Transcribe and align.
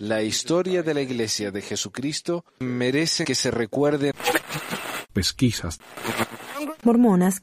La 0.00 0.22
historia 0.22 0.82
de 0.82 0.94
la 0.94 1.00
Iglesia 1.00 1.50
de 1.50 1.62
Jesucristo 1.62 2.44
merece 2.60 3.24
que 3.24 3.34
se 3.34 3.50
recuerde. 3.50 4.12
Pesquisas. 5.12 5.78
Mormonas. 6.82 7.40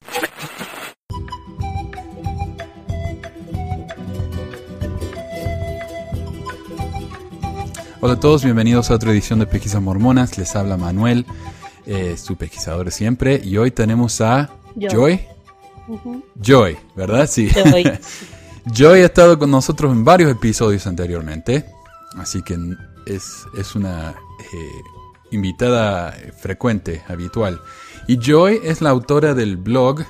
Hola 8.02 8.14
a 8.14 8.20
todos, 8.20 8.44
bienvenidos 8.44 8.92
a 8.92 8.96
otra 8.96 9.12
edición 9.12 9.40
de 9.40 9.48
Pesquisas 9.48 9.82
Mormonas. 9.82 10.38
Les 10.38 10.56
habla 10.56 10.78
Manuel, 10.78 11.26
eh, 11.86 12.16
su 12.18 12.36
pesquisador 12.36 12.92
siempre. 12.92 13.42
Y 13.44 13.58
hoy 13.58 13.72
tenemos 13.72 14.22
a 14.22 14.52
Joy. 14.76 15.22
Joy, 16.40 16.78
¿verdad? 16.96 17.28
Sí. 17.28 17.50
Joy. 17.50 17.92
Joy 18.74 19.02
ha 19.02 19.06
estado 19.06 19.38
con 19.38 19.52
nosotros 19.52 19.92
en 19.92 20.04
varios 20.04 20.32
episodios 20.32 20.88
anteriormente. 20.88 21.66
Así 22.18 22.42
que 22.42 22.58
es, 23.06 23.46
es 23.58 23.76
una 23.76 24.12
eh, 24.12 24.82
invitada 25.32 26.14
frecuente, 26.40 27.04
habitual. 27.08 27.62
Y 28.08 28.18
Joy 28.20 28.60
es 28.64 28.82
la 28.82 28.90
autora 28.92 29.34
del 29.34 29.58
blog 29.58 30.04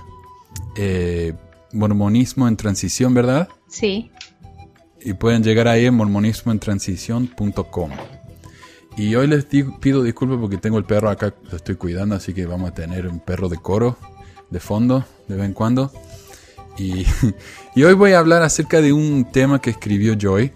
eh, 0.77 1.33
Mormonismo 1.73 2.47
en 2.47 2.55
Transición, 2.57 3.13
¿verdad? 3.13 3.49
Sí. 3.67 4.11
Y 5.01 5.13
pueden 5.13 5.43
llegar 5.43 5.67
ahí 5.67 5.85
en 5.85 5.93
mormonismoentransición.com. 5.95 7.91
Y 8.97 9.13
hoy 9.15 9.27
les 9.27 9.49
digo- 9.49 9.77
pido 9.79 10.01
disculpas 10.03 10.39
porque 10.39 10.57
tengo 10.57 10.77
el 10.77 10.85
perro 10.85 11.09
acá, 11.09 11.33
lo 11.51 11.57
estoy 11.57 11.75
cuidando, 11.75 12.15
así 12.15 12.33
que 12.33 12.45
vamos 12.45 12.69
a 12.71 12.73
tener 12.73 13.07
un 13.07 13.19
perro 13.19 13.49
de 13.49 13.57
coro 13.57 13.97
de 14.49 14.59
fondo 14.61 15.03
de 15.27 15.35
vez 15.35 15.45
en 15.45 15.53
cuando. 15.53 15.91
Y, 17.75 17.83
hoy 17.83 17.93
voy 17.93 18.13
a 18.13 18.19
hablar 18.19 18.41
acerca 18.41 18.81
de 18.81 18.93
un 18.93 19.25
tema 19.31 19.59
que 19.59 19.69
escribió 19.69 20.15
Joy, 20.17 20.51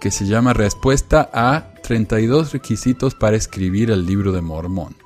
que 0.00 0.10
se 0.10 0.26
llama 0.26 0.52
Respuesta 0.52 1.30
a 1.32 1.74
32 1.82 2.52
requisitos 2.52 3.14
para 3.14 3.36
escribir 3.36 3.90
el 3.90 4.06
libro 4.06 4.32
de 4.32 4.40
Mormón. 4.40 4.96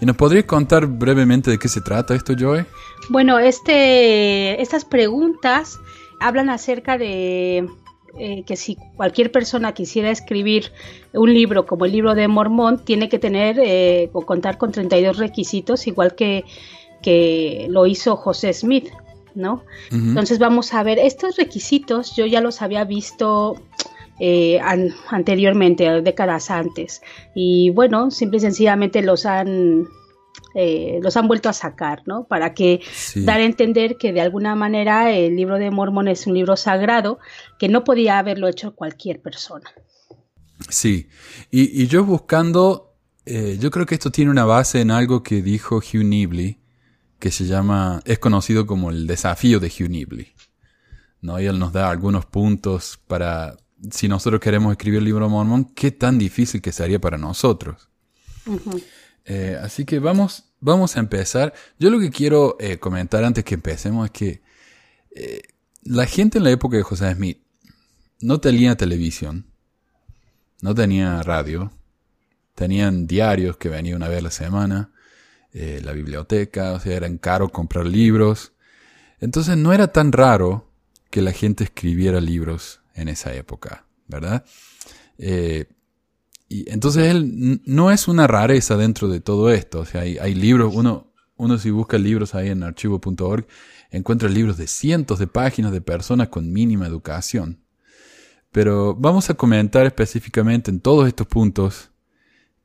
¿Y 0.00 0.06
nos 0.06 0.16
podrías 0.16 0.44
contar 0.44 0.86
brevemente 0.86 1.50
de 1.50 1.58
qué 1.58 1.68
se 1.68 1.80
trata 1.80 2.14
esto, 2.14 2.34
Joy? 2.34 2.64
Bueno, 3.08 3.38
este, 3.38 4.60
estas 4.60 4.84
preguntas 4.84 5.78
hablan 6.20 6.50
acerca 6.50 6.98
de 6.98 7.68
eh, 8.18 8.42
que 8.44 8.56
si 8.56 8.76
cualquier 8.96 9.32
persona 9.32 9.72
quisiera 9.72 10.10
escribir 10.10 10.72
un 11.14 11.32
libro 11.32 11.64
como 11.64 11.86
el 11.86 11.92
libro 11.92 12.14
de 12.14 12.28
Mormón, 12.28 12.84
tiene 12.84 13.08
que 13.08 13.18
tener 13.18 13.58
eh, 13.58 14.10
o 14.12 14.26
contar 14.26 14.58
con 14.58 14.72
32 14.72 15.16
requisitos, 15.16 15.86
igual 15.86 16.14
que, 16.14 16.44
que 17.02 17.66
lo 17.70 17.86
hizo 17.86 18.16
José 18.16 18.52
Smith, 18.52 18.88
¿no? 19.34 19.64
Entonces 19.90 20.38
vamos 20.38 20.72
a 20.74 20.82
ver, 20.82 20.98
estos 20.98 21.36
requisitos 21.36 22.14
yo 22.16 22.26
ya 22.26 22.40
los 22.40 22.62
había 22.62 22.84
visto 22.84 23.60
eh, 24.20 24.60
an- 24.60 24.94
anteriormente, 25.08 26.02
décadas 26.02 26.50
antes. 26.50 27.02
Y 27.34 27.70
bueno, 27.70 28.10
simple 28.10 28.36
y 28.38 28.40
sencillamente 28.40 29.02
los 29.02 29.26
han, 29.26 29.86
eh, 30.54 31.00
los 31.02 31.16
han 31.16 31.26
vuelto 31.28 31.48
a 31.48 31.52
sacar, 31.52 32.02
¿no? 32.06 32.24
Para 32.24 32.54
que 32.54 32.80
Sí. 32.92 33.24
dar 33.24 33.40
a 33.40 33.44
entender 33.44 33.96
que 33.96 34.12
de 34.12 34.20
alguna 34.20 34.54
manera 34.54 35.10
el 35.10 35.34
libro 35.34 35.58
de 35.58 35.70
Mormón 35.70 36.08
es 36.08 36.26
un 36.26 36.34
libro 36.34 36.56
sagrado 36.56 37.18
que 37.58 37.68
no 37.68 37.84
podía 37.84 38.18
haberlo 38.18 38.48
hecho 38.48 38.74
cualquier 38.74 39.20
persona. 39.20 39.70
Sí, 40.68 41.08
y, 41.50 41.82
y 41.82 41.86
yo 41.88 42.04
buscando, 42.04 42.94
eh, 43.26 43.56
yo 43.58 43.70
creo 43.72 43.86
que 43.86 43.94
esto 43.96 44.10
tiene 44.12 44.30
una 44.30 44.44
base 44.44 44.80
en 44.80 44.90
algo 44.92 45.22
que 45.24 45.42
dijo 45.42 45.76
Hugh 45.78 46.04
Nibley, 46.04 46.58
que 47.22 47.30
se 47.30 47.44
llama, 47.44 48.02
es 48.04 48.18
conocido 48.18 48.66
como 48.66 48.90
el 48.90 49.06
desafío 49.06 49.60
de 49.60 49.68
Hugh 49.68 49.88
Nibley. 49.88 50.32
¿no? 51.20 51.40
Y 51.40 51.46
él 51.46 51.56
nos 51.56 51.72
da 51.72 51.88
algunos 51.88 52.26
puntos 52.26 52.98
para, 53.06 53.56
si 53.92 54.08
nosotros 54.08 54.40
queremos 54.40 54.72
escribir 54.72 54.98
el 54.98 55.04
libro 55.04 55.26
de 55.26 55.30
Mormón, 55.30 55.66
qué 55.66 55.92
tan 55.92 56.18
difícil 56.18 56.60
que 56.60 56.72
sería 56.72 57.00
para 57.00 57.18
nosotros. 57.18 57.88
Eh, 59.24 59.56
así 59.62 59.84
que 59.84 60.00
vamos, 60.00 60.46
vamos 60.58 60.96
a 60.96 60.98
empezar. 60.98 61.54
Yo 61.78 61.90
lo 61.90 62.00
que 62.00 62.10
quiero 62.10 62.56
eh, 62.58 62.78
comentar 62.78 63.22
antes 63.22 63.44
que 63.44 63.54
empecemos 63.54 64.06
es 64.06 64.10
que 64.10 64.42
eh, 65.14 65.42
la 65.84 66.06
gente 66.06 66.38
en 66.38 66.44
la 66.44 66.50
época 66.50 66.76
de 66.76 66.82
José 66.82 67.14
Smith 67.14 67.38
no 68.20 68.40
tenía 68.40 68.76
televisión, 68.76 69.46
no 70.60 70.74
tenía 70.74 71.22
radio, 71.22 71.70
tenían 72.56 73.06
diarios 73.06 73.58
que 73.58 73.68
venían 73.68 73.98
una 73.98 74.08
vez 74.08 74.18
a 74.18 74.22
la 74.22 74.32
semana, 74.32 74.91
eh, 75.54 75.80
la 75.84 75.92
biblioteca, 75.92 76.72
o 76.72 76.80
sea, 76.80 76.96
eran 76.96 77.18
caro 77.18 77.50
comprar 77.50 77.86
libros. 77.86 78.52
Entonces 79.20 79.56
no 79.56 79.72
era 79.72 79.88
tan 79.88 80.12
raro 80.12 80.70
que 81.10 81.20
la 81.22 81.32
gente 81.32 81.64
escribiera 81.64 82.20
libros 82.20 82.80
en 82.94 83.08
esa 83.08 83.34
época, 83.34 83.84
¿verdad? 84.08 84.44
Eh, 85.18 85.66
y 86.48 86.70
entonces 86.70 87.10
él 87.10 87.60
no 87.64 87.90
es 87.90 88.08
una 88.08 88.26
rareza 88.26 88.76
dentro 88.76 89.08
de 89.08 89.20
todo 89.20 89.50
esto. 89.52 89.80
O 89.80 89.84
sea, 89.84 90.02
hay, 90.02 90.18
hay 90.18 90.34
libros, 90.34 90.74
uno, 90.74 91.12
uno 91.36 91.58
si 91.58 91.70
busca 91.70 91.98
libros 91.98 92.34
ahí 92.34 92.48
en 92.48 92.62
archivo.org, 92.62 93.46
encuentra 93.90 94.28
libros 94.28 94.56
de 94.56 94.66
cientos 94.66 95.18
de 95.18 95.26
páginas 95.26 95.72
de 95.72 95.80
personas 95.82 96.28
con 96.28 96.50
mínima 96.50 96.86
educación. 96.86 97.60
Pero 98.50 98.94
vamos 98.94 99.28
a 99.30 99.34
comentar 99.34 99.86
específicamente 99.86 100.70
en 100.70 100.80
todos 100.80 101.08
estos 101.08 101.26
puntos 101.26 101.90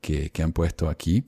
que, 0.02 0.30
que 0.31 0.44
han 0.44 0.54
puesto 0.54 0.90
aquí. 0.90 1.25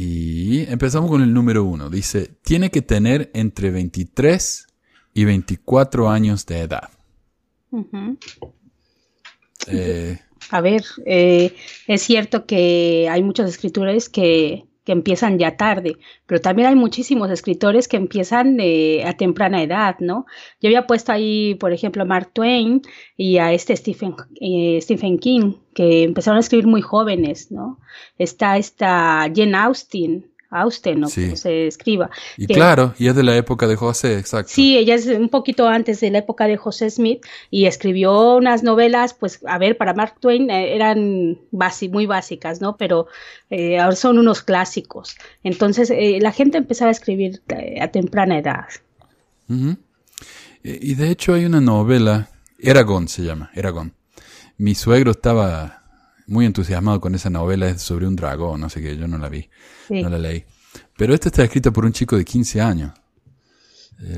Y 0.00 0.60
empezamos 0.70 1.10
con 1.10 1.22
el 1.22 1.34
número 1.34 1.64
uno. 1.64 1.90
Dice, 1.90 2.30
tiene 2.42 2.70
que 2.70 2.82
tener 2.82 3.32
entre 3.34 3.72
23 3.72 4.68
y 5.12 5.24
24 5.24 6.08
años 6.08 6.46
de 6.46 6.60
edad. 6.60 6.88
Eh, 9.66 10.16
A 10.50 10.60
ver, 10.60 10.84
eh, 11.04 11.52
es 11.88 12.02
cierto 12.02 12.46
que 12.46 13.08
hay 13.10 13.24
muchos 13.24 13.50
escritores 13.50 14.08
que, 14.08 14.67
que 14.88 14.92
empiezan 14.92 15.38
ya 15.38 15.58
tarde, 15.58 15.98
pero 16.24 16.40
también 16.40 16.66
hay 16.66 16.74
muchísimos 16.74 17.30
escritores 17.30 17.88
que 17.88 17.98
empiezan 17.98 18.56
eh, 18.58 19.04
a 19.04 19.12
temprana 19.12 19.62
edad, 19.62 19.96
¿no? 20.00 20.24
Yo 20.62 20.68
había 20.68 20.86
puesto 20.86 21.12
ahí, 21.12 21.56
por 21.56 21.74
ejemplo, 21.74 22.04
a 22.04 22.06
Mark 22.06 22.30
Twain 22.32 22.80
y 23.14 23.36
a 23.36 23.52
este 23.52 23.76
Stephen, 23.76 24.14
eh, 24.40 24.78
Stephen 24.80 25.18
King, 25.18 25.56
que 25.74 26.04
empezaron 26.04 26.38
a 26.38 26.40
escribir 26.40 26.66
muy 26.66 26.80
jóvenes, 26.80 27.52
¿no? 27.52 27.80
Está 28.16 28.56
esta 28.56 29.30
Jane 29.30 29.58
Austen, 29.58 30.32
Austen, 30.50 31.00
¿no? 31.00 31.08
Sí. 31.08 31.24
Como 31.24 31.36
se 31.36 31.66
escriba. 31.66 32.10
y 32.36 32.46
que- 32.46 32.54
claro, 32.54 32.94
y 32.98 33.08
es 33.08 33.14
de 33.14 33.22
la 33.22 33.36
época 33.36 33.66
de 33.66 33.76
José, 33.76 34.18
exacto. 34.18 34.50
Sí, 34.54 34.78
ella 34.78 34.94
es 34.94 35.06
un 35.06 35.28
poquito 35.28 35.68
antes 35.68 36.00
de 36.00 36.10
la 36.10 36.18
época 36.18 36.46
de 36.46 36.56
José 36.56 36.88
Smith 36.90 37.24
y 37.50 37.66
escribió 37.66 38.36
unas 38.36 38.62
novelas, 38.62 39.12
pues, 39.14 39.40
a 39.46 39.58
ver, 39.58 39.76
para 39.76 39.92
Mark 39.94 40.14
Twain 40.20 40.48
eh, 40.50 40.74
eran 40.74 41.38
basi- 41.52 41.90
muy 41.90 42.06
básicas, 42.06 42.60
¿no? 42.62 42.76
Pero 42.78 43.06
eh, 43.50 43.78
ahora 43.78 43.96
son 43.96 44.18
unos 44.18 44.42
clásicos. 44.42 45.16
Entonces, 45.42 45.90
eh, 45.90 46.18
la 46.20 46.32
gente 46.32 46.56
empezaba 46.58 46.88
a 46.88 46.92
escribir 46.92 47.42
eh, 47.48 47.80
a 47.82 47.88
temprana 47.88 48.38
edad. 48.38 48.64
Y 49.48 50.90
y 50.92 50.94
de 50.94 51.10
hecho 51.10 51.34
hay 51.34 51.44
una 51.44 51.60
novela, 51.60 52.28
Eragon 52.58 53.08
se 53.08 53.22
llama, 53.22 53.50
Eragon. 53.54 53.92
Mi 54.56 54.74
suegro 54.74 55.12
estaba 55.12 55.77
muy 56.28 56.46
entusiasmado 56.46 57.00
con 57.00 57.14
esa 57.14 57.30
novela, 57.30 57.68
es 57.68 57.82
sobre 57.82 58.06
un 58.06 58.14
dragón, 58.16 58.60
no 58.60 58.68
sé 58.70 58.80
qué, 58.80 58.96
yo 58.96 59.08
no 59.08 59.18
la 59.18 59.28
vi, 59.28 59.48
Sí, 59.88 60.02
no 60.02 60.08
la 60.08 60.18
leí. 60.18 60.44
Pero 60.96 61.12
esta 61.14 61.28
está 61.28 61.42
escrita 61.44 61.70
por 61.72 61.84
un 61.84 61.92
chico 61.92 62.16
de 62.16 62.24
15 62.24 62.60
años, 62.60 62.92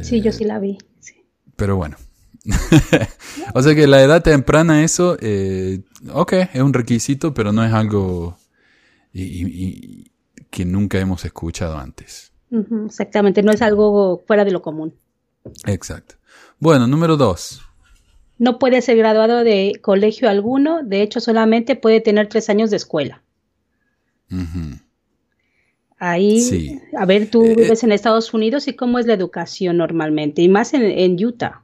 sí, 0.02 0.20
yo 0.20 0.32
sí 0.32 0.44
la 0.44 0.58
vi. 0.58 0.76
sí. 1.00 1.14
pero 1.56 1.76
bueno. 1.76 1.96
o 3.54 3.62
sea 3.62 3.74
que 3.74 3.86
la 3.86 4.02
edad 4.02 4.22
temprana, 4.22 4.82
eso, 4.82 5.16
eh, 5.20 5.82
ok, 6.12 6.32
es 6.54 6.60
un 6.62 6.72
requisito, 6.72 7.34
pero 7.34 7.52
no 7.52 7.64
es 7.64 7.72
algo 7.72 8.38
y- 9.12 9.22
y- 9.22 9.46
y 9.46 10.10
que 10.50 10.64
nunca 10.64 10.98
hemos 10.98 11.24
escuchado 11.24 11.76
antes. 11.78 12.32
Exactamente, 12.86 13.42
no 13.42 13.52
es 13.52 13.62
algo 13.62 14.22
fuera 14.26 14.44
de 14.44 14.50
lo 14.52 14.62
común. 14.62 14.94
Exacto. 15.66 16.16
Bueno, 16.58 16.86
número 16.86 17.16
dos. 17.16 17.62
No 18.40 18.58
puede 18.58 18.80
ser 18.80 18.96
graduado 18.96 19.44
de 19.44 19.78
colegio 19.82 20.28
alguno, 20.30 20.82
de 20.82 21.02
hecho, 21.02 21.20
solamente 21.20 21.76
puede 21.76 22.00
tener 22.00 22.26
tres 22.28 22.48
años 22.48 22.70
de 22.70 22.78
escuela. 22.78 23.22
Ahí, 25.98 26.40
Sí. 26.40 26.80
a 26.96 27.04
ver, 27.04 27.30
tú 27.30 27.44
Eh, 27.44 27.54
vives 27.54 27.84
en 27.84 27.92
Estados 27.92 28.32
Unidos 28.32 28.66
y 28.66 28.72
cómo 28.74 28.98
es 28.98 29.06
la 29.06 29.12
educación 29.12 29.76
normalmente, 29.76 30.40
y 30.40 30.48
más 30.48 30.72
en, 30.72 30.82
en 30.82 31.22
Utah. 31.22 31.62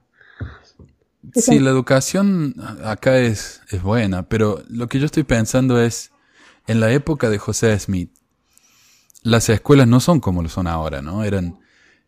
Sí, 1.34 1.58
la 1.58 1.70
educación 1.70 2.54
acá 2.84 3.18
es, 3.18 3.62
es 3.70 3.82
buena, 3.82 4.28
pero 4.28 4.62
lo 4.68 4.88
que 4.88 4.98
yo 4.98 5.06
estoy 5.06 5.22
pensando 5.22 5.80
es, 5.80 6.12
en 6.66 6.80
la 6.80 6.92
época 6.92 7.30
de 7.30 7.38
José 7.38 7.78
Smith, 7.78 8.10
las 9.22 9.48
escuelas 9.48 9.88
no 9.88 10.00
son 10.00 10.20
como 10.20 10.42
lo 10.42 10.48
son 10.50 10.66
ahora, 10.66 11.00
¿no? 11.00 11.24
Eran, 11.24 11.58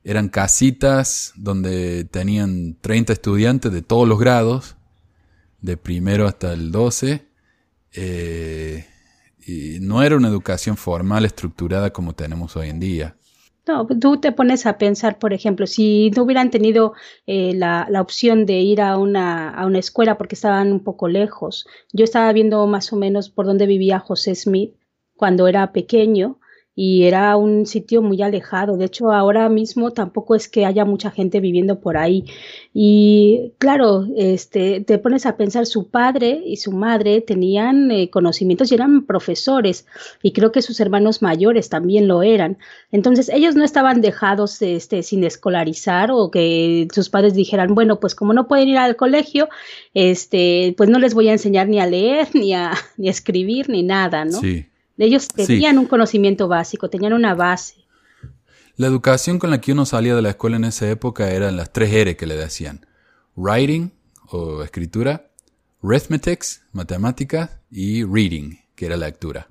eran 0.08 0.30
casitas 0.30 1.34
donde 1.36 2.04
tenían 2.04 2.78
30 2.80 3.12
estudiantes 3.12 3.70
de 3.70 3.82
todos 3.82 4.08
los 4.08 4.18
grados, 4.18 4.76
de 5.60 5.76
primero 5.76 6.26
hasta 6.26 6.54
el 6.54 6.72
12, 6.72 7.26
eh, 7.92 8.86
y 9.46 9.80
no 9.80 10.02
era 10.02 10.16
una 10.16 10.28
educación 10.28 10.78
formal 10.78 11.26
estructurada 11.26 11.92
como 11.92 12.14
tenemos 12.14 12.56
hoy 12.56 12.70
en 12.70 12.80
día. 12.80 13.16
No, 13.66 13.86
tú 13.86 14.18
te 14.18 14.32
pones 14.32 14.64
a 14.64 14.78
pensar, 14.78 15.18
por 15.18 15.34
ejemplo, 15.34 15.66
si 15.66 16.10
no 16.16 16.22
hubieran 16.22 16.50
tenido 16.50 16.94
eh, 17.26 17.52
la, 17.54 17.86
la, 17.90 18.00
opción 18.00 18.46
de 18.46 18.60
ir 18.60 18.80
a 18.80 18.96
una, 18.96 19.50
a 19.50 19.66
una 19.66 19.78
escuela 19.78 20.16
porque 20.16 20.36
estaban 20.36 20.72
un 20.72 20.80
poco 20.80 21.08
lejos. 21.08 21.66
Yo 21.92 22.04
estaba 22.04 22.32
viendo 22.32 22.66
más 22.66 22.94
o 22.94 22.96
menos 22.96 23.28
por 23.28 23.44
dónde 23.44 23.66
vivía 23.66 23.98
José 23.98 24.34
Smith 24.34 24.72
cuando 25.16 25.48
era 25.48 25.70
pequeño 25.74 26.38
y 26.80 27.06
era 27.06 27.36
un 27.36 27.66
sitio 27.66 28.02
muy 28.02 28.22
alejado. 28.22 28.76
De 28.76 28.84
hecho, 28.84 29.10
ahora 29.10 29.48
mismo 29.48 29.90
tampoco 29.90 30.36
es 30.36 30.48
que 30.48 30.64
haya 30.64 30.84
mucha 30.84 31.10
gente 31.10 31.40
viviendo 31.40 31.80
por 31.80 31.96
ahí. 31.96 32.24
Y 32.72 33.50
claro, 33.58 34.06
este, 34.16 34.82
te 34.82 34.98
pones 34.98 35.26
a 35.26 35.36
pensar, 35.36 35.66
su 35.66 35.88
padre 35.88 36.40
y 36.46 36.58
su 36.58 36.70
madre 36.70 37.20
tenían 37.20 37.90
eh, 37.90 38.10
conocimientos 38.10 38.70
y 38.70 38.76
eran 38.76 39.06
profesores, 39.06 39.86
y 40.22 40.30
creo 40.30 40.52
que 40.52 40.62
sus 40.62 40.78
hermanos 40.78 41.20
mayores 41.20 41.68
también 41.68 42.06
lo 42.06 42.22
eran. 42.22 42.58
Entonces, 42.92 43.28
ellos 43.28 43.56
no 43.56 43.64
estaban 43.64 44.00
dejados 44.00 44.62
este, 44.62 45.02
sin 45.02 45.24
escolarizar 45.24 46.12
o 46.12 46.30
que 46.30 46.86
sus 46.94 47.10
padres 47.10 47.34
dijeran, 47.34 47.74
bueno, 47.74 47.98
pues 47.98 48.14
como 48.14 48.32
no 48.34 48.46
pueden 48.46 48.68
ir 48.68 48.78
al 48.78 48.94
colegio, 48.94 49.48
este, 49.94 50.76
pues 50.76 50.88
no 50.88 51.00
les 51.00 51.12
voy 51.12 51.28
a 51.28 51.32
enseñar 51.32 51.66
ni 51.66 51.80
a 51.80 51.86
leer, 51.88 52.28
ni 52.34 52.54
a, 52.54 52.70
ni 52.96 53.08
a 53.08 53.10
escribir, 53.10 53.68
ni 53.68 53.82
nada, 53.82 54.24
¿no? 54.24 54.38
Sí. 54.38 54.67
Ellos 54.98 55.28
tenían 55.28 55.78
un 55.78 55.86
conocimiento 55.86 56.48
básico, 56.48 56.90
tenían 56.90 57.12
una 57.12 57.34
base. 57.34 57.74
La 58.76 58.86
educación 58.86 59.38
con 59.38 59.50
la 59.50 59.60
que 59.60 59.72
uno 59.72 59.86
salía 59.86 60.14
de 60.14 60.22
la 60.22 60.30
escuela 60.30 60.56
en 60.56 60.64
esa 60.64 60.88
época 60.90 61.30
eran 61.30 61.56
las 61.56 61.72
tres 61.72 61.92
R 61.92 62.16
que 62.16 62.26
le 62.26 62.36
decían. 62.36 62.86
Writing, 63.36 63.92
o 64.30 64.62
escritura, 64.62 65.30
arithmetics, 65.82 66.62
matemáticas, 66.72 67.50
y 67.70 68.04
reading, 68.04 68.56
que 68.74 68.86
era 68.86 68.96
lectura. 68.96 69.46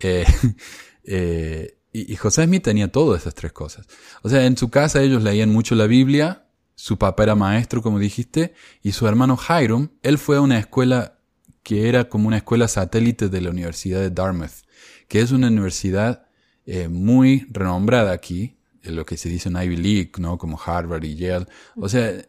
Eh, 0.00 0.24
eh, 1.04 1.78
y, 1.92 2.12
y, 2.12 2.16
José 2.16 2.44
Smith 2.44 2.62
tenía 2.62 2.90
todas 2.90 3.22
esas 3.22 3.34
tres 3.34 3.52
cosas. 3.52 3.86
O 4.22 4.28
sea, 4.28 4.46
en 4.46 4.56
su 4.56 4.70
casa 4.70 5.02
ellos 5.02 5.22
leían 5.22 5.50
mucho 5.50 5.74
la 5.74 5.86
Biblia, 5.86 6.46
su 6.74 6.98
papá 6.98 7.24
era 7.24 7.34
maestro, 7.34 7.82
como 7.82 7.98
dijiste, 7.98 8.54
y 8.82 8.92
su 8.92 9.06
hermano 9.06 9.38
Hiram, 9.38 9.90
él 10.02 10.18
fue 10.18 10.36
a 10.36 10.40
una 10.40 10.58
escuela 10.58 11.18
que 11.62 11.88
era 11.88 12.08
como 12.08 12.28
una 12.28 12.38
escuela 12.38 12.68
satélite 12.68 13.28
de 13.28 13.40
la 13.40 13.50
Universidad 13.50 14.00
de 14.00 14.10
Dartmouth, 14.10 14.64
que 15.08 15.20
es 15.20 15.30
una 15.30 15.48
universidad 15.48 16.26
eh, 16.66 16.88
muy 16.88 17.46
renombrada 17.50 18.12
aquí, 18.12 18.56
en 18.82 18.96
lo 18.96 19.06
que 19.06 19.16
se 19.16 19.28
dice 19.28 19.48
en 19.48 19.56
Ivy 19.56 19.76
League, 19.76 20.12
¿no? 20.18 20.38
Como 20.38 20.60
Harvard 20.60 21.04
y 21.04 21.14
Yale. 21.14 21.46
O 21.76 21.88
sea, 21.88 22.08
eh, 22.10 22.26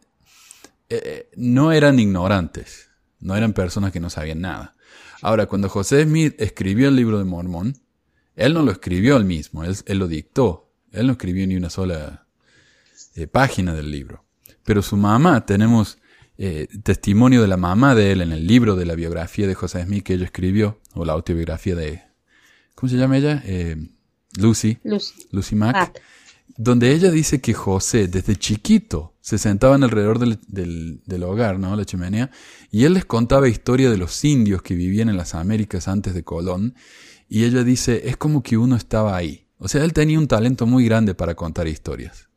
eh, 0.88 1.30
no 1.36 1.72
eran 1.72 1.98
ignorantes, 1.98 2.90
no 3.18 3.36
eran 3.36 3.52
personas 3.52 3.90
que 3.92 4.00
no 4.00 4.10
sabían 4.10 4.40
nada. 4.40 4.76
Ahora, 5.20 5.46
cuando 5.46 5.68
José 5.68 6.04
Smith 6.04 6.34
escribió 6.38 6.88
el 6.88 6.96
libro 6.96 7.18
de 7.18 7.24
Mormón, 7.24 7.76
él 8.36 8.54
no 8.54 8.62
lo 8.62 8.70
escribió 8.70 9.16
él 9.16 9.24
mismo, 9.24 9.64
él, 9.64 9.98
lo 9.98 10.06
dictó. 10.06 10.72
Él 10.92 11.06
no 11.06 11.12
escribió 11.12 11.46
ni 11.46 11.56
una 11.56 11.70
sola 11.70 12.26
página 13.32 13.74
del 13.74 13.90
libro. 13.90 14.24
Pero 14.64 14.82
su 14.82 14.96
mamá, 14.96 15.46
tenemos 15.46 15.98
eh, 16.36 16.66
testimonio 16.82 17.42
de 17.42 17.48
la 17.48 17.56
mamá 17.56 17.94
de 17.94 18.12
él 18.12 18.20
en 18.20 18.32
el 18.32 18.46
libro 18.46 18.76
de 18.76 18.86
la 18.86 18.94
biografía 18.94 19.46
de 19.46 19.54
José 19.54 19.84
Smith 19.84 20.04
que 20.04 20.14
ella 20.14 20.24
escribió, 20.24 20.80
o 20.94 21.04
la 21.04 21.12
autobiografía 21.12 21.74
de, 21.74 22.02
¿cómo 22.74 22.90
se 22.90 22.96
llama 22.96 23.18
ella? 23.18 23.42
Eh, 23.46 23.76
Lucy, 24.36 24.78
Lucy, 25.30 25.54
Mack, 25.54 25.76
ah. 25.76 25.92
donde 26.56 26.92
ella 26.92 27.10
dice 27.10 27.40
que 27.40 27.54
José 27.54 28.08
desde 28.08 28.34
chiquito 28.36 29.14
se 29.20 29.38
sentaban 29.38 29.84
alrededor 29.84 30.18
del, 30.18 30.40
del, 30.48 31.02
del, 31.06 31.22
hogar, 31.22 31.58
¿no? 31.58 31.76
La 31.76 31.84
chimenea, 31.84 32.30
y 32.70 32.84
él 32.84 32.94
les 32.94 33.04
contaba 33.04 33.48
historia 33.48 33.90
de 33.90 33.96
los 33.96 34.24
indios 34.24 34.60
que 34.62 34.74
vivían 34.74 35.08
en 35.08 35.16
las 35.16 35.34
Américas 35.34 35.86
antes 35.86 36.14
de 36.14 36.24
Colón, 36.24 36.74
y 37.28 37.44
ella 37.44 37.62
dice, 37.64 38.08
es 38.08 38.16
como 38.16 38.42
que 38.42 38.56
uno 38.56 38.76
estaba 38.76 39.16
ahí. 39.16 39.46
O 39.58 39.68
sea, 39.68 39.84
él 39.84 39.92
tenía 39.92 40.18
un 40.18 40.28
talento 40.28 40.66
muy 40.66 40.84
grande 40.84 41.14
para 41.14 41.34
contar 41.34 41.68
historias. 41.68 42.28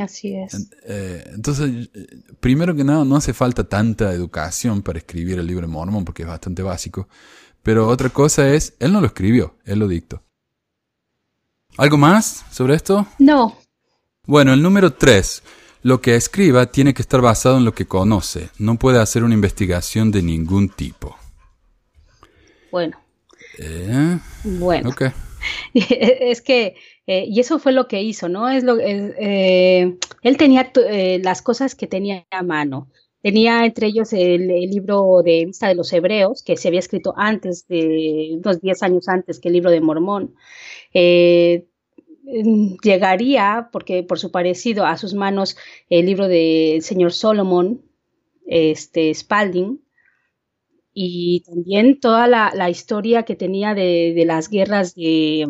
Así 0.00 0.34
es. 0.36 0.68
Eh, 0.84 1.24
entonces, 1.34 1.90
primero 2.40 2.74
que 2.74 2.84
nada, 2.84 3.04
no 3.04 3.16
hace 3.16 3.32
falta 3.32 3.64
tanta 3.64 4.12
educación 4.12 4.82
para 4.82 4.98
escribir 4.98 5.38
el 5.38 5.46
libro 5.46 5.66
de 5.66 5.72
Mormón, 5.72 6.04
porque 6.04 6.22
es 6.22 6.28
bastante 6.28 6.62
básico. 6.62 7.08
Pero 7.62 7.88
otra 7.88 8.08
cosa 8.10 8.52
es, 8.52 8.74
él 8.78 8.92
no 8.92 9.00
lo 9.00 9.08
escribió, 9.08 9.56
él 9.64 9.78
lo 9.78 9.88
dictó. 9.88 10.22
¿Algo 11.76 11.96
más 11.96 12.44
sobre 12.50 12.74
esto? 12.74 13.06
No. 13.18 13.58
Bueno, 14.26 14.52
el 14.52 14.62
número 14.62 14.92
tres. 14.92 15.42
Lo 15.82 16.00
que 16.00 16.16
escriba 16.16 16.66
tiene 16.66 16.92
que 16.92 17.02
estar 17.02 17.20
basado 17.20 17.56
en 17.58 17.64
lo 17.64 17.72
que 17.72 17.86
conoce. 17.86 18.50
No 18.58 18.78
puede 18.78 18.98
hacer 19.00 19.22
una 19.22 19.34
investigación 19.34 20.10
de 20.10 20.22
ningún 20.22 20.68
tipo. 20.68 21.16
Bueno. 22.72 22.98
Eh, 23.58 24.18
bueno. 24.42 24.90
Ok. 24.90 25.02
es 25.74 26.42
que 26.42 26.74
eh, 27.08 27.24
y 27.26 27.40
eso 27.40 27.58
fue 27.58 27.72
lo 27.72 27.88
que 27.88 28.02
hizo, 28.02 28.28
¿no? 28.28 28.50
Es 28.50 28.64
lo, 28.64 28.78
eh, 28.78 29.96
él 30.22 30.36
tenía 30.36 30.70
eh, 30.90 31.18
las 31.24 31.40
cosas 31.40 31.74
que 31.74 31.86
tenía 31.86 32.26
a 32.30 32.42
mano. 32.42 32.90
Tenía 33.22 33.64
entre 33.64 33.86
ellos 33.86 34.12
el, 34.12 34.46
libro 34.46 35.22
de 35.24 35.46
Vista 35.46 35.68
de 35.68 35.74
los 35.74 35.90
Hebreos, 35.90 36.42
que 36.42 36.58
se 36.58 36.68
había 36.68 36.80
escrito 36.80 37.14
antes 37.16 37.66
de, 37.66 38.32
unos 38.34 38.60
10 38.60 38.82
años 38.82 39.08
antes 39.08 39.40
que 39.40 39.48
el 39.48 39.54
libro 39.54 39.70
de 39.70 39.80
Mormón. 39.80 40.34
llegaría, 42.82 43.70
porque 43.72 44.02
por 44.02 44.18
su 44.18 44.30
parecido, 44.30 44.84
a 44.84 44.98
sus 44.98 45.14
manos 45.14 45.56
el 45.88 46.04
libro 46.04 46.28
del 46.28 46.82
señor 46.82 47.12
Solomon, 47.12 47.80
este, 48.46 49.14
Spalding, 49.14 49.80
y 50.92 51.42
también 51.46 52.00
toda 52.00 52.26
la, 52.26 52.70
historia 52.70 53.22
que 53.22 53.34
tenía 53.34 53.74
de, 53.74 54.12
de 54.14 54.24
las 54.26 54.50
guerras 54.50 54.94
de 54.94 55.46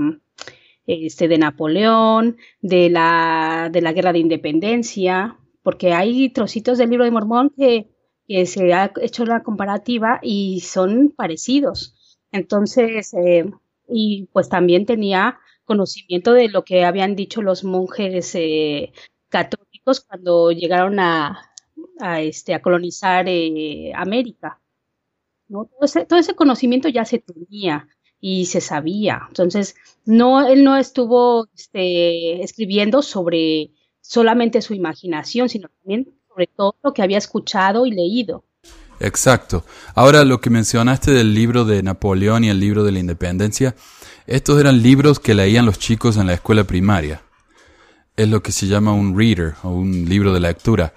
este, 0.89 1.29
de 1.29 1.37
Napoleón, 1.37 2.39
de 2.63 2.89
la, 2.89 3.69
de 3.71 3.83
la 3.83 3.93
guerra 3.93 4.15
de 4.15 4.21
independencia, 4.21 5.39
porque 5.63 5.93
hay 5.93 6.31
trocitos 6.31 6.79
del 6.79 6.89
libro 6.89 7.05
de 7.05 7.11
Mormón 7.11 7.51
que, 7.57 7.91
se 8.47 8.75
ha 8.75 8.93
hecho 9.01 9.25
la 9.25 9.43
comparativa 9.43 10.19
y 10.23 10.61
son 10.61 11.11
parecidos. 11.17 11.95
Entonces, 12.31 13.15
eh, 13.15 13.51
y 13.89 14.29
pues 14.33 14.51
también 14.51 14.85
tenía 14.85 15.39
conocimiento 15.65 16.33
de 16.35 16.49
lo 16.49 16.63
que 16.65 16.85
habían 16.85 17.17
dicho 17.17 17.41
los 17.43 17.65
monjes 17.65 18.35
eh, 18.35 18.93
católicos 19.31 20.01
cuando 20.01 20.53
llegaron 20.53 21.01
a, 21.01 21.53
a, 22.01 22.21
este, 22.21 22.59
colonizar 22.61 23.27
eh, 23.29 23.93
América. 23.95 24.61
¿no? 25.49 25.67
Todo 26.09 26.19
ese 26.19 26.35
conocimiento 26.35 26.89
ya 26.89 27.05
se 27.05 27.19
tenía 27.19 27.89
y 28.21 28.47
se 28.47 28.61
sabía. 28.61 29.23
Entonces, 29.29 29.75
no, 30.05 30.47
él 30.47 30.65
no 30.65 30.77
estuvo 30.77 31.49
este, 31.55 32.43
escribiendo 32.43 33.03
sobre 33.03 33.71
solamente 34.01 34.63
su 34.63 34.75
imaginación, 34.75 35.49
sino 35.49 35.69
también 35.69 36.09
sobre 36.29 36.47
todo 36.47 36.77
lo 36.83 36.93
que 36.95 37.03
había 37.03 37.19
escuchado 37.19 37.87
y 37.87 37.91
leído. 37.93 38.45
Exacto. 39.01 39.65
Ahora 39.95 40.25
lo 40.25 40.41
que 40.41 40.51
mencionaste 40.51 41.13
del 41.13 41.35
libro 41.35 41.65
de 41.65 41.83
Napoleón 41.83 42.45
y 42.45 42.49
el 42.49 42.59
libro 42.59 42.85
de 42.85 42.93
la 42.93 42.99
Independencia, 42.99 43.77
estos 44.27 44.59
eran 44.61 44.83
libros 44.83 45.21
que 45.21 45.35
leían 45.35 45.67
los 45.67 45.79
chicos 45.79 46.17
en 46.17 46.27
la 46.27 46.35
escuela 46.35 46.65
primaria. 46.65 47.23
Es 48.17 48.29
lo 48.29 48.43
que 48.43 48.51
se 48.51 48.67
llama 48.67 48.93
un 48.93 49.17
reader 49.17 49.55
o 49.63 49.71
un 49.71 50.09
libro 50.09 50.33
de 50.33 50.41
lectura. 50.41 50.95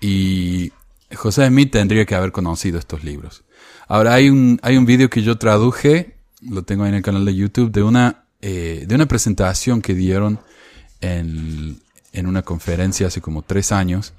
Y 0.00 0.72
José 1.14 1.48
Smith 1.48 1.72
tendría 1.72 2.04
que 2.04 2.14
haber 2.14 2.30
conocido 2.30 2.78
estos 2.78 3.02
libros. 3.02 3.44
Ahora 3.88 4.14
hay 4.14 4.30
un, 4.30 4.60
hay 4.62 4.76
un 4.76 4.86
vídeo 4.86 5.10
que 5.10 5.22
yo 5.22 5.36
traduje 5.36 6.13
lo 6.48 6.62
tengo 6.62 6.84
ahí 6.84 6.90
en 6.90 6.96
el 6.96 7.02
canal 7.02 7.24
de 7.24 7.34
YouTube, 7.34 7.70
de 7.70 7.82
una, 7.82 8.24
eh, 8.40 8.84
de 8.86 8.94
una 8.94 9.06
presentación 9.06 9.82
que 9.82 9.94
dieron 9.94 10.40
en, 11.00 11.80
en 12.12 12.26
una 12.26 12.42
conferencia 12.42 13.06
hace 13.08 13.20
como 13.20 13.42
tres 13.42 13.72
años, 13.72 14.14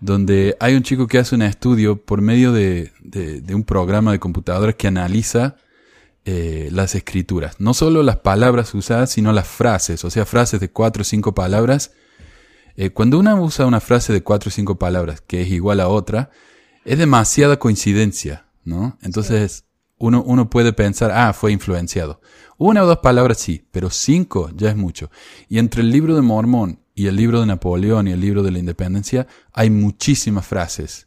donde 0.00 0.56
hay 0.60 0.74
un 0.74 0.82
chico 0.82 1.06
que 1.06 1.18
hace 1.18 1.34
un 1.34 1.42
estudio 1.42 1.96
por 1.96 2.20
medio 2.20 2.52
de, 2.52 2.92
de, 3.00 3.54
un 3.54 3.62
programa 3.62 4.12
de 4.12 4.18
computadora 4.18 4.72
que 4.72 4.88
analiza 4.88 5.56
eh, 6.24 6.68
las 6.72 6.94
escrituras. 6.94 7.60
No 7.60 7.72
solo 7.72 8.02
las 8.02 8.16
palabras 8.16 8.74
usadas, 8.74 9.10
sino 9.10 9.32
las 9.32 9.46
frases, 9.46 10.04
o 10.04 10.10
sea, 10.10 10.24
frases 10.24 10.60
de 10.60 10.70
cuatro 10.70 11.02
o 11.02 11.04
cinco 11.04 11.34
palabras. 11.34 11.92
Eh, 12.76 12.90
cuando 12.90 13.18
uno 13.18 13.40
usa 13.42 13.66
una 13.66 13.80
frase 13.80 14.12
de 14.12 14.22
cuatro 14.22 14.48
o 14.48 14.52
cinco 14.52 14.78
palabras 14.78 15.20
que 15.20 15.42
es 15.42 15.48
igual 15.48 15.78
a 15.80 15.88
otra, 15.88 16.30
es 16.84 16.98
demasiada 16.98 17.58
coincidencia, 17.58 18.46
¿no? 18.64 18.98
Entonces, 19.02 19.66
uno, 20.02 20.20
uno 20.26 20.50
puede 20.50 20.72
pensar, 20.72 21.12
ah, 21.12 21.32
fue 21.32 21.52
influenciado. 21.52 22.20
Una 22.58 22.82
o 22.82 22.86
dos 22.86 22.98
palabras 22.98 23.38
sí, 23.38 23.64
pero 23.70 23.88
cinco 23.88 24.50
ya 24.52 24.68
es 24.68 24.76
mucho. 24.76 25.12
Y 25.48 25.58
entre 25.58 25.82
el 25.82 25.90
libro 25.90 26.16
de 26.16 26.22
Mormón 26.22 26.80
y 26.92 27.06
el 27.06 27.14
libro 27.14 27.38
de 27.40 27.46
Napoleón 27.46 28.08
y 28.08 28.10
el 28.10 28.20
libro 28.20 28.42
de 28.42 28.50
la 28.50 28.58
Independencia 28.58 29.28
hay 29.52 29.70
muchísimas 29.70 30.44
frases 30.44 31.06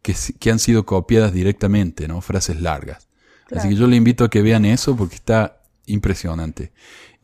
que, 0.00 0.14
que 0.38 0.50
han 0.52 0.60
sido 0.60 0.86
copiadas 0.86 1.32
directamente, 1.32 2.06
¿no? 2.06 2.20
Frases 2.20 2.60
largas. 2.60 3.08
Así 3.50 3.68
que 3.68 3.74
yo 3.74 3.88
le 3.88 3.96
invito 3.96 4.22
a 4.22 4.30
que 4.30 4.42
vean 4.42 4.64
eso 4.64 4.96
porque 4.96 5.16
está 5.16 5.64
impresionante. 5.86 6.72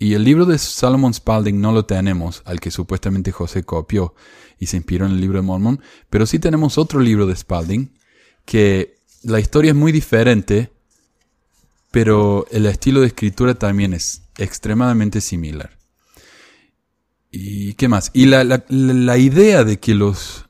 Y 0.00 0.14
el 0.14 0.24
libro 0.24 0.44
de 0.44 0.58
Solomon 0.58 1.14
Spalding 1.14 1.60
no 1.60 1.70
lo 1.70 1.84
tenemos, 1.84 2.42
al 2.46 2.58
que 2.58 2.72
supuestamente 2.72 3.30
José 3.30 3.62
copió 3.62 4.16
y 4.58 4.66
se 4.66 4.76
inspiró 4.76 5.06
en 5.06 5.12
el 5.12 5.20
libro 5.20 5.38
de 5.38 5.46
Mormón, 5.46 5.80
pero 6.10 6.26
sí 6.26 6.40
tenemos 6.40 6.78
otro 6.78 6.98
libro 6.98 7.26
de 7.26 7.36
Spalding 7.36 7.96
que 8.44 8.96
la 9.22 9.38
historia 9.38 9.70
es 9.70 9.76
muy 9.76 9.92
diferente, 9.92 10.71
pero 11.92 12.46
el 12.50 12.66
estilo 12.66 13.00
de 13.00 13.06
escritura 13.06 13.54
también 13.54 13.94
es 13.94 14.22
extremadamente 14.38 15.20
similar. 15.20 15.70
¿Y 17.30 17.74
qué 17.74 17.86
más? 17.86 18.10
Y 18.12 18.26
la, 18.26 18.44
la, 18.68 19.18
idea 19.18 19.62
de 19.62 19.78
que 19.78 19.94
los 19.94 20.46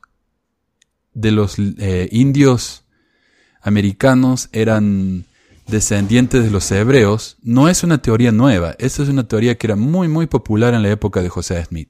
de 1.13 1.31
los 1.31 1.57
eh, 1.59 2.09
indios 2.11 2.85
americanos 3.61 4.49
eran 4.53 5.27
descendientes 5.67 6.43
de 6.43 6.51
los 6.51 6.71
hebreos 6.73 7.37
no 7.43 7.69
es 7.69 7.85
una 7.85 7.99
teoría 7.99 8.33
nueva, 8.33 8.75
esa 8.79 9.03
es 9.03 9.09
una 9.09 9.29
teoría 9.29 9.57
que 9.59 9.67
era 9.67 9.77
muy 9.77 10.09
muy 10.09 10.27
popular 10.27 10.75
en 10.75 10.83
la 10.83 10.91
época 10.91 11.23
de 11.23 11.29
José 11.29 11.63
Smith. 11.65 11.89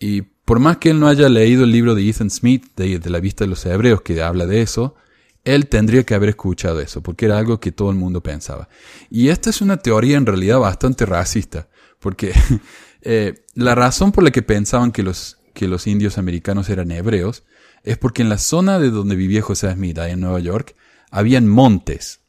Y 0.00 0.22
por 0.22 0.58
más 0.58 0.78
que 0.78 0.90
él 0.90 0.98
no 0.98 1.06
haya 1.06 1.28
leído 1.28 1.64
el 1.64 1.72
libro 1.72 1.94
de 1.94 2.08
Ethan 2.08 2.30
Smith, 2.30 2.64
de, 2.74 2.98
la 3.08 3.20
vista 3.20 3.44
de 3.44 3.48
los 3.50 3.64
hebreos, 3.66 4.02
que 4.02 4.20
habla 4.20 4.46
de 4.46 4.62
eso, 4.62 4.96
él 5.44 5.68
tendría 5.68 6.04
que 6.04 6.14
haber 6.14 6.30
escuchado 6.30 6.80
eso, 6.80 7.02
porque 7.02 7.26
era 7.26 7.38
algo 7.38 7.60
que 7.60 7.72
todo 7.72 7.90
el 7.90 7.96
mundo 7.96 8.22
pensaba. 8.22 8.68
Y 9.08 9.28
esta 9.28 9.50
es 9.50 9.60
una 9.60 9.78
teoría 9.78 10.16
en 10.16 10.26
realidad 10.26 10.58
bastante 10.58 11.06
racista, 11.06 11.68
porque 11.98 12.32
eh, 13.02 13.44
la 13.54 13.74
razón 13.74 14.12
por 14.12 14.24
la 14.24 14.30
que 14.30 14.42
pensaban 14.42 14.92
que 14.92 15.02
los, 15.02 15.38
que 15.54 15.68
los 15.68 15.86
indios 15.86 16.18
americanos 16.18 16.68
eran 16.68 16.90
hebreos 16.90 17.44
es 17.82 17.96
porque 17.96 18.22
en 18.22 18.28
la 18.28 18.38
zona 18.38 18.78
de 18.78 18.90
donde 18.90 19.16
vivía 19.16 19.40
José 19.40 19.72
Smith, 19.72 19.98
ahí 19.98 20.12
en 20.12 20.20
Nueva 20.20 20.40
York, 20.40 20.76
habían 21.10 21.48
montes, 21.48 22.20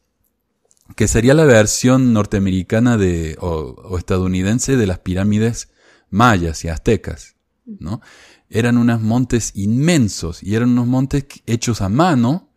que 0.96 1.08
sería 1.08 1.34
la 1.34 1.44
versión 1.44 2.12
norteamericana 2.12 2.96
de, 2.96 3.36
o, 3.40 3.48
o 3.48 3.98
estadounidense 3.98 4.76
de 4.76 4.86
las 4.86 4.98
pirámides 4.98 5.68
mayas 6.08 6.64
y 6.64 6.68
aztecas, 6.68 7.36
¿no? 7.64 8.00
Eran 8.48 8.76
unos 8.76 9.00
montes 9.00 9.52
inmensos 9.54 10.42
y 10.42 10.54
eran 10.54 10.70
unos 10.70 10.86
montes 10.86 11.24
hechos 11.46 11.80
a 11.80 11.88
mano 11.88 12.51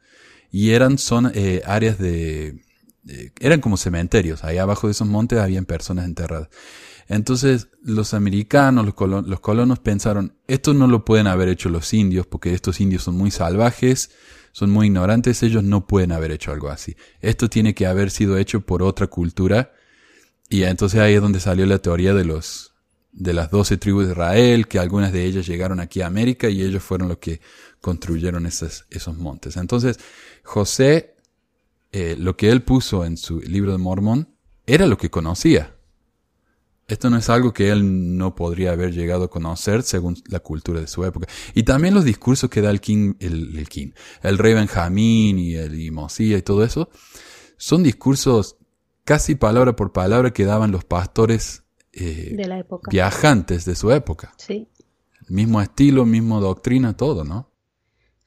y 0.55 0.71
eran 0.71 0.97
son, 0.97 1.33
eh, 1.35 1.61
áreas 1.65 1.99
de, 1.99 2.61
eh, 3.09 3.31
eran 3.41 3.59
como 3.59 3.75
cementerios. 3.75 4.45
Ahí 4.45 4.57
abajo 4.57 4.87
de 4.87 4.91
esos 4.91 5.05
montes 5.05 5.37
habían 5.37 5.65
personas 5.65 6.05
enterradas. 6.05 6.47
Entonces 7.09 7.67
los 7.83 8.13
americanos, 8.13 8.85
los, 8.85 8.93
colon 8.93 9.29
los 9.29 9.41
colonos 9.41 9.79
pensaron, 9.79 10.37
esto 10.47 10.73
no 10.73 10.87
lo 10.87 11.03
pueden 11.03 11.27
haber 11.27 11.49
hecho 11.49 11.67
los 11.67 11.93
indios 11.93 12.25
porque 12.25 12.53
estos 12.53 12.79
indios 12.79 13.03
son 13.03 13.17
muy 13.17 13.31
salvajes, 13.31 14.11
son 14.53 14.69
muy 14.69 14.87
ignorantes, 14.87 15.43
ellos 15.43 15.61
no 15.61 15.87
pueden 15.87 16.13
haber 16.13 16.31
hecho 16.31 16.53
algo 16.53 16.69
así. 16.69 16.95
Esto 17.19 17.49
tiene 17.49 17.75
que 17.75 17.85
haber 17.85 18.09
sido 18.09 18.37
hecho 18.37 18.61
por 18.61 18.81
otra 18.81 19.07
cultura 19.07 19.73
y 20.47 20.63
entonces 20.63 21.01
ahí 21.01 21.15
es 21.15 21.21
donde 21.21 21.41
salió 21.41 21.65
la 21.65 21.79
teoría 21.79 22.13
de 22.13 22.23
los 22.23 22.71
de 23.11 23.33
las 23.33 23.49
doce 23.49 23.77
tribus 23.77 24.05
de 24.05 24.11
Israel, 24.11 24.67
que 24.67 24.77
algunas 24.77 25.13
de 25.13 25.25
ellas 25.25 25.47
llegaron 25.47 25.79
aquí 25.79 26.01
a 26.01 26.07
América 26.07 26.49
y 26.49 26.61
ellos 26.61 26.83
fueron 26.83 27.07
los 27.07 27.17
que 27.17 27.39
construyeron 27.79 28.45
esos, 28.45 28.85
esos 28.89 29.15
montes. 29.15 29.57
Entonces, 29.57 29.99
José, 30.45 31.15
eh, 31.91 32.15
lo 32.17 32.37
que 32.37 32.49
él 32.49 32.61
puso 32.61 33.03
en 33.03 33.17
su 33.17 33.41
libro 33.41 33.71
de 33.71 33.77
Mormón, 33.77 34.29
era 34.65 34.85
lo 34.85 34.97
que 34.97 35.09
conocía. 35.09 35.75
Esto 36.87 37.09
no 37.09 37.17
es 37.17 37.29
algo 37.29 37.51
que 37.51 37.71
él 37.71 38.15
no 38.15 38.35
podría 38.35 38.71
haber 38.71 38.93
llegado 38.93 39.23
a 39.23 39.29
conocer 39.29 39.81
según 39.81 40.21
la 40.27 40.39
cultura 40.39 40.79
de 40.79 40.87
su 40.87 41.03
época. 41.03 41.27
Y 41.55 41.63
también 41.63 41.95
los 41.95 42.05
discursos 42.05 42.49
que 42.49 42.61
da 42.61 42.69
el 42.69 42.79
king, 42.79 43.15
el, 43.19 43.57
el 43.57 43.67
king, 43.67 43.91
el 44.21 44.37
rey 44.37 44.53
Benjamín 44.53 45.39
y 45.39 45.55
el 45.55 45.79
y 45.79 45.89
Mosía 45.89 46.37
y 46.37 46.43
todo 46.43 46.63
eso, 46.63 46.89
son 47.57 47.81
discursos 47.81 48.57
casi 49.03 49.33
palabra 49.35 49.75
por 49.75 49.93
palabra 49.93 50.31
que 50.31 50.45
daban 50.45 50.71
los 50.71 50.83
pastores 50.85 51.63
eh, 51.91 52.33
de 52.35 52.47
la 52.47 52.59
época. 52.59 52.91
viajantes 52.91 53.65
de 53.65 53.75
su 53.75 53.91
época. 53.91 54.33
Sí. 54.37 54.67
Mismo 55.27 55.61
estilo, 55.61 56.05
mismo 56.05 56.39
doctrina, 56.39 56.95
todo, 56.95 57.23
¿no? 57.23 57.49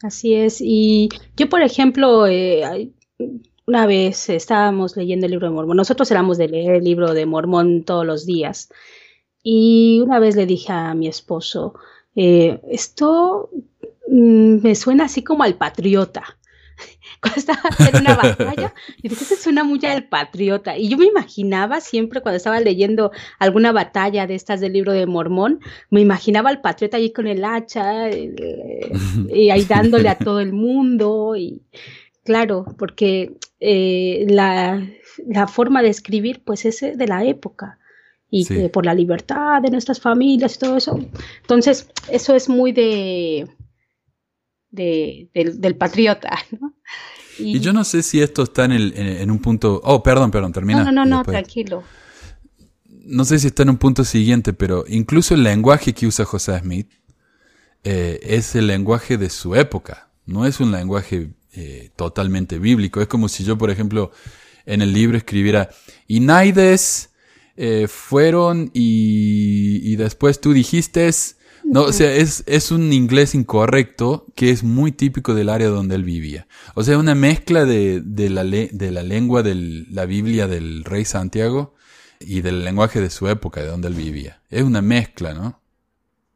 Así 0.03 0.35
es. 0.35 0.61
Y 0.61 1.09
yo, 1.37 1.49
por 1.49 1.63
ejemplo, 1.63 2.27
eh, 2.27 2.93
una 3.67 3.87
vez 3.87 4.29
estábamos 4.31 4.97
leyendo 4.97 5.27
el 5.27 5.33
libro 5.33 5.49
de 5.49 5.55
Mormón. 5.55 5.77
Nosotros 5.77 6.11
éramos 6.11 6.39
de 6.39 6.49
leer 6.49 6.77
el 6.77 6.85
libro 6.85 7.15
de 7.15 7.27
Mormón 7.27 7.85
todos 7.85 8.07
los 8.07 8.25
días. 8.27 8.71
Y 9.43 10.01
una 10.05 10.19
vez 10.21 10.37
le 10.37 10.47
dije 10.47 10.73
a 10.73 10.95
mi 10.95 11.09
esposo, 11.09 11.75
eh, 12.17 12.61
esto 12.71 13.51
mm, 14.09 14.63
me 14.63 14.75
suena 14.75 15.05
así 15.05 15.23
como 15.23 15.43
al 15.45 15.57
patriota. 15.57 16.38
Cuando 17.21 17.41
estaba 17.41 17.63
en 17.81 18.01
una 18.01 18.15
batalla, 18.15 18.75
y 19.03 19.09
dije, 19.09 19.25
se 19.25 19.37
suena 19.37 19.65
muy 19.65 19.81
al 19.85 20.09
patriota. 20.09 20.77
Y 20.77 20.89
yo 20.89 20.97
me 20.97 21.07
imaginaba 21.07 21.81
siempre 21.81 22.21
cuando 22.21 22.37
estaba 22.37 22.61
leyendo 22.61 23.11
alguna 23.39 23.73
batalla 23.73 24.27
de 24.27 24.35
estas 24.37 24.61
del 24.61 24.75
libro 24.75 24.93
de 24.93 25.07
Mormón, 25.07 25.61
me 25.91 26.01
imaginaba 26.01 26.51
al 26.51 26.61
patriota 26.61 26.97
allí 26.97 27.13
con 27.13 27.27
el 27.27 27.45
hacha 27.45 28.09
eh, 28.09 28.91
y 29.35 29.51
ahí 29.51 29.65
dándole 29.69 30.09
a 30.09 30.19
todo 30.19 30.41
el 30.41 30.53
mundo. 30.53 31.35
Y 31.37 31.63
claro, 32.25 32.67
porque 32.79 33.37
eh, 33.59 34.27
la, 34.29 34.87
la, 35.27 35.49
forma 35.49 35.83
de 35.83 35.89
escribir 35.89 36.43
pues 36.45 36.65
es 36.65 36.81
de 36.81 37.07
la 37.07 37.25
época 37.25 37.79
y 38.31 38.45
sí. 38.45 38.69
por 38.69 38.85
la 38.85 38.95
libertad 38.95 39.63
de 39.63 39.71
nuestras 39.71 40.01
familias 40.01 40.57
y 40.57 40.59
todo 40.59 40.77
eso. 40.77 41.01
Entonces, 41.41 41.91
eso 42.11 42.35
es 42.35 42.49
muy 42.49 42.73
de, 42.73 43.49
de 44.71 45.31
del, 45.35 45.61
del, 45.61 45.77
patriota, 45.77 46.31
¿no? 46.61 46.75
Y, 47.39 47.57
y, 47.57 47.61
yo 47.61 47.73
no 47.73 47.85
sé 47.85 48.03
si 48.03 48.21
esto 48.21 48.43
está 48.43 48.65
en, 48.65 48.73
el, 48.73 48.95
en, 48.97 49.07
en, 49.07 49.31
un 49.31 49.39
punto... 49.39 49.81
Oh, 49.85 50.03
perdón, 50.03 50.31
perdón, 50.31 50.53
termina. 50.53 50.85
No, 50.85 50.93
no, 50.93 51.05
no, 51.05 51.19
no 51.19 51.25
tranquilo. 51.25 51.83
No 52.89 53.25
sé 53.25 53.39
si 53.39 53.47
está 53.49 53.63
en 53.63 53.71
un 53.71 53.79
punto 53.79 54.05
siguiente, 54.05 54.53
pero 54.53 54.85
incluso 54.89 55.35
el 55.35 55.43
lenguaje 55.43 55.93
que 55.93 56.07
usa 56.07 56.25
José 56.25 56.59
Smith 56.59 56.91
eh, 57.85 58.21
es 58.23 58.55
el 58.55 58.67
lenguaje 58.67 59.17
de 59.17 59.31
su 59.31 59.55
época. 59.55 60.11
No 60.27 60.45
es 60.45 60.61
un 60.61 60.73
lenguaje 60.73 61.31
eh, 61.55 61.91
totalmente 61.97 62.59
bíblico. 62.59 63.01
Es 63.01 63.09
como 63.09 63.29
si 63.29 63.45
yo, 63.45 63.57
por 63.57 63.71
ejemplo, 63.71 64.13
en 64.67 64.83
el 64.83 64.93
libro 64.93 65.17
escribiera, 65.17 65.71
y 66.07 66.21
Naides 66.21 67.11
eh, 67.57 67.89
fueron 67.89 68.71
y, 68.75 69.81
y, 69.83 69.97
después 69.97 70.41
tú 70.41 70.53
dijiste, 70.53 71.11
no, 71.71 71.83
o 71.83 71.93
sea, 71.93 72.15
es, 72.15 72.45
es 72.47 72.71
un 72.71 72.93
inglés 72.93 73.35
incorrecto 73.35 74.27
que 74.35 74.51
es 74.51 74.65
muy 74.65 74.91
típico 74.93 75.35
del 75.35 75.49
área 75.49 75.69
donde 75.69 75.97
él 75.97 76.05
vivía. 76.05 76.47
O 76.75 76.83
sea, 76.83 76.99
una 76.99 77.15
mezcla 77.15 77.65
de, 77.65 78.01
de, 78.01 78.31
la, 78.31 78.43
de 78.45 78.91
la 78.91 79.03
lengua 79.03 79.43
de 79.43 79.55
la 79.91 80.07
Biblia 80.07 80.47
del 80.47 80.85
rey 80.85 81.05
Santiago 81.05 81.75
y 82.21 82.41
del 82.41 82.65
lenguaje 82.65 83.01
de 83.01 83.11
su 83.11 83.29
época, 83.29 83.61
de 83.61 83.69
donde 83.69 83.89
él 83.89 83.95
vivía. 83.95 84.41
Es 84.51 84.63
una 84.63 84.83
mezcla, 84.83 85.35
¿no? 85.35 85.61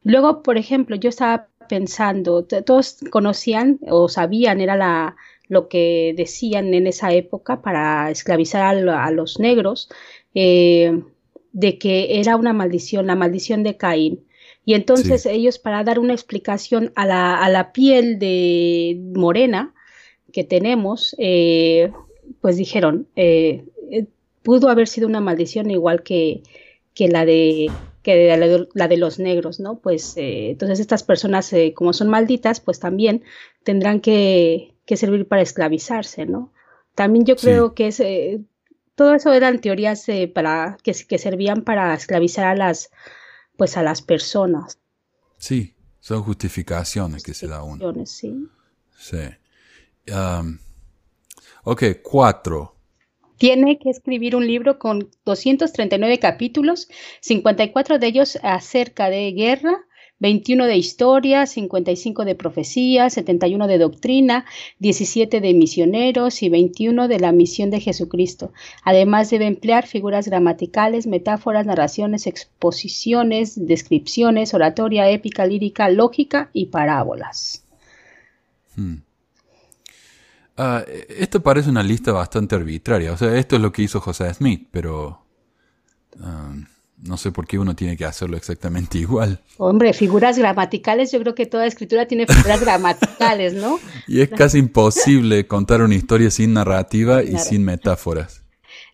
Luego, 0.05 0.43
por 0.43 0.59
ejemplo, 0.59 0.97
yo 0.97 1.09
estaba 1.09 1.49
pensando, 1.69 2.45
todos 2.45 2.99
conocían 3.11 3.79
o 3.89 4.09
sabían, 4.09 4.61
era 4.61 4.77
la, 4.77 5.17
lo 5.49 5.69
que 5.69 6.15
decían 6.17 6.75
en 6.75 6.87
esa 6.87 7.13
época 7.13 7.63
para 7.63 8.11
esclavizar 8.11 8.63
a, 8.63 9.05
a 9.05 9.11
los 9.11 9.39
negros, 9.39 9.89
eh, 10.35 11.03
de 11.53 11.79
que 11.79 12.21
era 12.21 12.37
una 12.37 12.53
maldición, 12.53 13.07
la 13.07 13.15
maldición 13.15 13.63
de 13.63 13.77
Caín. 13.77 14.25
Y 14.65 14.75
entonces 14.75 15.23
sí. 15.23 15.29
ellos, 15.31 15.59
para 15.59 15.83
dar 15.85 15.99
una 15.99 16.13
explicación 16.13 16.93
a 16.95 17.07
la, 17.07 17.37
a 17.37 17.49
la 17.49 17.73
piel 17.73 18.19
de 18.19 19.01
morena 19.15 19.75
que 20.33 20.45
tenemos, 20.45 21.17
eh, 21.19 21.91
pues 22.41 22.57
dijeron, 22.57 23.09
eh, 23.17 23.65
pudo 24.43 24.69
haber 24.69 24.89
sido 24.89 25.09
una 25.09 25.21
maldición 25.21 25.71
igual 25.71 26.03
que, 26.03 26.43
que 26.95 27.09
la 27.09 27.25
de 27.25 27.71
que 28.03 28.37
la 28.37 28.47
de, 28.47 28.69
la 28.75 28.89
de 28.89 28.97
los 28.97 29.19
negros, 29.21 29.61
¿no? 29.61 29.79
Pues 29.79 30.17
eh, 30.17 30.51
entonces 30.51 30.81
estas 30.81 31.05
personas, 31.05 31.53
eh, 31.53 31.73
como 31.73 31.93
son 31.93 32.09
malditas, 32.09 32.61
pues 32.61 32.81
también 32.81 33.23
tendrán 33.63 34.01
que, 34.01 34.75
que, 34.87 34.97
servir 34.97 35.29
para 35.29 35.43
esclavizarse, 35.43 36.27
¿no? 36.27 36.53
También 36.97 37.25
yo 37.25 37.37
creo 37.37 37.69
sí. 37.69 37.75
que 37.77 37.87
es, 37.87 38.01
eh, 38.01 38.41
todo 38.97 39.15
eso 39.15 39.33
eran 39.33 39.61
teorías 39.61 40.09
eh, 40.09 40.27
para 40.27 40.79
que, 40.83 40.93
que 41.09 41.19
servían 41.19 41.63
para 41.63 41.95
esclavizar 41.95 42.47
a 42.47 42.57
las, 42.57 42.91
pues 43.57 43.77
a 43.77 43.83
las 43.83 44.03
personas. 44.03 44.79
Sí, 45.39 45.75
son 46.01 46.23
justificaciones 46.23 47.23
que 47.23 47.35
se 47.35 47.47
da 47.47 47.63
uno. 47.63 48.07
Sí. 48.07 48.49
Sí. 48.97 49.19
Um, 50.09 50.59
ok, 51.65 51.85
cuatro 52.03 52.73
tiene 53.43 53.77
que 53.81 53.91
escribir 53.91 54.37
un 54.37 54.47
libro 54.47 54.79
con 54.79 55.11
239 55.25 56.21
capítulos, 56.21 56.89
54 57.23 57.99
de 57.99 58.07
ellos 58.07 58.39
acerca 58.45 59.11
de 59.11 59.33
guerra, 59.33 59.85
21 60.23 60.67
de 60.67 60.77
historia, 60.77 61.47
55 61.47 62.25
de 62.25 62.37
profecía, 62.37 63.11
71 63.11 63.67
de 63.67 63.79
doctrina, 63.79 64.45
17 64.79 65.41
de 65.41 65.53
misioneros 65.53 66.45
y 66.45 66.49
21 66.49 67.09
de 67.09 67.19
la 67.19 67.33
misión 67.33 67.71
de 67.71 67.81
Jesucristo. 67.81 68.53
Además 68.85 69.31
debe 69.31 69.47
emplear 69.47 69.85
figuras 69.85 70.29
gramaticales, 70.29 71.09
metáforas, 71.09 71.67
narraciones, 71.67 72.29
exposiciones, 72.29 73.67
descripciones, 73.67 74.55
oratoria, 74.55 75.11
épica, 75.11 75.45
lírica, 75.45 75.91
lógica 75.91 76.51
y 76.53 76.67
parábolas. 76.67 77.65
Hmm. 78.77 78.99
Uh, 80.57 80.85
esto 81.09 81.43
parece 81.43 81.69
una 81.69 81.83
lista 81.83 82.13
bastante 82.13 82.55
arbitraria. 82.55 83.13
O 83.13 83.17
sea, 83.17 83.37
esto 83.37 83.57
es 83.57 83.63
lo 83.63 83.73
que 83.73 83.83
hizo 83.83 84.01
José 84.01 84.33
Smith, 84.33 84.69
pero 84.71 85.25
uh, 86.21 86.72
no 87.03 87.17
sé 87.17 87.33
por 87.33 87.47
qué 87.47 87.59
uno 87.59 87.75
tiene 87.75 87.97
que 87.97 88.05
hacerlo 88.05 88.37
exactamente 88.37 88.99
igual. 88.99 89.41
Hombre, 89.59 89.93
figuras 89.93 90.39
gramaticales, 90.39 91.13
yo 91.13 91.21
creo 91.21 91.35
que 91.35 91.47
toda 91.47 91.67
escritura 91.67 92.07
tiene 92.07 92.27
figuras 92.27 92.61
gramaticales, 92.65 93.55
¿no? 93.55 93.79
Y 94.07 94.21
es 94.21 94.29
casi 94.31 94.59
imposible 94.59 95.47
contar 95.47 95.83
una 95.83 95.95
historia 95.95 96.31
sin 96.31 96.55
narrativa 96.55 97.23
y 97.23 97.31
claro. 97.31 97.45
sin 97.45 97.65
metáforas. 97.65 98.43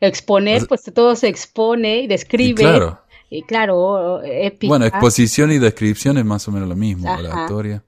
Exponer, 0.00 0.66
pues 0.66 0.82
todo 0.94 1.16
se 1.16 1.28
expone 1.28 2.02
y 2.02 2.06
describe. 2.06 2.62
Y 2.62 2.66
claro. 2.66 3.00
eh, 3.30 3.42
claro, 3.46 4.22
épica. 4.22 4.68
Bueno, 4.68 4.86
exposición 4.86 5.50
y 5.50 5.58
descripción 5.58 6.18
es 6.18 6.24
más 6.24 6.46
o 6.48 6.52
menos 6.52 6.68
lo 6.68 6.76
mismo, 6.76 7.12
oratoria. 7.12 7.82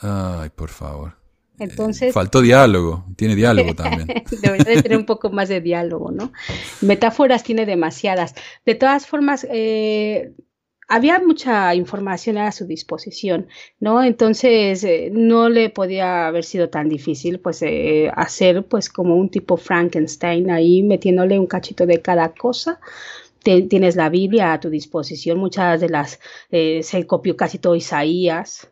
Ay, 0.00 0.50
por 0.54 0.68
favor. 0.68 1.19
Entonces, 1.60 2.14
Faltó 2.14 2.40
diálogo, 2.40 3.04
tiene 3.16 3.36
diálogo 3.36 3.74
también. 3.74 4.08
Debería 4.42 4.82
tener 4.82 4.96
un 4.96 5.04
poco 5.04 5.28
más 5.28 5.50
de 5.50 5.60
diálogo, 5.60 6.10
¿no? 6.10 6.32
Metáforas 6.80 7.44
tiene 7.44 7.66
demasiadas. 7.66 8.34
De 8.64 8.74
todas 8.74 9.06
formas, 9.06 9.46
eh, 9.50 10.32
había 10.88 11.20
mucha 11.20 11.74
información 11.74 12.38
a 12.38 12.50
su 12.50 12.66
disposición, 12.66 13.48
¿no? 13.78 14.02
Entonces 14.02 14.82
eh, 14.84 15.10
no 15.12 15.50
le 15.50 15.68
podía 15.68 16.26
haber 16.26 16.44
sido 16.44 16.70
tan 16.70 16.88
difícil, 16.88 17.40
pues, 17.40 17.60
eh, 17.60 18.10
hacer, 18.14 18.64
pues, 18.64 18.88
como 18.88 19.16
un 19.16 19.28
tipo 19.28 19.58
Frankenstein 19.58 20.50
ahí 20.50 20.82
metiéndole 20.82 21.38
un 21.38 21.46
cachito 21.46 21.84
de 21.84 22.00
cada 22.00 22.32
cosa. 22.32 22.80
tienes 23.42 23.96
la 23.96 24.08
Biblia 24.08 24.54
a 24.54 24.60
tu 24.60 24.70
disposición, 24.70 25.38
muchas 25.38 25.80
de 25.80 25.88
las 25.90 26.20
se 26.50 27.06
copió 27.06 27.36
casi 27.36 27.58
todo 27.58 27.74
Isaías, 27.76 28.68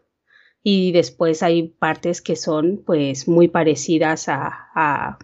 y 0.62 0.92
después 0.92 1.42
hay 1.42 1.68
partes 1.68 2.20
que 2.20 2.36
son 2.36 2.82
pues 2.84 3.28
muy 3.28 3.48
parecidas 3.48 4.28
a, 4.28 4.68
a, 4.74 5.18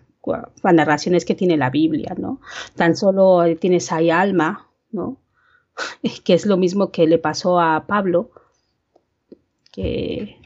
narraciones 0.72 1.24
que 1.24 1.34
tiene 1.34 1.56
la 1.56 1.70
Biblia, 1.70 2.14
¿no? 2.16 2.40
Tan 2.76 2.96
solo 2.96 3.44
tienes 3.56 3.92
ahí 3.92 4.10
Alma, 4.10 4.70
¿no? 4.90 5.18
que 6.24 6.34
es 6.34 6.46
lo 6.46 6.56
mismo 6.56 6.90
que 6.90 7.06
le 7.06 7.18
pasó 7.18 7.60
a 7.60 7.86
Pablo, 7.86 8.30
que, 9.70 10.38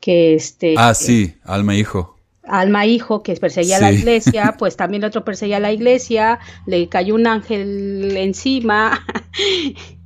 que 0.00 0.34
este... 0.34 0.74
Ah, 0.76 0.94
sí, 0.94 1.36
Alma 1.44 1.74
Hijo. 1.74 2.12
Alma 2.44 2.86
hijo 2.86 3.22
que 3.22 3.34
perseguía 3.36 3.76
a 3.76 3.80
la 3.80 3.92
iglesia, 3.92 4.56
pues 4.58 4.76
también 4.76 5.02
el 5.02 5.08
otro 5.08 5.24
perseguía 5.24 5.58
a 5.58 5.60
la 5.60 5.72
iglesia, 5.72 6.40
le 6.66 6.88
cayó 6.88 7.14
un 7.14 7.26
ángel 7.26 8.16
encima, 8.16 9.06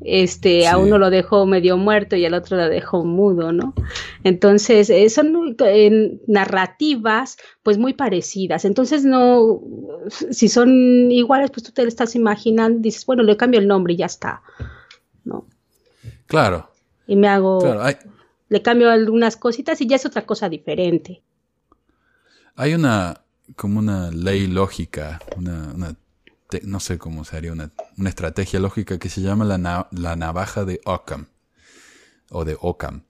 este, 0.00 0.68
a 0.68 0.78
uno 0.78 0.98
lo 0.98 1.10
dejó 1.10 1.46
medio 1.46 1.76
muerto 1.76 2.16
y 2.16 2.24
al 2.24 2.34
otro 2.34 2.56
lo 2.56 2.68
dejó 2.68 3.04
mudo, 3.04 3.52
¿no? 3.52 3.74
Entonces, 4.24 4.90
eh, 4.90 5.08
son 5.10 5.56
narrativas, 6.26 7.36
pues 7.62 7.78
muy 7.78 7.94
parecidas. 7.94 8.64
Entonces, 8.64 9.04
no, 9.04 9.60
si 10.08 10.48
son 10.48 11.10
iguales, 11.10 11.50
pues 11.50 11.64
tú 11.64 11.72
te 11.72 11.82
lo 11.82 11.88
estás 11.88 12.14
imaginando, 12.14 12.80
dices, 12.80 13.06
bueno, 13.06 13.22
le 13.22 13.36
cambio 13.36 13.60
el 13.60 13.68
nombre 13.68 13.94
y 13.94 13.96
ya 13.96 14.06
está, 14.06 14.42
¿no? 15.24 15.46
Claro. 16.26 16.70
Y 17.06 17.16
me 17.16 17.28
hago, 17.28 17.58
le 18.48 18.62
cambio 18.62 18.90
algunas 18.90 19.36
cositas 19.36 19.80
y 19.80 19.86
ya 19.86 19.96
es 19.96 20.06
otra 20.06 20.22
cosa 20.22 20.48
diferente. 20.48 21.22
Hay 22.54 22.74
una, 22.74 23.22
como 23.54 23.78
una 23.78 24.10
ley 24.10 24.46
lógica, 24.46 25.20
una, 25.36 25.94
no 26.64 26.80
sé 26.80 26.98
cómo 26.98 27.24
sería, 27.24 27.52
una, 27.52 27.72
una 27.96 28.08
estrategia 28.08 28.60
lógica 28.60 28.98
que 28.98 29.08
se 29.08 29.20
llama 29.20 29.44
la, 29.44 29.88
la 29.90 30.16
navaja 30.16 30.64
de 30.64 30.80
Occam, 30.84 31.26
o 32.30 32.44
de 32.44 32.56
Occam, 32.60 33.04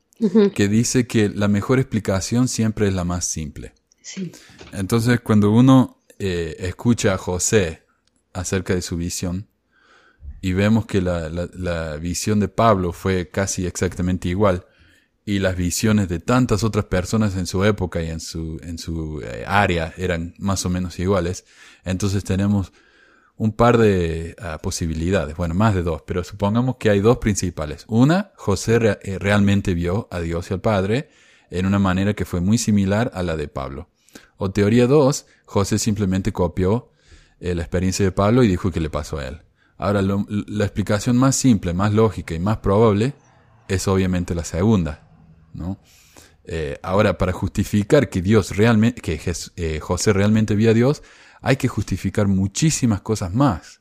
que 0.54 0.68
dice 0.68 1.06
que 1.06 1.28
la 1.28 1.48
mejor 1.48 1.78
explicación 1.78 2.48
siempre 2.48 2.88
es 2.88 2.94
la 2.94 3.04
más 3.04 3.24
simple. 3.24 3.74
Sí. 4.02 4.32
Entonces, 4.72 5.20
cuando 5.20 5.50
uno 5.50 6.02
eh, 6.18 6.56
escucha 6.60 7.14
a 7.14 7.18
José 7.18 7.82
acerca 8.32 8.74
de 8.74 8.82
su 8.82 8.96
visión, 8.96 9.48
y 10.40 10.52
vemos 10.52 10.86
que 10.86 11.00
la, 11.00 11.28
la, 11.28 11.48
la 11.54 11.96
visión 11.96 12.38
de 12.40 12.48
Pablo 12.48 12.92
fue 12.92 13.28
casi 13.30 13.66
exactamente 13.66 14.28
igual, 14.28 14.66
y 15.28 15.40
las 15.40 15.56
visiones 15.56 16.08
de 16.08 16.20
tantas 16.20 16.62
otras 16.62 16.84
personas 16.84 17.34
en 17.34 17.46
su 17.46 17.64
época 17.64 18.00
y 18.00 18.10
en 18.10 18.20
su, 18.20 18.60
en 18.62 18.78
su 18.78 19.20
eh, 19.24 19.44
área 19.44 19.92
eran 19.96 20.34
más 20.38 20.64
o 20.64 20.70
menos 20.70 21.00
iguales. 21.00 21.44
Entonces 21.84 22.22
tenemos 22.22 22.72
un 23.38 23.52
par 23.52 23.76
de 23.76 24.34
ah, 24.40 24.58
posibilidades, 24.62 25.36
bueno, 25.36 25.54
más 25.54 25.74
de 25.74 25.82
dos, 25.82 26.02
pero 26.06 26.24
supongamos 26.24 26.76
que 26.76 26.90
hay 26.90 27.00
dos 27.00 27.18
principales. 27.18 27.84
Una, 27.86 28.32
José 28.36 28.78
eh, 29.02 29.18
realmente 29.18 29.74
vio 29.74 30.08
a 30.10 30.20
Dios 30.20 30.50
y 30.50 30.54
al 30.54 30.60
Padre 30.60 31.10
en 31.50 31.66
una 31.66 31.78
manera 31.78 32.14
que 32.14 32.24
fue 32.24 32.40
muy 32.40 32.58
similar 32.58 33.10
a 33.14 33.22
la 33.22 33.36
de 33.36 33.48
Pablo. 33.48 33.88
O 34.38 34.50
teoría 34.50 34.86
dos, 34.86 35.26
José 35.44 35.78
simplemente 35.78 36.32
copió 36.32 36.90
eh, 37.40 37.54
la 37.54 37.62
experiencia 37.62 38.04
de 38.04 38.12
Pablo 38.12 38.42
y 38.42 38.48
dijo 38.48 38.70
que 38.70 38.80
le 38.80 38.90
pasó 38.90 39.18
a 39.18 39.28
él. 39.28 39.42
Ahora, 39.78 40.00
la 40.00 40.64
explicación 40.64 41.18
más 41.18 41.36
simple, 41.36 41.74
más 41.74 41.92
lógica 41.92 42.34
y 42.34 42.38
más 42.38 42.58
probable 42.58 43.12
es 43.68 43.86
obviamente 43.88 44.34
la 44.34 44.44
segunda, 44.44 45.06
¿no? 45.52 45.78
Eh, 46.44 46.78
ahora, 46.82 47.18
para 47.18 47.32
justificar 47.32 48.08
que 48.08 48.22
Dios 48.22 48.56
realmente, 48.56 49.02
que 49.02 49.80
José 49.80 50.14
realmente 50.14 50.54
vio 50.54 50.70
a 50.70 50.74
Dios, 50.74 51.02
hay 51.46 51.56
que 51.56 51.68
justificar 51.68 52.26
muchísimas 52.26 53.02
cosas 53.02 53.32
más. 53.32 53.80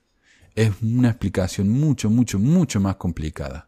Es 0.54 0.72
una 0.84 1.10
explicación 1.10 1.68
mucho, 1.68 2.12
mucho, 2.12 2.38
mucho 2.38 2.80
más 2.80 2.98
complicada. 2.98 3.68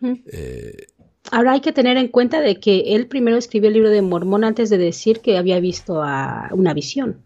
Eh, 0.00 0.86
ahora 1.32 1.52
hay 1.52 1.60
que 1.60 1.72
tener 1.72 1.96
en 1.96 2.08
cuenta 2.08 2.40
de 2.40 2.60
que 2.60 2.94
él 2.94 3.08
primero 3.08 3.36
escribió 3.36 3.68
el 3.68 3.74
libro 3.74 3.90
de 3.90 4.02
Mormón 4.02 4.44
antes 4.44 4.70
de 4.70 4.78
decir 4.78 5.18
que 5.18 5.36
había 5.36 5.58
visto 5.58 6.00
a 6.00 6.48
una 6.52 6.74
visión. 6.74 7.22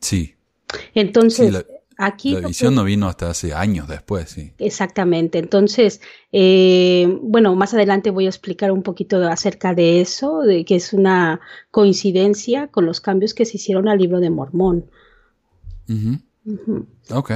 Sí. 0.00 0.36
Entonces, 0.94 1.52
la 1.98 2.40
visión 2.46 2.76
no 2.76 2.84
vino 2.84 3.08
hasta 3.08 3.30
hace 3.30 3.52
años 3.52 3.88
después, 3.88 4.30
sí. 4.30 4.52
Exactamente. 4.58 5.40
Entonces, 5.40 6.00
eh, 6.30 7.18
bueno, 7.20 7.56
más 7.56 7.74
adelante 7.74 8.10
voy 8.10 8.26
a 8.26 8.28
explicar 8.28 8.70
un 8.70 8.84
poquito 8.84 9.16
acerca 9.28 9.74
de 9.74 10.00
eso, 10.00 10.42
de 10.42 10.64
que 10.64 10.76
es 10.76 10.92
una 10.92 11.40
coincidencia 11.72 12.68
con 12.68 12.86
los 12.86 13.00
cambios 13.00 13.34
que 13.34 13.44
se 13.44 13.56
hicieron 13.56 13.88
al 13.88 13.98
libro 13.98 14.20
de 14.20 14.30
Mormón. 14.30 14.88
Ok. 17.10 17.32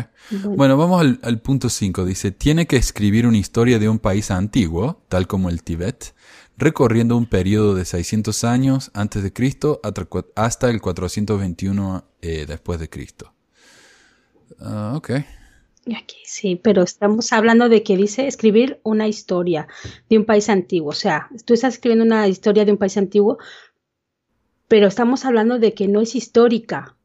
Bueno, 0.56 0.76
vamos 0.76 1.00
al, 1.00 1.20
al 1.22 1.40
punto 1.40 1.68
5. 1.68 2.04
Dice, 2.04 2.30
tiene 2.30 2.66
que 2.66 2.76
escribir 2.76 3.26
una 3.26 3.38
historia 3.38 3.78
de 3.78 3.88
un 3.88 3.98
país 3.98 4.30
antiguo, 4.30 5.02
tal 5.08 5.26
como 5.26 5.50
el 5.50 5.62
Tíbet, 5.62 6.14
recorriendo 6.56 7.16
un 7.16 7.26
periodo 7.26 7.74
de 7.74 7.84
600 7.84 8.44
años 8.44 8.90
antes 8.94 9.22
de 9.22 9.32
Cristo 9.32 9.80
hasta 10.34 10.70
el 10.70 10.80
421 10.80 12.04
eh, 12.22 12.44
después 12.46 12.80
de 12.80 12.88
Cristo. 12.88 13.32
Ah, 14.60 14.94
ok. 14.96 15.10
Aquí 15.94 16.16
sí, 16.24 16.56
pero 16.56 16.82
estamos 16.82 17.32
hablando 17.32 17.68
de 17.68 17.82
que 17.82 17.96
dice 17.96 18.26
escribir 18.26 18.80
una 18.84 19.06
historia 19.06 19.68
de 20.08 20.16
un 20.16 20.24
país 20.24 20.48
antiguo. 20.48 20.90
O 20.90 20.94
sea, 20.94 21.28
tú 21.44 21.52
estás 21.52 21.74
escribiendo 21.74 22.04
una 22.04 22.26
historia 22.26 22.64
de 22.64 22.72
un 22.72 22.78
país 22.78 22.96
antiguo, 22.96 23.38
pero 24.66 24.86
estamos 24.86 25.26
hablando 25.26 25.58
de 25.58 25.74
que 25.74 25.88
no 25.88 26.00
es 26.00 26.14
histórica. 26.14 26.96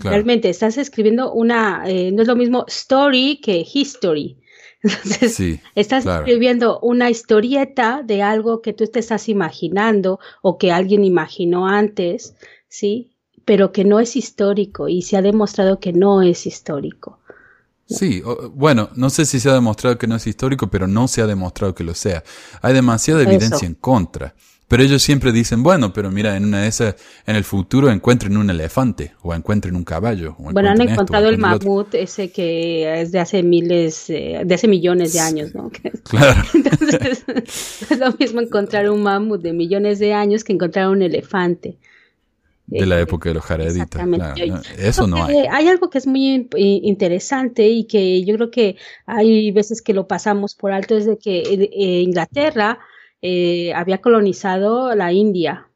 Realmente 0.00 0.48
estás 0.48 0.78
escribiendo 0.78 1.32
una, 1.32 1.84
eh, 1.86 2.10
no 2.12 2.22
es 2.22 2.28
lo 2.28 2.36
mismo 2.36 2.64
story 2.68 3.40
que 3.42 3.66
history. 3.72 4.38
Entonces, 4.82 5.60
estás 5.74 6.06
escribiendo 6.06 6.78
una 6.80 7.10
historieta 7.10 8.02
de 8.04 8.22
algo 8.22 8.62
que 8.62 8.72
tú 8.72 8.86
te 8.86 9.00
estás 9.00 9.28
imaginando 9.28 10.20
o 10.40 10.56
que 10.56 10.70
alguien 10.70 11.04
imaginó 11.04 11.66
antes, 11.66 12.34
¿sí? 12.68 13.10
pero 13.48 13.72
que 13.72 13.82
no 13.82 13.98
es 13.98 14.14
histórico 14.14 14.90
y 14.90 15.00
se 15.00 15.16
ha 15.16 15.22
demostrado 15.22 15.80
que 15.80 15.94
no 15.94 16.20
es 16.20 16.44
histórico. 16.44 17.18
Sí, 17.86 18.22
bueno, 18.52 18.90
no 18.94 19.08
sé 19.08 19.24
si 19.24 19.40
se 19.40 19.48
ha 19.48 19.54
demostrado 19.54 19.96
que 19.96 20.06
no 20.06 20.16
es 20.16 20.26
histórico, 20.26 20.68
pero 20.68 20.86
no 20.86 21.08
se 21.08 21.22
ha 21.22 21.26
demostrado 21.26 21.74
que 21.74 21.82
lo 21.82 21.94
sea. 21.94 22.22
Hay 22.60 22.74
demasiada 22.74 23.22
evidencia 23.22 23.66
en 23.66 23.72
contra. 23.72 24.34
Pero 24.68 24.82
ellos 24.82 25.02
siempre 25.02 25.32
dicen, 25.32 25.62
bueno, 25.62 25.92
pero 25.94 26.10
mira, 26.10 26.36
en 26.36 26.44
una 26.44 26.62
de 26.62 26.68
esas, 26.68 26.96
en 27.26 27.36
el 27.36 27.44
futuro 27.44 27.90
encuentren 27.90 28.36
un 28.36 28.50
elefante 28.50 29.14
o 29.22 29.34
encuentren 29.34 29.74
un 29.74 29.84
caballo. 29.84 30.36
bueno, 30.38 30.68
han 30.68 30.80
encontrado 30.82 31.28
el 31.28 31.38
mamut 31.38 31.94
ese 31.94 32.30
que 32.30 33.00
es 33.00 33.10
de 33.10 33.18
hace 33.18 33.42
miles, 33.42 34.10
eh, 34.10 34.42
de 34.44 34.54
hace 34.54 34.68
millones 34.68 35.14
de 35.14 35.20
años, 35.20 35.54
¿no? 35.54 35.70
Claro. 36.04 36.42
Entonces, 36.54 37.24
es 37.90 37.98
lo 37.98 38.12
mismo 38.18 38.40
encontrar 38.40 38.90
un 38.90 39.02
mamut 39.02 39.40
de 39.40 39.54
millones 39.54 39.98
de 39.98 40.12
años 40.12 40.44
que 40.44 40.52
encontrar 40.52 40.90
un 40.90 41.00
elefante 41.00 41.78
de 42.68 42.86
la 42.86 43.00
época 43.00 43.30
de 43.30 43.34
los 43.34 43.44
jareditas. 43.44 44.06
eso 44.78 45.06
no 45.06 45.24
hay. 45.24 45.46
Hay 45.50 45.68
algo 45.68 45.88
que 45.88 45.98
es 45.98 46.06
muy 46.06 46.48
interesante 46.54 47.66
y 47.66 47.84
que 47.84 48.22
yo 48.24 48.34
creo 48.36 48.50
que 48.50 48.76
hay 49.06 49.50
veces 49.52 49.80
que 49.80 49.94
lo 49.94 50.06
pasamos 50.06 50.54
por 50.54 50.72
alto, 50.72 50.96
es 50.96 51.06
de 51.06 51.18
que 51.18 51.38
eh, 51.38 51.70
eh, 51.72 52.00
Inglaterra 52.02 52.78
eh, 53.22 53.72
había 53.74 54.00
colonizado 54.00 54.94
la 54.94 55.12
India. 55.12 55.70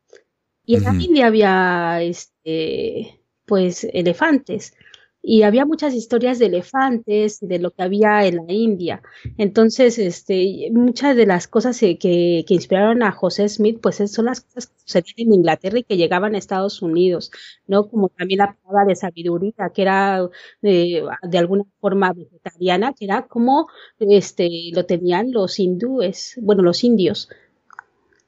Y 0.65 0.77
en 0.77 0.85
la 0.85 0.95
India 0.95 1.27
había 1.27 2.01
este, 2.03 3.21
pues 3.47 3.85
elefantes 3.85 4.75
y 5.23 5.43
había 5.45 5.65
muchas 5.65 5.95
historias 5.95 6.41
de 6.41 6.47
elefantes, 6.47 7.39
de 7.41 7.61
lo 7.61 7.71
que 7.71 7.83
había 7.85 8.27
en 8.27 8.45
la 8.45 8.53
India. 8.53 9.03
Entonces, 9.39 9.99
este, 9.99 10.69
muchas 10.73 11.15
de 11.15 11.27
las 11.27 11.47
cosas 11.47 11.79
que, 11.79 11.97
que 11.97 12.45
inspiraron 12.49 13.05
a 13.05 13.13
José 13.13 13.49
Smith, 13.49 13.79
pues 13.81 14.03
son 14.11 14.25
las 14.25 14.41
cosas 14.41 14.67
que 14.67 14.81
sucedían 14.81 15.29
en 15.29 15.35
Inglaterra 15.35 15.79
y 15.79 15.85
que 15.85 15.97
llegaban 15.97 16.35
a 16.35 16.39
Estados 16.39 16.83
Unidos, 16.83 17.31
¿no? 17.69 17.89
Como 17.89 18.09
también 18.09 18.39
la 18.39 18.57
palabra 18.65 18.89
de 18.89 18.97
sabiduría, 18.97 19.71
que 19.73 19.83
era 19.83 20.29
eh, 20.63 21.03
de 21.23 21.39
alguna 21.39 21.65
forma 21.81 22.13
vegetariana, 22.13 22.93
que 22.93 23.05
era 23.05 23.29
como 23.29 23.69
este, 24.01 24.49
lo 24.75 24.87
tenían 24.87 25.31
los 25.31 25.61
hindúes, 25.61 26.35
bueno, 26.43 26.63
los 26.63 26.83
indios. 26.83 27.29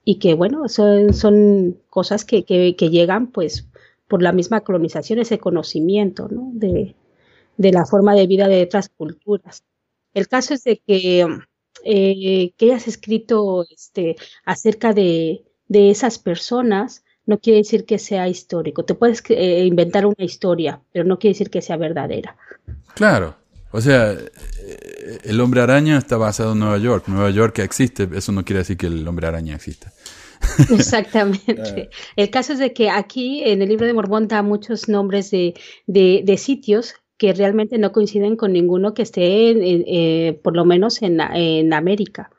Y 0.04 0.18
que, 0.18 0.34
bueno, 0.34 0.68
son, 0.68 1.14
son 1.14 1.80
cosas 1.88 2.24
que, 2.24 2.44
que 2.44 2.90
llegan, 2.90 3.32
pues, 3.32 3.66
por 4.08 4.22
la 4.22 4.32
misma 4.32 4.60
colonización, 4.60 5.18
ese 5.18 5.38
conocimiento 5.38 6.28
¿no? 6.28 6.50
de, 6.52 6.94
de 7.56 7.72
la 7.72 7.86
forma 7.86 8.14
de 8.14 8.26
vida 8.26 8.48
de 8.48 8.62
otras 8.62 8.88
culturas. 8.88 9.64
El 10.12 10.28
caso 10.28 10.54
es 10.54 10.64
de 10.64 10.80
que, 10.86 11.26
eh, 11.84 12.52
que 12.56 12.66
hayas 12.66 12.88
escrito 12.88 13.66
este, 13.70 14.16
acerca 14.44 14.92
de, 14.92 15.44
de 15.68 15.90
esas 15.90 16.18
personas 16.18 17.04
no 17.26 17.38
quiere 17.38 17.58
decir 17.58 17.84
que 17.86 17.98
sea 17.98 18.28
histórico. 18.28 18.84
Te 18.84 18.94
puedes 18.94 19.22
eh, 19.30 19.64
inventar 19.64 20.06
una 20.06 20.24
historia, 20.24 20.80
pero 20.92 21.04
no 21.04 21.18
quiere 21.18 21.34
decir 21.34 21.50
que 21.50 21.62
sea 21.62 21.76
verdadera. 21.76 22.36
Claro. 22.94 23.36
O 23.70 23.80
sea, 23.80 24.12
eh, 24.12 25.18
el 25.24 25.40
hombre 25.40 25.62
araña 25.62 25.98
está 25.98 26.16
basado 26.16 26.52
en 26.52 26.60
Nueva 26.60 26.78
York. 26.78 27.04
Nueva 27.08 27.30
York 27.30 27.58
existe, 27.60 28.08
eso 28.14 28.30
no 28.30 28.44
quiere 28.44 28.58
decir 28.58 28.76
que 28.76 28.86
el 28.86 29.06
hombre 29.08 29.26
araña 29.26 29.56
exista. 29.56 29.92
Exactamente. 30.70 31.90
el 32.16 32.30
caso 32.30 32.52
es 32.52 32.58
de 32.58 32.72
que 32.72 32.90
aquí 32.90 33.42
en 33.44 33.62
el 33.62 33.68
libro 33.68 33.86
de 33.86 33.94
Mormón 33.94 34.28
da 34.28 34.42
muchos 34.42 34.88
nombres 34.88 35.30
de, 35.30 35.54
de, 35.86 36.36
sitios 36.36 36.94
que 37.16 37.32
realmente 37.32 37.78
no 37.78 37.92
coinciden 37.92 38.36
con 38.36 38.52
ninguno 38.52 38.94
que 38.94 39.02
esté, 39.02 39.52
eh, 39.52 40.40
por 40.42 40.56
lo 40.56 40.64
menos 40.64 41.02
en, 41.02 41.20
en 41.20 41.72
América 41.72 42.30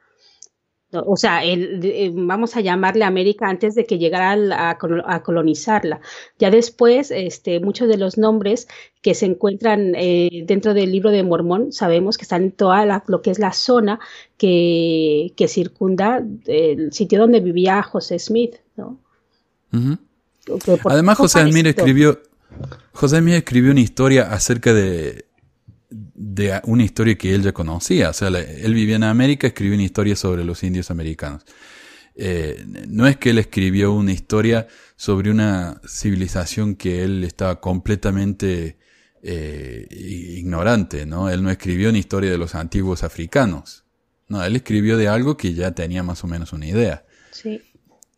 o 1.05 1.17
sea, 1.17 1.43
el, 1.43 2.11
vamos 2.15 2.55
a 2.55 2.61
llamarle 2.61 3.03
América 3.03 3.47
antes 3.47 3.75
de 3.75 3.85
que 3.85 3.97
llegara 3.97 4.35
a, 4.69 5.21
colonizarla. 5.23 6.01
Ya 6.39 6.51
después, 6.51 7.11
este, 7.11 7.59
muchos 7.59 7.87
de 7.87 7.97
los 7.97 8.17
nombres 8.17 8.67
que 9.01 9.13
se 9.13 9.25
encuentran 9.25 9.93
eh, 9.95 10.43
dentro 10.45 10.73
del 10.73 10.91
libro 10.91 11.11
de 11.11 11.23
Mormón, 11.23 11.71
sabemos 11.71 12.17
que 12.17 12.23
están 12.23 12.43
en 12.43 12.51
toda 12.51 13.03
lo 13.07 13.21
que 13.21 13.31
es 13.31 13.39
la 13.39 13.53
zona 13.53 13.99
que, 14.37 15.33
circunda 15.47 16.23
el 16.47 16.91
sitio 16.91 17.19
donde 17.19 17.39
vivía 17.39 17.81
José 17.83 18.19
Smith, 18.19 18.55
¿no? 18.75 18.99
Además, 20.85 21.17
José 21.17 21.49
Smith 21.49 21.65
escribió, 21.65 22.19
José 22.93 23.19
Smith 23.19 23.35
escribió 23.35 23.71
una 23.71 23.81
historia 23.81 24.31
acerca 24.31 24.73
de 24.73 25.25
de 26.27 26.59
una 26.63 26.83
historia 26.83 27.15
que 27.15 27.35
él 27.35 27.43
ya 27.43 27.51
conocía. 27.51 28.09
O 28.09 28.13
sea, 28.13 28.29
él 28.29 28.73
vivía 28.73 28.95
en 28.95 29.03
América, 29.03 29.45
escribió 29.45 29.75
una 29.75 29.83
historia 29.83 30.15
sobre 30.15 30.43
los 30.43 30.63
indios 30.63 30.89
americanos. 30.89 31.45
Eh, 32.15 32.65
no 32.87 33.05
es 33.05 33.17
que 33.17 33.29
él 33.29 33.37
escribió 33.37 33.93
una 33.93 34.11
historia 34.11 34.67
sobre 34.95 35.29
una 35.29 35.79
civilización 35.87 36.75
que 36.75 37.03
él 37.03 37.23
estaba 37.23 37.61
completamente 37.61 38.77
eh, 39.21 39.87
ignorante, 39.91 41.05
¿no? 41.05 41.29
Él 41.29 41.43
no 41.43 41.51
escribió 41.51 41.89
una 41.89 41.99
historia 41.99 42.31
de 42.31 42.39
los 42.39 42.55
antiguos 42.55 43.03
africanos. 43.03 43.83
No, 44.27 44.43
él 44.43 44.55
escribió 44.55 44.97
de 44.97 45.07
algo 45.07 45.37
que 45.37 45.53
ya 45.53 45.73
tenía 45.73 46.01
más 46.01 46.23
o 46.23 46.27
menos 46.27 46.53
una 46.53 46.65
idea. 46.65 47.05
Sí. 47.31 47.61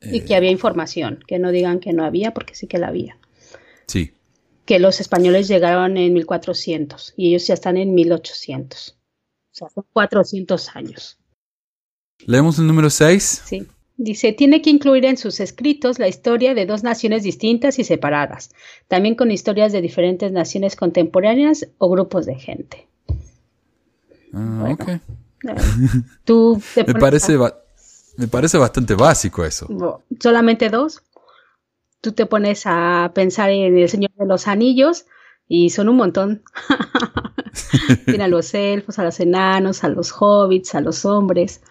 y 0.01 0.21
que 0.21 0.35
había 0.35 0.51
información, 0.51 1.19
que 1.27 1.39
no 1.39 1.51
digan 1.51 1.79
que 1.79 1.91
no 1.91 2.05
había, 2.05 2.31
porque 2.33 2.55
sí 2.55 2.67
que 2.67 2.77
la 2.77 2.87
había. 2.87 3.17
Sí 3.87 4.13
que 4.67 4.79
los 4.79 4.99
españoles 4.99 5.47
llegaron 5.47 5.97
en 5.97 6.13
1400 6.13 7.13
y 7.15 7.29
ellos 7.29 7.47
ya 7.47 7.53
están 7.53 7.77
en 7.77 7.95
1800. 7.95 8.89
O 8.89 8.95
sea, 9.51 9.69
son 9.69 9.85
400 9.93 10.75
años. 10.75 11.17
¿Leemos 12.25 12.59
el 12.59 12.67
número 12.67 12.89
6? 12.89 13.43
Sí. 13.45 13.65
Dice, 13.95 14.33
tiene 14.33 14.61
que 14.61 14.69
incluir 14.69 15.05
en 15.05 15.17
sus 15.17 15.39
escritos 15.39 15.97
la 15.97 16.07
historia 16.07 16.53
de 16.53 16.67
dos 16.67 16.83
naciones 16.83 17.23
distintas 17.23 17.79
y 17.79 17.83
separadas, 17.83 18.51
también 18.87 19.15
con 19.15 19.31
historias 19.31 19.71
de 19.71 19.81
diferentes 19.81 20.31
naciones 20.31 20.75
contemporáneas 20.75 21.67
o 21.79 21.89
grupos 21.89 22.27
de 22.27 22.35
gente. 22.35 22.87
Ah, 24.33 24.69
ok. 24.71 25.01
Tú 26.25 26.61
me, 26.75 26.93
parece 26.93 27.37
me 28.17 28.27
parece 28.27 28.57
bastante 28.57 28.95
básico 28.95 29.45
eso. 29.45 30.03
¿Solamente 30.19 30.69
dos? 30.69 31.01
Tú 32.01 32.11
te 32.11 32.25
pones 32.25 32.63
a 32.65 33.11
pensar 33.13 33.49
en 33.49 33.77
el 33.77 33.89
Señor 33.89 34.11
de 34.17 34.25
los 34.25 34.47
Anillos 34.47 35.05
y 35.47 35.69
son 35.69 35.89
un 35.89 35.97
montón. 35.97 36.43
Tiene 38.05 38.25
a 38.25 38.27
los 38.27 38.53
elfos, 38.53 38.99
a 38.99 39.03
los 39.03 39.19
enanos, 39.19 39.83
a 39.83 39.89
los 39.89 40.11
hobbits, 40.11 40.75
a 40.75 40.81
los 40.81 41.05
hombres, 41.05 41.61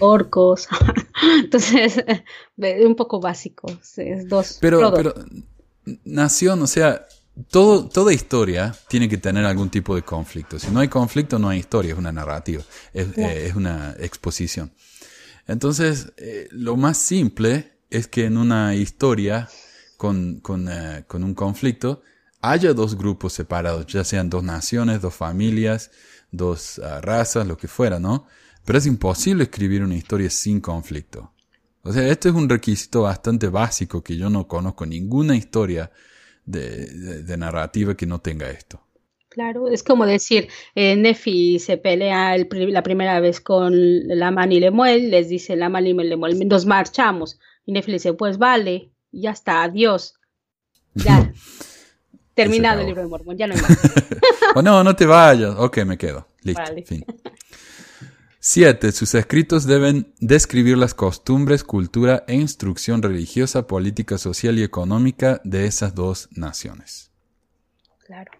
orcos. 0.00 0.68
Entonces, 1.42 2.04
un 2.84 2.94
poco 2.94 3.20
básico. 3.20 3.68
Es 3.96 4.28
dos. 4.28 4.58
Pero, 4.60 4.92
pero, 4.94 5.14
nación, 6.04 6.62
o 6.62 6.66
sea, 6.66 7.06
todo, 7.50 7.88
toda 7.88 8.12
historia 8.12 8.74
tiene 8.88 9.08
que 9.08 9.18
tener 9.18 9.44
algún 9.44 9.70
tipo 9.70 9.94
de 9.94 10.02
conflicto. 10.02 10.58
Si 10.58 10.70
no 10.70 10.80
hay 10.80 10.88
conflicto, 10.88 11.38
no 11.38 11.48
hay 11.48 11.60
historia, 11.60 11.92
es 11.92 11.98
una 11.98 12.12
narrativa, 12.12 12.62
es, 12.92 13.08
eh, 13.16 13.52
una 13.56 13.96
exposición. 13.98 14.72
Entonces, 15.46 16.12
eh, 16.16 16.48
lo 16.52 16.76
más 16.76 16.98
simple 16.98 17.79
es 17.90 18.06
que 18.08 18.24
en 18.24 18.36
una 18.36 18.74
historia 18.74 19.48
con, 19.96 20.40
eh, 20.70 21.04
con, 21.06 21.24
un 21.24 21.34
conflicto 21.34 22.02
haya 22.40 22.72
dos 22.72 22.96
grupos 22.96 23.34
separados, 23.34 23.86
ya 23.86 24.04
sean 24.04 24.30
dos 24.30 24.42
naciones, 24.42 25.02
dos 25.02 25.14
familias, 25.14 25.90
dos 26.30 26.78
ah, 26.78 27.00
razas, 27.02 27.46
lo 27.46 27.56
que 27.56 27.68
fuera, 27.68 27.98
¿no? 27.98 28.26
Pero 28.64 28.78
es 28.78 28.86
imposible 28.86 29.44
escribir 29.44 29.82
una 29.82 29.96
historia 29.96 30.30
sin 30.30 30.60
conflicto. 30.60 31.32
O 31.82 31.92
sea, 31.92 32.06
este 32.08 32.28
es 32.28 32.34
un 32.34 32.48
requisito 32.48 33.02
bastante 33.02 33.48
básico 33.48 34.02
que 34.02 34.16
yo 34.16 34.30
no 34.30 34.46
conozco 34.46 34.86
ninguna 34.86 35.36
historia 35.36 35.90
de, 36.44 37.22
de, 37.22 37.36
narrativa 37.36 37.96
que 37.96 38.06
no 38.06 38.20
tenga 38.20 38.50
esto. 38.50 38.80
Claro, 39.28 39.68
es 39.68 39.82
como 39.82 40.06
decir, 40.06 40.48
eh, 40.74 40.96
Nefi 40.96 41.58
se 41.58 41.76
pelea 41.76 42.36
la 42.36 42.82
primera 42.82 43.20
vez 43.20 43.40
con 43.40 43.72
Laman 44.08 44.52
y 44.52 44.60
Lemuel, 44.60 45.10
les 45.10 45.28
dice 45.28 45.56
Laman 45.56 45.86
y 45.86 45.94
Lemuel, 45.94 46.48
nos 46.48 46.66
marchamos. 46.66 47.38
Y 47.70 47.82
le 47.82 47.92
dice, 47.94 48.12
pues 48.14 48.38
vale, 48.38 48.90
ya 49.12 49.30
está, 49.30 49.62
adiós. 49.62 50.14
Ya. 50.94 51.32
Terminado 52.34 52.80
el 52.80 52.86
libro 52.86 53.02
de 53.02 53.08
Mormón, 53.08 53.36
ya 53.36 53.46
no 53.46 53.54
hay 53.54 53.60
más. 53.60 53.78
oh, 54.56 54.62
no, 54.62 54.82
no 54.82 54.96
te 54.96 55.06
vayas. 55.06 55.54
Ok, 55.56 55.84
me 55.84 55.96
quedo. 55.96 56.26
Listo. 56.42 56.62
Fin. 56.84 57.04
Siete, 58.40 58.90
sus 58.90 59.14
escritos 59.14 59.66
deben 59.66 60.12
describir 60.18 60.78
las 60.78 60.94
costumbres, 60.94 61.62
cultura 61.62 62.24
e 62.26 62.34
instrucción 62.34 63.02
religiosa, 63.02 63.66
política, 63.66 64.18
social 64.18 64.58
y 64.58 64.62
económica 64.62 65.40
de 65.44 65.66
esas 65.66 65.94
dos 65.94 66.28
naciones. 66.32 67.12
Claro. 68.06 68.30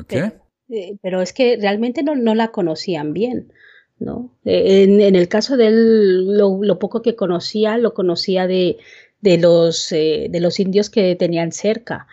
Okay. 0.00 0.32
Eh, 0.70 0.96
pero, 1.02 1.20
es 1.20 1.32
que 1.32 1.58
realmente 1.60 2.02
no, 2.02 2.16
no 2.16 2.34
la 2.34 2.48
conocían 2.48 3.12
bien. 3.12 3.52
¿No? 3.98 4.36
En, 4.44 5.00
el 5.00 5.28
caso 5.28 5.56
de 5.56 5.68
él, 5.68 6.36
lo, 6.36 6.78
poco 6.78 7.02
que 7.02 7.16
conocía, 7.16 7.78
lo 7.78 7.94
conocía 7.94 8.46
de, 8.46 8.78
de, 9.20 9.38
los, 9.38 9.92
eh, 9.92 10.28
de 10.30 10.40
los 10.40 10.60
indios 10.60 10.90
que 10.90 11.16
tenían 11.16 11.52
cerca. 11.52 12.06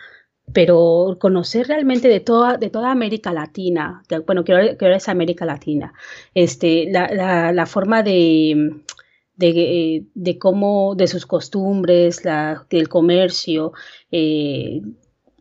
Pero 0.52 1.18
conocer 1.20 1.68
realmente 1.68 2.08
de 2.08 2.20
toda, 2.20 2.56
de 2.58 2.68
toda 2.68 2.90
América 2.90 3.32
Latina, 3.32 4.02
bueno, 4.26 4.44
que 4.44 4.52
ahora, 4.52 4.96
es 4.96 5.08
América 5.08 5.44
Latina, 5.44 5.94
este, 6.34 6.90
la, 6.90 7.52
la, 7.52 7.66
forma 7.66 8.02
de, 8.02 8.82
de, 9.36 10.04
de, 10.14 10.38
cómo, 10.38 10.94
de 10.96 11.06
sus 11.06 11.26
costumbres, 11.26 12.24
la, 12.24 12.66
del 12.70 12.88
comercio, 12.88 13.72
eh, 14.10 14.82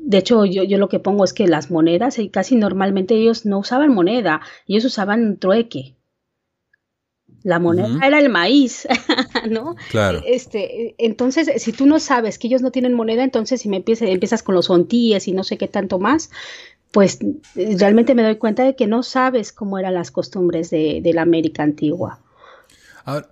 de 0.04 0.18
hecho, 0.18 0.46
yo, 0.46 0.64
yo, 0.64 0.78
lo 0.80 0.90
que 0.90 1.00
pongo 1.00 1.24
es 1.24 1.32
que 1.34 1.48
las 1.48 1.70
monedas, 1.70 2.18
eh, 2.18 2.32
casi 2.32 2.56
normalmente 2.56 3.16
ellos 3.16 3.46
no 3.46 3.60
usaban 3.60 3.94
moneda, 3.94 4.42
ellos 4.68 4.86
usaban 4.86 5.38
trueque. 5.38 5.96
La 7.44 7.60
moneda 7.60 8.06
era 8.06 8.20
el 8.20 8.30
maíz, 8.30 8.88
¿no? 9.50 9.76
Claro. 9.90 10.22
Este, 10.26 10.96
entonces, 10.98 11.50
si 11.62 11.72
tú 11.72 11.86
no 11.86 12.00
sabes 12.00 12.38
que 12.38 12.48
ellos 12.48 12.62
no 12.62 12.72
tienen 12.72 12.94
moneda, 12.94 13.24
entonces 13.24 13.62
si 13.62 13.70
me 13.70 13.78
empiezas, 13.78 14.10
empiezas 14.10 14.44
con 14.44 14.56
los 14.56 14.70
ontíes 14.70 15.28
y 15.28 15.32
no 15.32 15.44
sé 15.44 15.58
qué 15.58 15.68
tanto 15.68 15.98
más, 15.98 16.30
pues 16.92 17.20
realmente 17.56 18.16
me 18.16 18.24
doy 18.24 18.36
cuenta 18.36 18.64
de 18.64 18.76
que 18.76 18.86
no 18.86 19.02
sabes 19.02 19.52
cómo 19.52 19.80
eran 19.80 19.94
las 19.94 20.12
costumbres 20.12 20.70
de, 20.70 21.00
de 21.02 21.14
la 21.14 21.22
América 21.24 21.64
antigua 21.64 22.20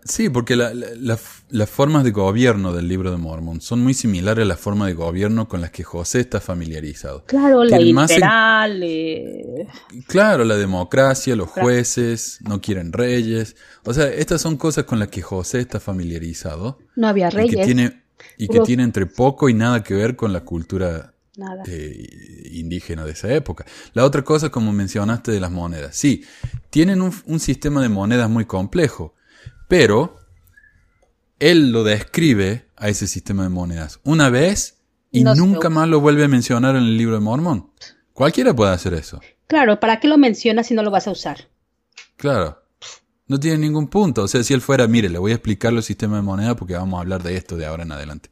sí, 0.04 0.30
porque 0.30 0.56
las 0.56 1.70
formas 1.70 2.04
de 2.04 2.12
gobierno 2.12 2.74
del 2.74 2.88
libro 2.88 3.12
de 3.12 3.18
Mormon 3.18 3.62
son 3.62 3.82
muy 3.82 3.94
similares 3.94 4.44
a 4.44 4.48
las 4.48 4.60
formas 4.60 4.88
de 4.88 4.94
gobierno 4.94 5.48
con 5.48 5.62
las 5.62 5.72
que 5.72 5.84
José 5.84 6.22
está 6.22 6.40
familiarizado. 6.40 7.24
Claro, 7.26 7.64
la 7.64 7.78
liberal. 7.80 8.82
Eh, 8.84 9.68
claro, 10.08 10.44
la 10.44 10.58
democracia, 10.58 11.36
los 11.36 11.50
jueces, 11.50 12.40
no 12.42 12.62
quieren 12.62 12.94
reyes. 12.94 13.56
O 13.86 13.94
sea, 13.94 14.08
estas 14.08 14.42
son 14.42 14.58
cosas 14.58 14.86
con 14.86 15.00
las 15.00 15.10
que 15.10 15.22
José 15.22 15.60
está 15.60 15.80
familiarizado. 15.80 16.80
No 16.96 17.08
había 17.08 17.30
reyes. 17.30 17.54
Y 17.54 17.58
que 17.58 17.66
tiene, 17.66 18.04
y 18.38 18.48
que 18.48 18.60
tiene 18.62 18.84
entre 18.84 19.06
poco 19.06 19.50
y 19.50 19.54
nada 19.54 19.84
que 19.84 19.94
ver 19.94 20.16
con 20.16 20.34
la 20.34 20.42
cultura 20.42 21.14
eh, 21.68 22.50
indígena 22.52 23.06
de 23.06 23.12
esa 23.12 23.34
época. 23.34 23.66
La 23.94 24.04
otra 24.04 24.24
cosa, 24.24 24.50
como 24.50 24.74
mencionaste, 24.74 25.32
de 25.32 25.40
las 25.40 25.52
monedas. 25.52 25.96
Sí, 25.96 26.24
tienen 26.70 27.02
un, 27.02 27.14
un 27.26 27.40
sistema 27.40 27.82
de 27.82 27.90
monedas 27.90 28.30
muy 28.30 28.46
complejo 28.46 29.14
pero 29.70 30.18
él 31.40 31.72
lo 31.72 31.86
describe 31.86 32.66
a 32.76 32.90
ese 32.90 33.08
sistema 33.08 33.44
de 33.44 33.50
monedas 33.50 34.00
una 34.04 34.30
vez 34.30 34.82
y 35.12 35.24
nunca 35.24 35.70
más 35.70 35.88
lo 35.88 36.02
vuelve 36.02 36.26
a 36.26 36.28
mencionar 36.28 36.76
en 36.76 36.84
el 36.84 36.98
libro 36.98 37.16
de 37.16 37.22
Mormón. 37.22 37.72
Cualquiera 38.14 38.54
puede 38.54 38.74
hacer 38.74 38.94
eso. 38.94 39.22
Claro, 39.48 39.80
¿para 39.80 40.00
qué 40.00 40.08
lo 40.08 40.18
mencionas 40.18 40.68
si 40.68 40.74
no 40.74 40.84
lo 40.84 40.92
vas 40.92 41.08
a 41.08 41.12
usar? 41.12 41.48
Claro. 42.18 42.62
No 43.28 43.40
tiene 43.40 43.58
ningún 43.60 43.88
punto. 43.88 44.24
O 44.24 44.28
sea, 44.28 44.44
si 44.44 44.54
él 44.54 44.62
fuera, 44.62 44.88
mire, 44.88 45.08
le 45.10 45.18
voy 45.20 45.32
a 45.32 45.36
explicar 45.36 45.72
los 45.72 45.86
sistemas 45.86 46.18
de 46.20 46.24
moneda 46.24 46.56
porque 46.56 46.74
vamos 46.74 46.98
a 46.98 47.02
hablar 47.02 47.24
de 47.24 47.36
esto 47.38 47.56
de 47.58 47.66
ahora 47.66 47.84
en 47.84 47.92
adelante. 47.92 48.30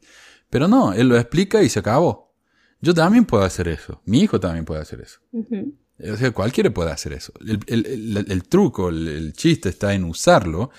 Pero 0.50 0.68
no, 0.68 0.92
él 0.92 1.08
lo 1.08 1.16
explica 1.16 1.62
y 1.62 1.68
se 1.68 1.78
acabó. 1.78 2.34
Yo 2.80 2.94
también 2.94 3.24
puedo 3.24 3.42
hacer 3.44 3.66
eso. 3.68 4.02
Mi 4.04 4.20
hijo 4.20 4.38
también 4.38 4.64
puede 4.64 4.82
hacer 4.82 5.00
eso. 5.00 5.20
O 5.32 6.16
sea, 6.16 6.30
cualquiera 6.32 6.70
puede 6.72 6.90
hacer 6.92 7.12
eso. 7.12 7.32
El, 7.40 7.58
el- 7.66 7.86
el- 8.16 8.26
el 8.30 8.42
truco, 8.44 8.88
el 8.90 9.32
chiste 9.32 9.68
está 9.68 9.94
en 9.94 10.04
usarlo, 10.04 10.70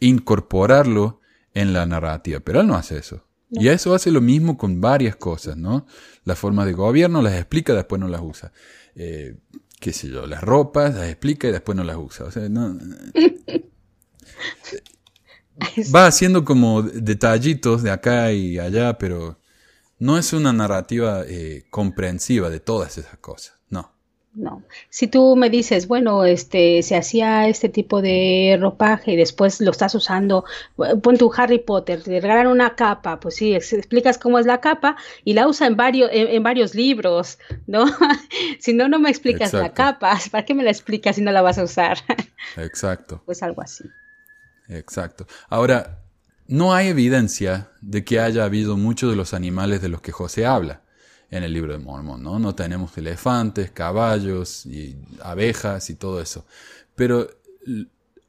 incorporarlo 0.00 1.20
en 1.54 1.72
la 1.72 1.86
narrativa, 1.86 2.40
pero 2.40 2.60
él 2.60 2.66
no 2.66 2.76
hace 2.76 2.98
eso. 2.98 3.24
Y 3.50 3.68
eso 3.68 3.94
hace 3.94 4.10
lo 4.10 4.20
mismo 4.20 4.58
con 4.58 4.80
varias 4.80 5.16
cosas, 5.16 5.56
¿no? 5.56 5.86
Las 6.24 6.38
formas 6.38 6.66
de 6.66 6.72
gobierno 6.72 7.22
las 7.22 7.34
explica, 7.34 7.74
después 7.74 8.00
no 8.00 8.08
las 8.08 8.20
usa. 8.20 8.52
Eh, 8.96 9.36
qué 9.80 9.92
sé 9.92 10.08
yo, 10.08 10.26
las 10.26 10.42
ropas 10.42 10.94
las 10.94 11.08
explica 11.08 11.48
y 11.48 11.52
después 11.52 11.76
no 11.76 11.84
las 11.84 11.96
usa. 11.96 12.26
O 12.26 12.30
sea, 12.30 12.48
no, 12.48 12.76
va 15.94 16.06
haciendo 16.06 16.44
como 16.44 16.82
detallitos 16.82 17.82
de 17.82 17.90
acá 17.90 18.32
y 18.32 18.58
allá, 18.58 18.98
pero 18.98 19.38
no 19.98 20.18
es 20.18 20.32
una 20.32 20.52
narrativa 20.52 21.22
eh, 21.26 21.66
comprensiva 21.70 22.50
de 22.50 22.60
todas 22.60 22.98
esas 22.98 23.18
cosas. 23.18 23.55
No. 24.38 24.66
Si 24.90 25.06
tú 25.08 25.34
me 25.34 25.48
dices, 25.48 25.88
bueno, 25.88 26.24
este, 26.26 26.82
se 26.82 26.94
hacía 26.94 27.48
este 27.48 27.70
tipo 27.70 28.02
de 28.02 28.58
ropaje 28.60 29.12
y 29.12 29.16
después 29.16 29.62
lo 29.62 29.70
estás 29.70 29.94
usando, 29.94 30.44
eh, 30.84 30.94
pon 31.02 31.16
tu 31.16 31.32
Harry 31.34 31.58
Potter, 31.58 32.02
te 32.02 32.20
regalan 32.20 32.48
una 32.48 32.74
capa, 32.76 33.18
pues 33.18 33.36
sí, 33.36 33.54
ex- 33.54 33.72
explicas 33.72 34.18
cómo 34.18 34.38
es 34.38 34.44
la 34.44 34.60
capa 34.60 34.96
y 35.24 35.32
la 35.32 35.48
usa 35.48 35.66
en 35.66 35.76
varios, 35.76 36.10
en, 36.12 36.28
en 36.28 36.42
varios 36.42 36.74
libros, 36.74 37.38
¿no? 37.66 37.86
Si 38.60 38.74
no, 38.74 38.88
no 38.88 38.98
me 38.98 39.08
explicas 39.10 39.56
la 39.56 39.72
capa, 39.72 40.18
¿para 40.30 40.44
qué 40.44 40.52
me 40.54 40.64
la 40.64 40.70
explicas 40.70 41.16
si 41.16 41.22
no 41.22 41.32
la 41.32 41.40
vas 41.42 41.56
a 41.58 41.64
usar? 41.64 41.98
Exacto, 42.56 43.22
Pues 43.24 43.42
algo 43.42 43.62
así. 43.62 43.94
exacto. 44.68 45.26
Ahora, 45.48 46.04
no 46.46 46.74
hay 46.74 46.88
evidencia 46.88 47.70
de 47.80 48.04
que 48.04 48.20
haya 48.20 48.44
habido 48.44 48.76
muchos 48.76 49.10
de 49.10 49.16
los 49.16 49.34
animales 49.34 49.82
de 49.82 49.88
los 49.88 50.00
que 50.00 50.12
José 50.12 50.46
habla 50.46 50.82
en 51.30 51.42
el 51.42 51.52
libro 51.52 51.72
de 51.72 51.78
Mormón, 51.78 52.22
¿no? 52.22 52.38
No 52.38 52.54
tenemos 52.54 52.96
elefantes, 52.96 53.70
caballos 53.70 54.64
y 54.66 54.96
abejas 55.22 55.90
y 55.90 55.94
todo 55.94 56.20
eso. 56.20 56.46
Pero 56.94 57.28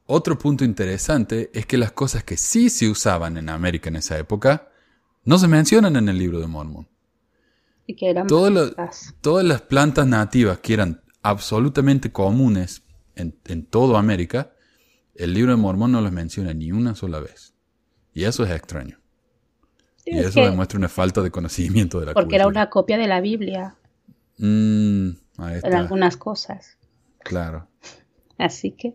otro 0.06 0.38
punto 0.38 0.64
interesante 0.64 1.50
es 1.52 1.66
que 1.66 1.78
las 1.78 1.92
cosas 1.92 2.24
que 2.24 2.36
sí 2.36 2.70
se 2.70 2.88
usaban 2.88 3.36
en 3.36 3.48
América 3.48 3.88
en 3.88 3.96
esa 3.96 4.18
época 4.18 4.68
no 5.24 5.38
se 5.38 5.48
mencionan 5.48 5.96
en 5.96 6.08
el 6.08 6.18
libro 6.18 6.40
de 6.40 6.46
Mormón. 6.46 6.88
Y 7.86 7.94
que 7.94 8.10
eran 8.10 8.26
Todo 8.26 8.74
todas 9.20 9.44
las 9.44 9.62
plantas 9.62 10.06
nativas 10.06 10.58
que 10.58 10.74
eran 10.74 11.02
absolutamente 11.22 12.10
comunes 12.10 12.82
en, 13.14 13.36
en 13.46 13.64
toda 13.64 13.98
América, 13.98 14.52
el 15.14 15.34
libro 15.34 15.52
de 15.52 15.56
Mormón 15.56 15.92
no 15.92 16.00
las 16.00 16.12
menciona 16.12 16.54
ni 16.54 16.72
una 16.72 16.94
sola 16.94 17.20
vez. 17.20 17.54
Y 18.12 18.24
eso 18.24 18.44
es 18.44 18.50
extraño. 18.50 18.97
Y 20.10 20.18
Es 20.18 20.26
eso 20.26 20.40
que- 20.40 20.46
demuestra 20.50 20.78
una 20.78 20.88
falta 20.88 21.22
de 21.22 21.30
conocimiento 21.30 22.00
de 22.00 22.06
la 22.06 22.14
porque 22.14 22.36
era 22.36 22.46
una 22.46 22.70
copia 22.70 22.96
de 22.98 23.06
la 23.06 23.20
Biblia 23.20 23.74
Mm, 24.38 25.08
ahí 25.38 25.60
en 25.62 25.74
algunas 25.74 26.16
cosas. 26.16 26.76
claro. 27.24 27.66
Así 28.38 28.70
que 28.72 28.94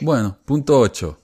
Bueno, 0.00 0.38
punto 0.44 0.78
8. 0.78 1.20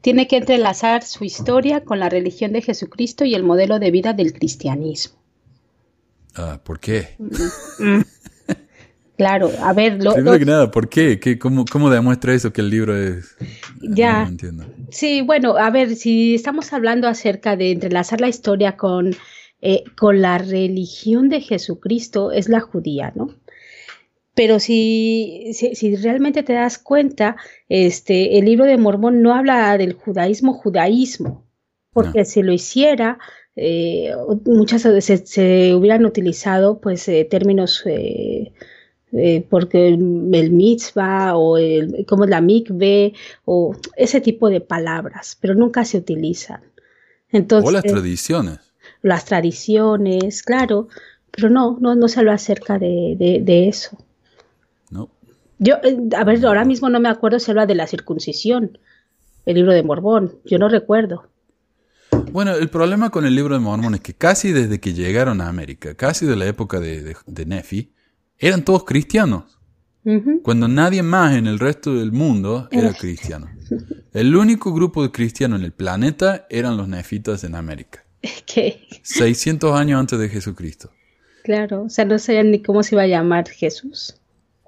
tiene 0.00 0.26
que 0.28 0.36
entrelazar 0.38 1.02
su 1.04 1.24
historia 1.24 1.84
con 1.84 1.98
la 2.00 2.08
religión 2.08 2.52
de 2.52 2.60
Jesucristo 2.62 3.24
y 3.24 3.34
el 3.34 3.42
modelo 3.44 3.78
de 3.78 3.90
vida 3.90 4.12
del 4.12 4.32
cristianismo. 4.32 5.16
Ah, 6.34 6.60
¿Por 6.62 6.78
qué? 6.80 7.16
Claro, 9.16 9.50
a 9.62 9.72
ver, 9.72 10.02
lo, 10.04 10.12
Primero 10.12 10.34
lo- 10.34 10.38
que 10.38 10.44
nada, 10.44 10.70
¿por 10.70 10.90
qué? 10.90 11.18
¿Qué 11.18 11.38
cómo, 11.38 11.64
¿Cómo 11.64 11.88
demuestra 11.88 12.34
eso 12.34 12.52
que 12.52 12.60
el 12.60 12.68
libro 12.68 12.94
es...? 12.94 13.34
Ya. 13.80 14.24
No 14.24 14.28
entiendo. 14.28 14.66
Sí, 14.96 15.22
bueno, 15.22 15.56
a 15.56 15.70
ver, 15.70 15.94
si 15.96 16.34
estamos 16.34 16.72
hablando 16.72 17.08
acerca 17.08 17.56
de 17.56 17.72
entrelazar 17.72 18.20
la 18.20 18.28
historia 18.28 18.76
con, 18.76 19.14
eh, 19.60 19.84
con 19.96 20.22
la 20.22 20.38
religión 20.38 21.28
de 21.28 21.40
Jesucristo, 21.40 22.32
es 22.32 22.48
la 22.48 22.60
judía, 22.60 23.12
¿no? 23.14 23.34
Pero 24.34 24.58
si, 24.58 25.50
si, 25.54 25.74
si 25.74 25.96
realmente 25.96 26.42
te 26.42 26.52
das 26.52 26.78
cuenta, 26.78 27.36
este, 27.68 28.38
el 28.38 28.44
libro 28.44 28.66
de 28.66 28.76
Mormón 28.76 29.22
no 29.22 29.34
habla 29.34 29.78
del 29.78 29.94
judaísmo, 29.94 30.52
judaísmo, 30.52 31.46
porque 31.92 32.26
si 32.26 32.42
lo 32.42 32.52
hiciera, 32.52 33.18
eh, 33.56 34.12
muchas 34.44 34.84
veces 34.84 35.22
se 35.24 35.74
hubieran 35.74 36.04
utilizado 36.04 36.78
pues 36.78 37.08
eh, 37.08 37.24
términos 37.24 37.82
eh, 37.86 38.52
eh, 39.12 39.46
porque 39.48 39.88
el, 39.88 40.30
el 40.32 40.50
mitzvah 40.50 41.36
o 41.36 41.58
el, 41.58 42.04
como 42.06 42.24
es 42.24 42.30
la 42.30 42.40
mikve 42.40 43.14
o 43.44 43.74
ese 43.96 44.20
tipo 44.20 44.50
de 44.50 44.60
palabras, 44.60 45.38
pero 45.40 45.54
nunca 45.54 45.84
se 45.84 45.98
utilizan. 45.98 46.60
Entonces, 47.30 47.68
o 47.68 47.72
las 47.72 47.84
tradiciones. 47.84 48.58
las 49.02 49.24
tradiciones, 49.24 50.42
claro, 50.42 50.88
pero 51.30 51.50
no, 51.50 51.78
no, 51.80 51.94
no 51.94 52.08
se 52.08 52.20
habla 52.20 52.34
acerca 52.34 52.78
de, 52.78 53.14
de, 53.18 53.40
de 53.42 53.68
eso. 53.68 53.96
¿no? 54.90 55.10
Yo, 55.58 55.76
eh, 55.84 55.96
a 56.16 56.24
ver, 56.24 56.44
ahora 56.44 56.64
mismo 56.64 56.88
no 56.88 57.00
me 57.00 57.08
acuerdo 57.08 57.38
si 57.38 57.50
habla 57.50 57.66
de 57.66 57.74
la 57.74 57.86
circuncisión, 57.86 58.78
el 59.44 59.54
libro 59.54 59.72
de 59.72 59.82
Morbón, 59.82 60.36
yo 60.44 60.58
no 60.58 60.68
recuerdo. 60.68 61.28
Bueno, 62.32 62.54
el 62.54 62.68
problema 62.68 63.10
con 63.10 63.24
el 63.24 63.34
libro 63.34 63.54
de 63.54 63.60
Mormón 63.60 63.94
es 63.94 64.00
que 64.00 64.14
casi 64.14 64.52
desde 64.52 64.80
que 64.80 64.92
llegaron 64.92 65.40
a 65.40 65.48
América, 65.48 65.94
casi 65.94 66.26
de 66.26 66.36
la 66.36 66.46
época 66.46 66.80
de, 66.80 67.16
de 67.26 67.46
Nefi, 67.46 67.92
eran 68.38 68.64
todos 68.64 68.84
cristianos. 68.84 69.56
Cuando 70.44 70.68
nadie 70.68 71.02
más 71.02 71.34
en 71.34 71.48
el 71.48 71.58
resto 71.58 71.96
del 71.96 72.12
mundo 72.12 72.68
era 72.70 72.92
cristiano. 72.92 73.50
El 74.12 74.36
único 74.36 74.72
grupo 74.72 75.02
de 75.02 75.10
cristianos 75.10 75.58
en 75.58 75.64
el 75.66 75.72
planeta 75.72 76.46
eran 76.48 76.76
los 76.76 76.88
nefitas 76.88 77.42
en 77.42 77.54
América. 77.54 78.04
Que, 78.46 78.86
600 79.02 79.78
años 79.78 80.00
antes 80.00 80.18
de 80.18 80.28
Jesucristo. 80.28 80.90
claro, 81.42 81.82
o 81.82 81.90
sea, 81.90 82.04
no 82.04 82.18
sabían 82.18 82.50
ni 82.50 82.62
cómo 82.62 82.82
se 82.82 82.94
iba 82.94 83.02
a 83.02 83.06
llamar 83.06 83.48
Jesús. 83.48 84.16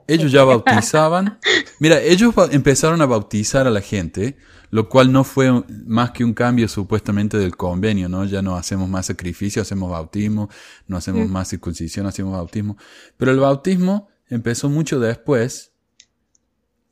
Ellos 0.09 0.33
ya 0.33 0.42
bautizaban. 0.44 1.38
Mira, 1.81 2.00
ellos 2.00 2.35
empezaron 2.50 3.00
a 3.00 3.07
bautizar 3.07 3.66
a 3.66 3.70
la 3.70 3.81
gente, 3.81 4.37
lo 4.70 4.88
cual 4.88 5.12
no 5.12 5.24
fue 5.24 5.64
más 5.87 6.11
que 6.11 6.24
un 6.24 6.35
cambio 6.35 6.68
supuestamente 6.68 7.38
del 7.38 7.57
convenio, 7.57 8.09
¿no? 8.09 8.24
Ya 8.24 8.42
no 8.42 8.57
hacemos 8.57 8.88
más 8.88 9.07
sacrificio, 9.07 9.62
hacemos 9.62 9.90
bautismo, 9.90 10.48
no 10.87 10.96
hacemos 10.96 11.28
más 11.28 11.48
circuncisión, 11.48 12.07
hacemos 12.07 12.33
bautismo. 12.33 12.76
Pero 13.16 13.33
el 13.33 13.38
bautismo 13.38 14.09
empezó 14.28 14.68
mucho 14.68 15.00
después. 15.00 15.72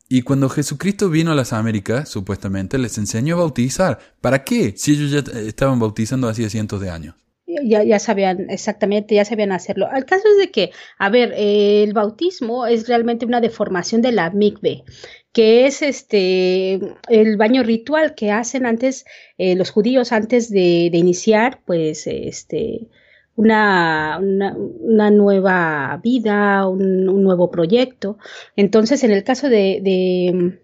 Y 0.09 0.21
cuando 0.21 0.49
Jesucristo 0.49 1.09
vino 1.09 1.31
a 1.31 1.35
las 1.35 1.53
Américas, 1.53 2.09
supuestamente, 2.09 2.77
les 2.77 2.97
enseñó 2.97 3.35
a 3.35 3.39
bautizar. 3.39 3.99
¿Para 4.21 4.43
qué? 4.43 4.73
Si 4.77 4.93
ellos 4.93 5.11
ya 5.11 5.31
estaban 5.41 5.79
bautizando 5.79 6.29
hacía 6.29 6.49
cientos 6.49 6.79
de 6.79 6.89
años. 6.89 7.15
Ya, 7.47 7.81
ya 7.81 7.97
sabían, 7.99 8.49
exactamente, 8.49 9.15
ya 9.15 9.23
sabían 9.23 9.53
hacerlo. 9.53 9.87
El 9.95 10.03
caso 10.03 10.23
es 10.27 10.37
de 10.37 10.51
que, 10.51 10.71
a 10.97 11.09
ver, 11.09 11.33
el 11.37 11.93
bautismo 11.93 12.67
es 12.67 12.89
realmente 12.89 13.25
una 13.25 13.39
deformación 13.39 14.01
de 14.01 14.11
la 14.11 14.31
mikve, 14.31 14.83
que 15.31 15.65
es 15.65 15.81
este 15.81 16.73
el 17.07 17.37
baño 17.37 17.63
ritual 17.63 18.15
que 18.15 18.31
hacen 18.31 18.65
antes 18.65 19.05
eh, 19.37 19.55
los 19.55 19.71
judíos 19.71 20.11
antes 20.11 20.49
de, 20.49 20.89
de 20.91 20.97
iniciar, 20.97 21.61
pues, 21.65 22.05
este 22.07 22.89
una, 23.37 24.19
una, 24.19 25.11
nueva 25.11 26.01
vida, 26.03 26.67
un, 26.67 27.05
nuevo 27.05 27.49
proyecto. 27.49 28.17
Entonces, 28.57 29.03
en 29.05 29.11
el 29.11 29.23
caso 29.23 29.47
de, 29.47 29.79
de, 29.81 30.59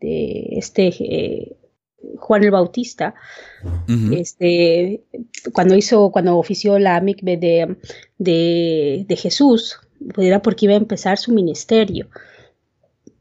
de 0.00 0.48
este 0.52 0.88
eh, 0.98 1.56
Juan 2.16 2.44
el 2.44 2.52
Bautista, 2.52 3.14
Este, 4.12 5.02
cuando 5.52 5.74
hizo, 5.76 6.10
cuando 6.10 6.36
ofició 6.36 6.78
la 6.78 7.00
mikve 7.00 7.36
de, 7.36 7.76
de, 8.18 9.04
de 9.06 9.16
Jesús, 9.16 9.78
pues 10.14 10.26
era 10.26 10.42
porque 10.42 10.66
iba 10.66 10.74
a 10.74 10.78
empezar 10.78 11.18
su 11.18 11.32
ministerio. 11.32 12.08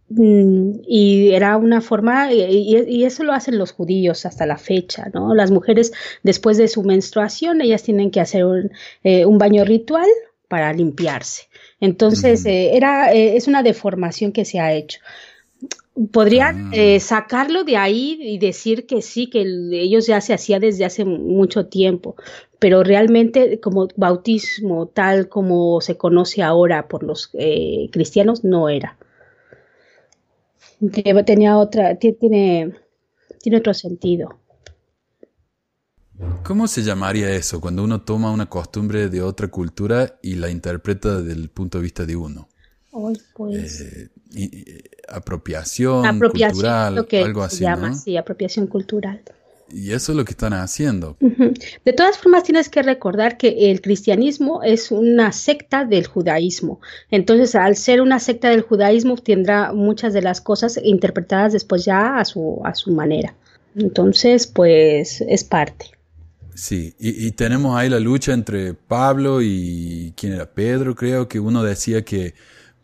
Mm, 0.10 0.82
Y 0.88 1.32
era 1.34 1.56
una 1.58 1.80
forma, 1.80 2.34
y, 2.34 3.04
eso 3.06 3.24
lo 3.24 3.34
hacen 3.34 3.58
los 3.58 3.72
judíos 3.72 4.26
hasta 4.26 4.46
la 4.46 4.58
fecha, 4.58 5.10
¿no? 5.14 5.34
Las 5.34 5.52
mujeres 5.52 5.94
después 6.24 6.58
de 6.58 6.68
su 6.68 6.84
menstruación, 6.84 7.62
ellas 7.62 7.84
tienen 7.84 8.12
que 8.12 8.20
hacer 8.20 8.46
un, 8.46 8.72
eh, 9.04 9.26
un 9.26 9.38
baño 9.38 9.64
ritual 9.64 10.08
para 10.50 10.74
limpiarse. 10.74 11.44
Entonces, 11.80 12.46
eh, 12.46 12.76
era, 12.76 13.14
eh, 13.14 13.38
es 13.38 13.48
una 13.48 13.64
deformación 13.64 14.34
que 14.34 14.44
se 14.44 14.60
ha 14.60 14.74
hecho. 14.74 15.00
Podrían 16.12 16.56
Ah. 16.56 16.70
eh, 16.74 17.00
sacarlo 17.00 17.64
de 17.64 17.78
ahí 17.78 18.18
y 18.22 18.38
decir 18.40 18.86
que 18.88 19.02
sí, 19.02 19.30
que 19.30 19.42
el- 19.42 19.74
ellos 19.74 20.08
ya 20.08 20.22
se 20.22 20.34
hacía 20.34 20.60
desde 20.60 20.86
hace 20.86 21.06
mucho 21.06 21.68
tiempo, 21.68 22.16
pero 22.60 22.84
realmente 22.84 23.60
como 23.60 23.88
bautismo 23.98 24.88
tal 24.88 25.28
como 25.30 25.82
se 25.82 25.98
conoce 25.98 26.44
ahora 26.44 26.88
por 26.88 27.04
los 27.04 27.30
eh, 27.34 27.90
cristianos 27.92 28.44
no 28.44 28.70
era. 28.70 28.98
Te- 30.92 31.24
Tenía 31.24 31.58
otra, 31.58 31.96
tiene, 31.98 32.74
tiene 33.42 33.58
otro 33.60 33.74
sentido. 33.74 34.38
¿Cómo 36.44 36.68
se 36.68 36.84
llamaría 36.84 37.32
eso 37.32 37.60
cuando 37.60 37.84
uno 37.84 38.02
toma 38.02 38.30
una 38.32 38.46
costumbre 38.48 39.10
de 39.10 39.24
otra 39.24 39.48
cultura 39.48 40.20
y 40.22 40.36
la 40.36 40.52
interpreta 40.52 41.20
desde 41.20 41.34
el 41.40 41.50
punto 41.50 41.80
de 41.80 41.84
vista 41.84 42.06
de 42.06 42.16
uno? 42.16 42.48
Hoy, 42.92 43.20
pues, 43.36 43.82
Eh, 43.82 44.10
y- 44.34 44.44
y- 44.44 44.84
apropiación, 45.08 46.06
apropiación, 46.06 46.52
cultural, 46.52 46.96
lo 46.96 47.08
que 47.08 47.24
algo 47.24 47.42
se 47.42 47.46
así, 47.56 47.64
llama, 47.64 47.90
¿no? 47.90 47.96
sí, 47.96 48.18
apropiación 48.18 48.68
cultural. 48.68 49.22
Y 49.74 49.94
eso 49.94 50.12
es 50.12 50.18
lo 50.18 50.26
que 50.26 50.32
están 50.32 50.52
haciendo. 50.52 51.16
De 51.86 51.94
todas 51.94 52.18
formas, 52.18 52.44
tienes 52.44 52.68
que 52.68 52.84
recordar 52.84 53.38
que 53.38 53.72
el 53.72 53.80
cristianismo 53.80 54.62
es 54.64 54.92
una 54.92 55.32
secta 55.32 55.86
del 55.86 56.08
judaísmo. 56.08 56.82
Entonces, 57.10 57.56
al 57.56 57.78
ser 57.78 58.02
una 58.02 58.20
secta 58.20 58.50
del 58.50 58.62
judaísmo, 58.64 59.16
tendrá 59.16 59.72
muchas 59.72 60.14
de 60.14 60.22
las 60.22 60.42
cosas 60.42 60.78
interpretadas 60.84 61.54
después 61.54 61.86
ya 61.86 62.18
a 62.20 62.26
su, 62.26 62.60
a 62.66 62.76
su 62.76 62.92
manera. 62.92 63.34
Entonces, 63.76 64.46
pues 64.46 65.22
es 65.22 65.46
parte. 65.46 65.92
Sí, 66.54 66.94
y, 67.00 67.32
tenemos 67.32 67.78
ahí 67.78 67.90
la 67.90 68.00
lucha 68.00 68.34
entre 68.34 68.74
Pablo 68.74 69.42
y 69.42 70.14
quién 70.18 70.34
era 70.34 70.52
Pedro, 70.52 70.96
creo 70.96 71.30
que 71.30 71.40
uno 71.40 71.64
decía 71.64 72.04
que 72.04 72.34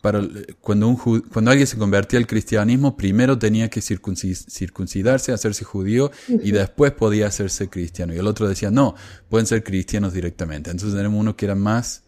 para 0.00 0.22
cuando, 0.60 0.88
un, 0.88 0.96
cuando 0.96 1.50
alguien 1.50 1.66
se 1.66 1.76
convertía 1.76 2.18
al 2.18 2.26
cristianismo, 2.26 2.96
primero 2.96 3.38
tenía 3.38 3.68
que 3.68 3.80
circuncidarse, 3.80 5.32
hacerse 5.32 5.64
judío 5.64 6.10
y 6.28 6.52
después 6.52 6.92
podía 6.92 7.26
hacerse 7.26 7.68
cristiano. 7.68 8.14
Y 8.14 8.18
el 8.18 8.26
otro 8.26 8.48
decía, 8.48 8.70
no, 8.70 8.94
pueden 9.28 9.46
ser 9.46 9.64
cristianos 9.64 10.12
directamente. 10.12 10.70
Entonces 10.70 10.96
tenemos 10.96 11.20
uno 11.20 11.36
que 11.36 11.46
era 11.46 11.54
más 11.54 12.04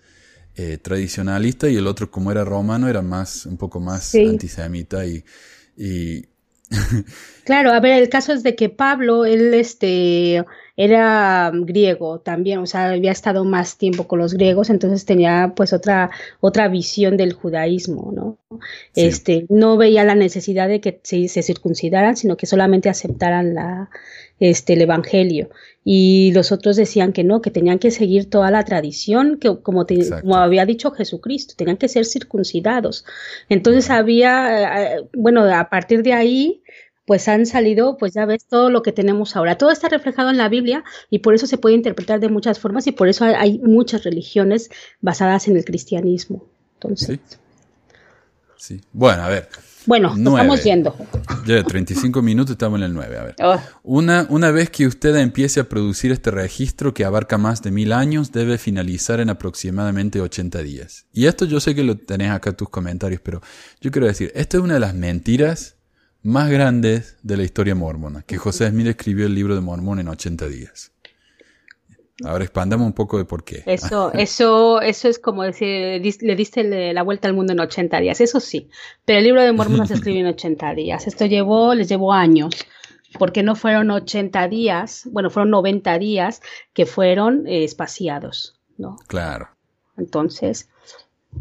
eh, 0.56 0.78
tradicionalista 0.78 1.68
y 1.68 1.76
el 1.76 1.86
otro, 1.86 2.10
como 2.10 2.30
era 2.30 2.44
romano, 2.44 2.88
era 2.88 3.02
más 3.02 3.46
un 3.46 3.56
poco 3.56 3.80
más 3.80 4.14
antisemita 4.14 5.04
y, 5.06 5.24
y 5.76 6.26
claro, 7.44 7.72
a 7.72 7.80
ver, 7.80 8.00
el 8.00 8.08
caso 8.08 8.32
es 8.32 8.42
de 8.42 8.54
que 8.54 8.68
Pablo, 8.68 9.24
él 9.24 9.54
este 9.54 10.44
era 10.76 11.50
griego 11.52 12.20
también, 12.20 12.60
o 12.60 12.66
sea, 12.66 12.90
había 12.90 13.12
estado 13.12 13.44
más 13.44 13.76
tiempo 13.76 14.08
con 14.08 14.18
los 14.18 14.32
griegos, 14.32 14.70
entonces 14.70 15.04
tenía 15.04 15.52
pues 15.54 15.72
otra 15.72 16.10
otra 16.40 16.68
visión 16.68 17.16
del 17.16 17.34
judaísmo, 17.34 18.12
¿no? 18.14 18.38
Este, 18.94 19.46
no 19.50 19.76
veía 19.76 20.04
la 20.04 20.14
necesidad 20.14 20.68
de 20.68 20.80
que 20.80 21.00
se, 21.02 21.28
se, 21.28 21.42
circuncidaran, 21.42 22.16
sino 22.16 22.36
que 22.36 22.46
solamente 22.46 22.88
aceptaran 22.88 23.54
la 23.54 23.90
este 24.40 24.72
el 24.72 24.82
evangelio. 24.82 25.50
Y 25.84 26.32
los 26.32 26.52
otros 26.52 26.76
decían 26.76 27.12
que 27.12 27.24
no, 27.24 27.40
que 27.40 27.50
tenían 27.50 27.78
que 27.78 27.90
seguir 27.90 28.28
toda 28.28 28.50
la 28.50 28.64
tradición, 28.64 29.38
que 29.38 29.60
como, 29.62 29.86
como 30.20 30.36
había 30.36 30.66
dicho 30.66 30.90
Jesucristo, 30.90 31.54
tenían 31.56 31.76
que 31.76 31.88
ser 31.88 32.04
circuncidados. 32.04 33.04
Entonces 33.48 33.90
había, 33.90 34.96
eh, 34.96 35.08
bueno, 35.14 35.42
a 35.42 35.70
partir 35.70 36.02
de 36.02 36.12
ahí 36.12 36.62
pues 37.06 37.26
han 37.26 37.44
salido, 37.44 37.96
pues 37.96 38.14
ya 38.14 38.24
ves 38.24 38.44
todo 38.44 38.70
lo 38.70 38.82
que 38.82 38.92
tenemos 38.92 39.34
ahora. 39.34 39.58
Todo 39.58 39.72
está 39.72 39.88
reflejado 39.88 40.30
en 40.30 40.36
la 40.36 40.48
Biblia 40.48 40.84
y 41.10 41.18
por 41.18 41.34
eso 41.34 41.48
se 41.48 41.58
puede 41.58 41.74
interpretar 41.74 42.20
de 42.20 42.28
muchas 42.28 42.60
formas 42.60 42.86
y 42.86 42.92
por 42.92 43.08
eso 43.08 43.24
hay 43.24 43.58
muchas 43.58 44.04
religiones 44.04 44.70
basadas 45.00 45.48
en 45.48 45.56
el 45.56 45.64
cristianismo. 45.64 46.44
Entonces. 46.74 47.18
Sí. 48.56 48.80
Bueno, 48.92 49.24
a 49.24 49.28
ver. 49.28 49.48
Bueno, 49.86 50.14
estamos 50.16 50.62
yendo. 50.62 50.94
Ya 51.46 51.62
35 51.62 52.22
minutos, 52.22 52.52
estamos 52.52 52.78
en 52.78 52.84
el 52.84 52.94
9. 52.94 53.18
A 53.18 53.22
ver. 53.22 53.34
Oh. 53.42 53.60
Una, 53.82 54.26
una 54.28 54.50
vez 54.50 54.70
que 54.70 54.86
usted 54.86 55.16
empiece 55.16 55.60
a 55.60 55.68
producir 55.68 56.12
este 56.12 56.30
registro 56.30 56.92
que 56.92 57.04
abarca 57.04 57.38
más 57.38 57.62
de 57.62 57.70
mil 57.70 57.92
años, 57.92 58.32
debe 58.32 58.58
finalizar 58.58 59.20
en 59.20 59.30
aproximadamente 59.30 60.20
80 60.20 60.62
días. 60.62 61.06
Y 61.12 61.26
esto 61.26 61.44
yo 61.44 61.60
sé 61.60 61.74
que 61.74 61.82
lo 61.82 61.96
tenés 61.96 62.30
acá 62.30 62.50
en 62.50 62.56
tus 62.56 62.68
comentarios, 62.68 63.20
pero 63.22 63.40
yo 63.80 63.90
quiero 63.90 64.06
decir, 64.06 64.30
esto 64.34 64.58
es 64.58 64.62
una 64.62 64.74
de 64.74 64.80
las 64.80 64.94
mentiras 64.94 65.76
más 66.22 66.50
grandes 66.50 67.16
de 67.22 67.36
la 67.36 67.44
historia 67.44 67.74
mormona, 67.74 68.22
que 68.22 68.36
José 68.36 68.68
Smith 68.68 68.86
escribió 68.86 69.26
el 69.26 69.34
libro 69.34 69.54
de 69.54 69.62
Mormón 69.62 70.00
en 70.00 70.08
80 70.08 70.48
días. 70.48 70.92
Ahora 72.24 72.44
expandamos 72.44 72.86
un 72.86 72.92
poco 72.92 73.18
de 73.18 73.24
por 73.24 73.44
qué. 73.44 73.62
Eso, 73.66 74.12
eso, 74.14 74.80
eso 74.80 75.08
es 75.08 75.18
como 75.18 75.42
decir, 75.42 76.00
le 76.20 76.36
diste 76.36 76.92
la 76.92 77.02
vuelta 77.02 77.28
al 77.28 77.34
mundo 77.34 77.52
en 77.52 77.60
80 77.60 78.00
días, 78.00 78.20
eso 78.20 78.40
sí. 78.40 78.68
Pero 79.04 79.18
el 79.18 79.24
libro 79.24 79.42
de 79.42 79.52
Mormón 79.52 79.86
se 79.86 79.94
escribió 79.94 80.20
en 80.20 80.26
80 80.26 80.74
días. 80.74 81.06
Esto 81.06 81.26
llevó, 81.26 81.74
les 81.74 81.88
llevó 81.88 82.12
años. 82.12 82.54
Porque 83.18 83.42
no 83.42 83.56
fueron 83.56 83.90
80 83.90 84.46
días, 84.46 85.02
bueno, 85.10 85.30
fueron 85.30 85.50
90 85.50 85.98
días 85.98 86.42
que 86.72 86.86
fueron 86.86 87.44
eh, 87.48 87.64
espaciados, 87.64 88.60
¿no? 88.78 88.96
Claro. 89.08 89.48
Entonces, 89.96 90.68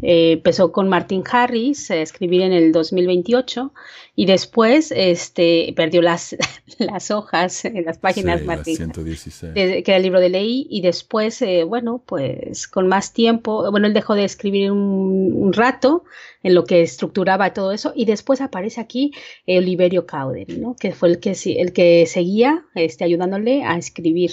eh, 0.02 0.32
empezó 0.32 0.72
con 0.72 0.88
Martin 0.88 1.22
Harris 1.30 1.90
a 1.90 1.96
escribir 1.96 2.42
en 2.42 2.52
el 2.52 2.72
2028 2.72 3.72
y 4.16 4.24
después 4.24 4.92
este, 4.96 5.72
perdió 5.76 6.00
las, 6.00 6.36
las 6.78 7.10
hojas 7.10 7.64
en 7.66 7.84
las 7.84 7.98
páginas 7.98 8.42
Martin, 8.44 8.90
que 8.92 9.82
era 9.86 9.96
el 9.96 10.02
libro 10.02 10.20
de 10.20 10.30
ley 10.30 10.66
y 10.70 10.80
después, 10.80 11.42
eh, 11.42 11.64
bueno, 11.64 12.02
pues 12.06 12.66
con 12.66 12.88
más 12.88 13.12
tiempo, 13.12 13.70
bueno, 13.70 13.86
él 13.86 13.92
dejó 13.92 14.14
de 14.14 14.24
escribir 14.24 14.72
un, 14.72 15.52
rato 15.52 16.04
en 16.44 16.54
lo 16.54 16.64
que 16.64 16.80
estructuraba 16.80 17.52
todo 17.52 17.72
eso 17.72 17.92
y 17.94 18.04
después 18.04 18.40
aparece 18.40 18.80
aquí 18.80 19.12
Oliverio 19.46 20.06
Cowdery, 20.06 20.58
¿no? 20.58 20.76
que 20.76 20.92
fue 20.92 21.08
el 21.08 21.18
que, 21.18 21.32
el 21.58 21.72
que 21.72 22.06
seguía 22.06 22.64
este, 22.74 23.04
ayudándole 23.04 23.64
a 23.64 23.76
escribir. 23.76 24.30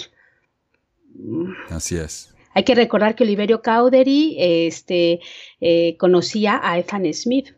Así 1.70 1.96
es. 1.96 2.37
Hay 2.58 2.64
que 2.64 2.74
recordar 2.74 3.14
que 3.14 3.22
Oliverio 3.22 3.62
Cowdery 3.62 4.34
este, 4.36 5.20
eh, 5.60 5.96
conocía 5.96 6.60
a 6.60 6.76
Ethan 6.76 7.04
Smith 7.14 7.54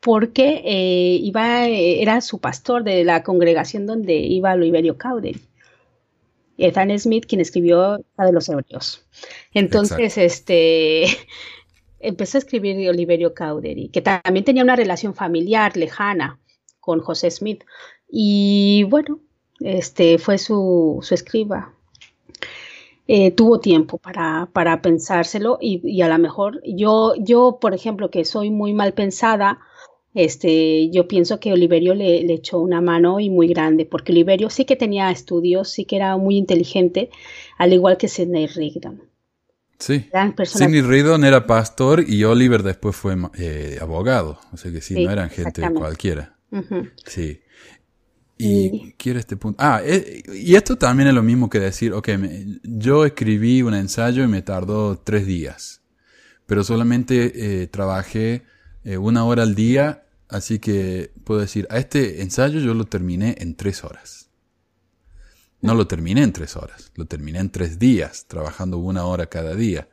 porque 0.00 0.62
eh, 0.64 1.18
iba, 1.22 1.66
era 1.66 2.22
su 2.22 2.40
pastor 2.40 2.84
de 2.84 3.04
la 3.04 3.22
congregación 3.22 3.84
donde 3.84 4.16
iba 4.16 4.54
Oliverio 4.54 4.96
Cowdery. 4.96 5.42
Ethan 6.56 6.98
Smith, 6.98 7.26
quien 7.28 7.42
escribió 7.42 8.02
la 8.16 8.24
de 8.24 8.32
los 8.32 8.48
hebreos. 8.48 9.04
Entonces, 9.52 10.16
este 10.16 11.04
empezó 12.00 12.38
a 12.38 12.40
escribir 12.40 12.88
Oliverio 12.88 13.34
Cowdery, 13.34 13.90
que 13.90 14.00
también 14.00 14.46
tenía 14.46 14.62
una 14.62 14.76
relación 14.76 15.14
familiar 15.14 15.76
lejana 15.76 16.40
con 16.80 17.00
José 17.00 17.30
Smith. 17.30 17.62
Y 18.10 18.84
bueno, 18.84 19.20
este 19.60 20.16
fue 20.16 20.38
su, 20.38 21.00
su 21.02 21.12
escriba. 21.12 21.74
Eh, 23.10 23.30
tuvo 23.30 23.58
tiempo 23.58 23.96
para, 23.96 24.50
para 24.52 24.82
pensárselo 24.82 25.56
y, 25.62 25.80
y, 25.82 26.02
a 26.02 26.08
lo 26.08 26.18
mejor 26.18 26.60
yo, 26.66 27.14
yo, 27.18 27.56
por 27.58 27.72
ejemplo, 27.72 28.10
que 28.10 28.26
soy 28.26 28.50
muy 28.50 28.74
mal 28.74 28.92
pensada, 28.92 29.60
este, 30.12 30.90
yo 30.90 31.08
pienso 31.08 31.40
que 31.40 31.54
Oliverio 31.54 31.94
le, 31.94 32.22
le, 32.22 32.34
echó 32.34 32.60
una 32.60 32.82
mano 32.82 33.18
y 33.18 33.30
muy 33.30 33.48
grande, 33.48 33.86
porque 33.86 34.12
Oliverio 34.12 34.50
sí 34.50 34.66
que 34.66 34.76
tenía 34.76 35.10
estudios, 35.10 35.70
sí 35.70 35.86
que 35.86 35.96
era 35.96 36.18
muy 36.18 36.36
inteligente, 36.36 37.08
al 37.56 37.72
igual 37.72 37.96
que 37.96 38.08
Sidney 38.08 38.46
Rigdon. 38.46 39.02
Sí. 39.78 40.06
Sidney 40.44 40.82
Rigdon 40.82 41.24
era 41.24 41.46
pastor 41.46 42.04
y 42.06 42.24
Oliver 42.24 42.62
después 42.62 42.94
fue 42.94 43.16
eh, 43.38 43.78
abogado, 43.80 44.38
o 44.52 44.56
sea 44.56 44.70
que 44.70 44.82
sí, 44.82 45.04
no 45.04 45.10
eran 45.10 45.30
gente 45.30 45.62
cualquiera. 45.72 46.36
Sí. 47.06 47.40
Y 48.40 48.92
quiero 48.92 49.18
este 49.18 49.36
punto. 49.36 49.60
Ah, 49.60 49.82
eh, 49.84 50.22
y 50.32 50.54
esto 50.54 50.76
también 50.76 51.08
es 51.08 51.14
lo 51.14 51.24
mismo 51.24 51.50
que 51.50 51.58
decir, 51.58 51.92
ok, 51.92 52.08
yo 52.62 53.04
escribí 53.04 53.62
un 53.62 53.74
ensayo 53.74 54.22
y 54.22 54.28
me 54.28 54.42
tardó 54.42 54.96
tres 54.96 55.26
días, 55.26 55.82
pero 56.46 56.62
solamente 56.62 57.62
eh, 57.62 57.66
trabajé 57.66 58.44
eh, 58.84 58.96
una 58.96 59.24
hora 59.24 59.42
al 59.42 59.56
día, 59.56 60.06
así 60.28 60.60
que 60.60 61.10
puedo 61.24 61.40
decir, 61.40 61.66
a 61.68 61.78
este 61.78 62.22
ensayo 62.22 62.60
yo 62.60 62.74
lo 62.74 62.84
terminé 62.84 63.34
en 63.38 63.56
tres 63.56 63.82
horas. 63.82 64.30
No 65.60 65.74
lo 65.74 65.88
terminé 65.88 66.22
en 66.22 66.32
tres 66.32 66.54
horas, 66.54 66.92
lo 66.94 67.06
terminé 67.06 67.40
en 67.40 67.50
tres 67.50 67.80
días, 67.80 68.26
trabajando 68.28 68.78
una 68.78 69.04
hora 69.04 69.26
cada 69.26 69.56
día. 69.56 69.88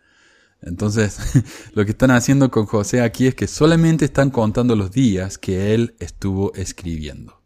Entonces, 0.62 1.18
lo 1.74 1.84
que 1.84 1.92
están 1.92 2.12
haciendo 2.12 2.52
con 2.52 2.68
José 2.68 3.02
aquí 3.02 3.26
es 3.26 3.34
que 3.34 3.48
solamente 3.48 4.06
están 4.06 4.30
contando 4.30 4.76
los 4.76 4.92
días 4.92 5.40
que 5.40 5.74
él 5.74 5.96
estuvo 5.98 6.54
escribiendo 6.54 7.45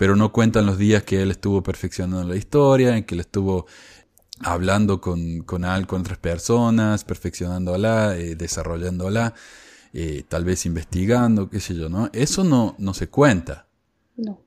pero 0.00 0.16
no 0.16 0.32
cuentan 0.32 0.64
los 0.64 0.78
días 0.78 1.02
que 1.02 1.20
él 1.20 1.30
estuvo 1.30 1.62
perfeccionando 1.62 2.26
la 2.26 2.34
historia, 2.34 2.96
en 2.96 3.04
que 3.04 3.14
él 3.14 3.20
estuvo 3.20 3.66
hablando 4.38 4.98
con, 4.98 5.42
con, 5.42 5.62
con 5.84 6.00
otras 6.00 6.16
personas, 6.16 7.04
perfeccionándola, 7.04 8.16
eh, 8.16 8.34
desarrollándola, 8.34 9.34
eh, 9.92 10.24
tal 10.26 10.46
vez 10.46 10.64
investigando, 10.64 11.50
qué 11.50 11.60
sé 11.60 11.74
yo, 11.74 11.90
¿no? 11.90 12.08
Eso 12.14 12.44
no, 12.44 12.76
no 12.78 12.94
se 12.94 13.10
cuenta. 13.10 13.66
No. 14.16 14.40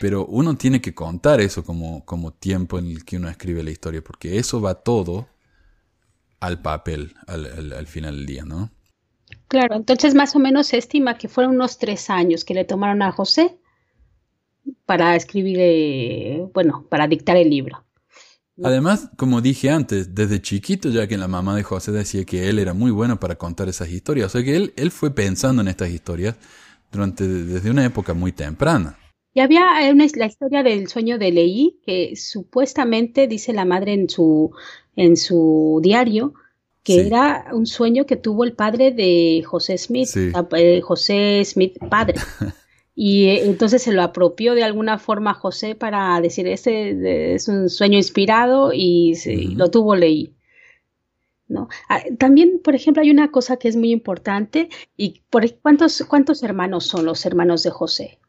Pero 0.00 0.26
uno 0.26 0.56
tiene 0.56 0.80
que 0.80 0.92
contar 0.92 1.40
eso 1.40 1.62
como, 1.62 2.04
como 2.04 2.32
tiempo 2.32 2.76
en 2.76 2.86
el 2.86 3.04
que 3.04 3.18
uno 3.18 3.28
escribe 3.28 3.62
la 3.62 3.70
historia, 3.70 4.02
porque 4.02 4.38
eso 4.38 4.60
va 4.60 4.74
todo 4.74 5.28
al 6.40 6.62
papel 6.62 7.14
al, 7.28 7.74
al 7.74 7.86
final 7.86 8.16
del 8.16 8.26
día, 8.26 8.44
¿no? 8.44 8.72
Claro, 9.46 9.76
entonces 9.76 10.16
más 10.16 10.34
o 10.34 10.40
menos 10.40 10.66
se 10.66 10.78
estima 10.78 11.16
que 11.16 11.28
fueron 11.28 11.54
unos 11.54 11.78
tres 11.78 12.10
años 12.10 12.44
que 12.44 12.54
le 12.54 12.64
tomaron 12.64 13.02
a 13.02 13.12
José 13.12 13.59
para 14.86 15.16
escribir, 15.16 15.58
eh, 15.60 16.46
bueno, 16.54 16.86
para 16.88 17.06
dictar 17.06 17.36
el 17.36 17.50
libro. 17.50 17.84
Además, 18.62 19.08
como 19.16 19.40
dije 19.40 19.70
antes, 19.70 20.14
desde 20.14 20.42
chiquito 20.42 20.90
ya 20.90 21.06
que 21.06 21.16
la 21.16 21.28
mamá 21.28 21.56
de 21.56 21.62
José 21.62 21.92
decía 21.92 22.24
que 22.24 22.50
él 22.50 22.58
era 22.58 22.74
muy 22.74 22.90
bueno 22.90 23.18
para 23.18 23.36
contar 23.36 23.68
esas 23.68 23.88
historias, 23.88 24.26
o 24.26 24.28
sea 24.30 24.44
que 24.44 24.54
él, 24.54 24.74
él 24.76 24.90
fue 24.90 25.14
pensando 25.14 25.62
en 25.62 25.68
estas 25.68 25.88
historias 25.90 26.36
durante 26.92 27.26
desde 27.26 27.70
una 27.70 27.84
época 27.84 28.12
muy 28.12 28.32
temprana. 28.32 28.98
Y 29.32 29.40
había 29.40 29.62
una, 29.92 30.06
la 30.16 30.26
historia 30.26 30.62
del 30.62 30.88
sueño 30.88 31.16
de 31.16 31.30
Leí, 31.30 31.80
que 31.86 32.16
supuestamente 32.16 33.28
dice 33.28 33.52
la 33.52 33.64
madre 33.64 33.92
en 33.94 34.08
su, 34.08 34.50
en 34.96 35.16
su 35.16 35.80
diario, 35.82 36.34
que 36.82 37.06
era 37.06 37.46
un 37.52 37.66
sueño 37.66 38.06
que 38.06 38.16
tuvo 38.16 38.42
el 38.42 38.54
padre 38.54 38.90
de 38.90 39.42
José 39.46 39.78
Smith, 39.78 40.08
eh, 40.16 40.80
José 40.80 41.44
Smith 41.44 41.78
padre. 41.88 42.14
Y 42.94 43.26
eh, 43.26 43.46
entonces 43.46 43.82
se 43.82 43.92
lo 43.92 44.02
apropió 44.02 44.54
de 44.54 44.64
alguna 44.64 44.98
forma 44.98 45.34
José 45.34 45.74
para 45.74 46.20
decir, 46.20 46.46
este 46.46 47.34
es 47.34 47.48
un 47.48 47.68
sueño 47.68 47.96
inspirado 47.96 48.72
y 48.72 49.14
lo 49.54 49.70
tuvo 49.70 49.96
leí. 49.96 50.34
¿No? 51.48 51.68
Ah, 51.88 52.00
también, 52.18 52.60
por 52.62 52.76
ejemplo, 52.76 53.02
hay 53.02 53.10
una 53.10 53.32
cosa 53.32 53.56
que 53.56 53.66
es 53.66 53.74
muy 53.74 53.90
importante 53.90 54.68
y 54.96 55.22
por 55.30 55.52
cuántos 55.58 56.00
cuántos 56.08 56.44
hermanos 56.44 56.86
son 56.86 57.04
los 57.04 57.26
hermanos 57.26 57.64
de 57.64 57.70
José, 57.70 58.20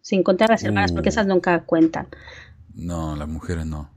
sin 0.00 0.24
contar 0.24 0.50
las 0.50 0.64
hermanas, 0.64 0.90
porque 0.90 1.08
uh. 1.08 1.12
esas 1.12 1.26
nunca 1.28 1.64
cuentan. 1.64 2.08
No, 2.74 3.14
las 3.14 3.28
mujeres 3.28 3.66
no. 3.66 3.90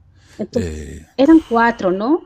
Eh, 0.54 1.04
eran 1.16 1.40
cuatro, 1.48 1.90
¿no? 1.90 2.22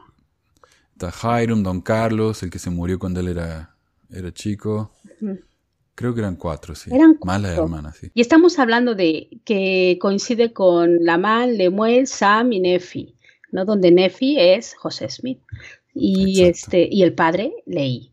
Está 0.92 1.42
Hiram, 1.42 1.62
Don 1.62 1.80
Carlos, 1.80 2.42
el 2.42 2.50
que 2.50 2.58
se 2.58 2.70
murió 2.70 2.98
cuando 2.98 3.20
él 3.20 3.28
era, 3.28 3.74
era 4.10 4.32
chico. 4.32 4.92
Creo 5.94 6.14
que 6.14 6.20
eran 6.20 6.36
cuatro, 6.36 6.74
sí. 6.74 6.90
Eran 6.92 7.14
cuatro. 7.14 7.48
hermanas, 7.48 7.96
sí. 7.98 8.10
Y 8.14 8.20
estamos 8.20 8.58
hablando 8.58 8.94
de 8.94 9.28
que 9.44 9.98
coincide 10.00 10.52
con 10.52 11.04
Lamán, 11.04 11.56
Lemuel, 11.56 12.06
Sam 12.06 12.52
y 12.52 12.60
Nefi, 12.60 13.14
¿no? 13.52 13.64
Donde 13.64 13.92
Nefi 13.92 14.38
es 14.38 14.74
José 14.74 15.08
Smith. 15.08 15.38
Y 15.94 16.42
este, 16.42 16.88
y 16.90 17.02
el 17.02 17.14
padre, 17.14 17.52
Leí. 17.66 18.10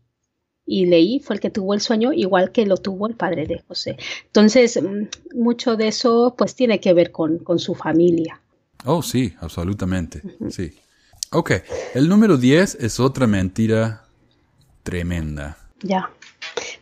Y 0.64 0.86
Leí 0.86 1.18
fue 1.18 1.34
el 1.34 1.40
que 1.40 1.50
tuvo 1.50 1.74
el 1.74 1.80
sueño, 1.80 2.12
igual 2.12 2.52
que 2.52 2.66
lo 2.66 2.76
tuvo 2.76 3.08
el 3.08 3.16
padre 3.16 3.46
de 3.46 3.60
José. 3.66 3.96
Entonces, 4.26 4.80
mm, 4.80 5.38
mucho 5.40 5.76
de 5.76 5.88
eso, 5.88 6.34
pues, 6.38 6.54
tiene 6.54 6.78
que 6.78 6.94
ver 6.94 7.10
con, 7.10 7.38
con 7.38 7.58
su 7.58 7.74
familia. 7.74 8.40
Oh, 8.84 9.02
sí, 9.02 9.34
absolutamente. 9.40 10.22
Sí. 10.50 10.72
Ok, 11.30 11.52
el 11.94 12.08
número 12.08 12.36
10 12.36 12.76
es 12.76 13.00
otra 13.00 13.26
mentira 13.26 14.04
tremenda. 14.82 15.56
Ya. 15.82 16.10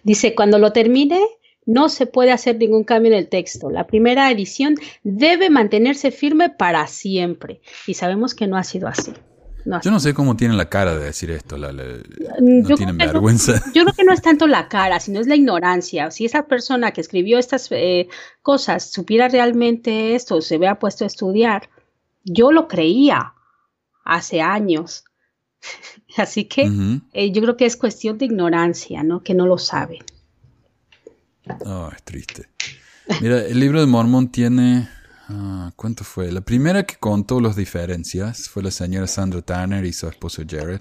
Dice, 0.02 0.34
cuando 0.34 0.58
lo 0.58 0.72
termine, 0.72 1.20
no 1.66 1.88
se 1.88 2.06
puede 2.06 2.32
hacer 2.32 2.56
ningún 2.56 2.84
cambio 2.84 3.12
en 3.12 3.18
el 3.18 3.28
texto. 3.28 3.70
La 3.70 3.86
primera 3.86 4.30
edición 4.30 4.74
debe 5.02 5.50
mantenerse 5.50 6.10
firme 6.10 6.50
para 6.50 6.86
siempre. 6.86 7.60
Y 7.86 7.94
sabemos 7.94 8.34
que 8.34 8.46
no 8.46 8.56
ha 8.56 8.64
sido 8.64 8.88
así. 8.88 9.12
yo 9.82 9.90
no 9.90 10.00
sé 10.00 10.14
cómo 10.14 10.36
tienen 10.36 10.56
la 10.56 10.68
cara 10.68 10.96
de 10.96 11.04
decir 11.04 11.30
esto. 11.30 11.56
no 11.58 12.76
tienen 12.76 12.96
vergüenza. 12.96 13.62
yo 13.74 13.82
creo 13.84 13.94
que 13.94 14.04
no 14.04 14.12
es 14.12 14.22
tanto 14.22 14.46
la 14.46 14.68
cara, 14.68 15.00
sino 15.00 15.20
es 15.20 15.26
la 15.26 15.36
ignorancia. 15.36 16.10
Si 16.10 16.24
esa 16.24 16.46
persona 16.46 16.92
que 16.92 17.02
escribió 17.02 17.38
estas 17.38 17.68
eh, 17.70 18.08
cosas 18.42 18.90
supiera 18.90 19.28
realmente 19.28 20.14
esto, 20.14 20.40
se 20.40 20.56
hubiera 20.56 20.78
puesto 20.78 21.04
a 21.04 21.06
estudiar, 21.06 21.68
yo 22.24 22.52
lo 22.52 22.68
creía 22.68 23.34
hace 24.04 24.40
años. 24.40 25.04
Así 26.16 26.44
que 26.44 26.70
eh, 27.12 27.32
yo 27.32 27.42
creo 27.42 27.56
que 27.56 27.66
es 27.66 27.76
cuestión 27.76 28.18
de 28.18 28.26
ignorancia, 28.26 29.02
¿no? 29.02 29.22
Que 29.22 29.34
no 29.34 29.46
lo 29.46 29.58
sabe. 29.58 30.00
Oh, 31.64 31.90
es 31.94 32.02
triste. 32.02 32.48
Mira, 33.20 33.44
el 33.44 33.58
libro 33.58 33.80
de 33.80 33.86
Mormón 33.86 34.30
tiene... 34.30 34.88
Ah, 35.28 35.72
¿Cuánto 35.76 36.02
fue? 36.02 36.32
La 36.32 36.40
primera 36.40 36.84
que 36.84 36.96
contó 36.96 37.40
las 37.40 37.54
diferencias 37.54 38.48
fue 38.48 38.62
la 38.64 38.70
señora 38.72 39.06
Sandra 39.06 39.42
Tanner 39.42 39.84
y 39.84 39.92
su 39.92 40.08
esposo 40.08 40.42
Jared, 40.48 40.80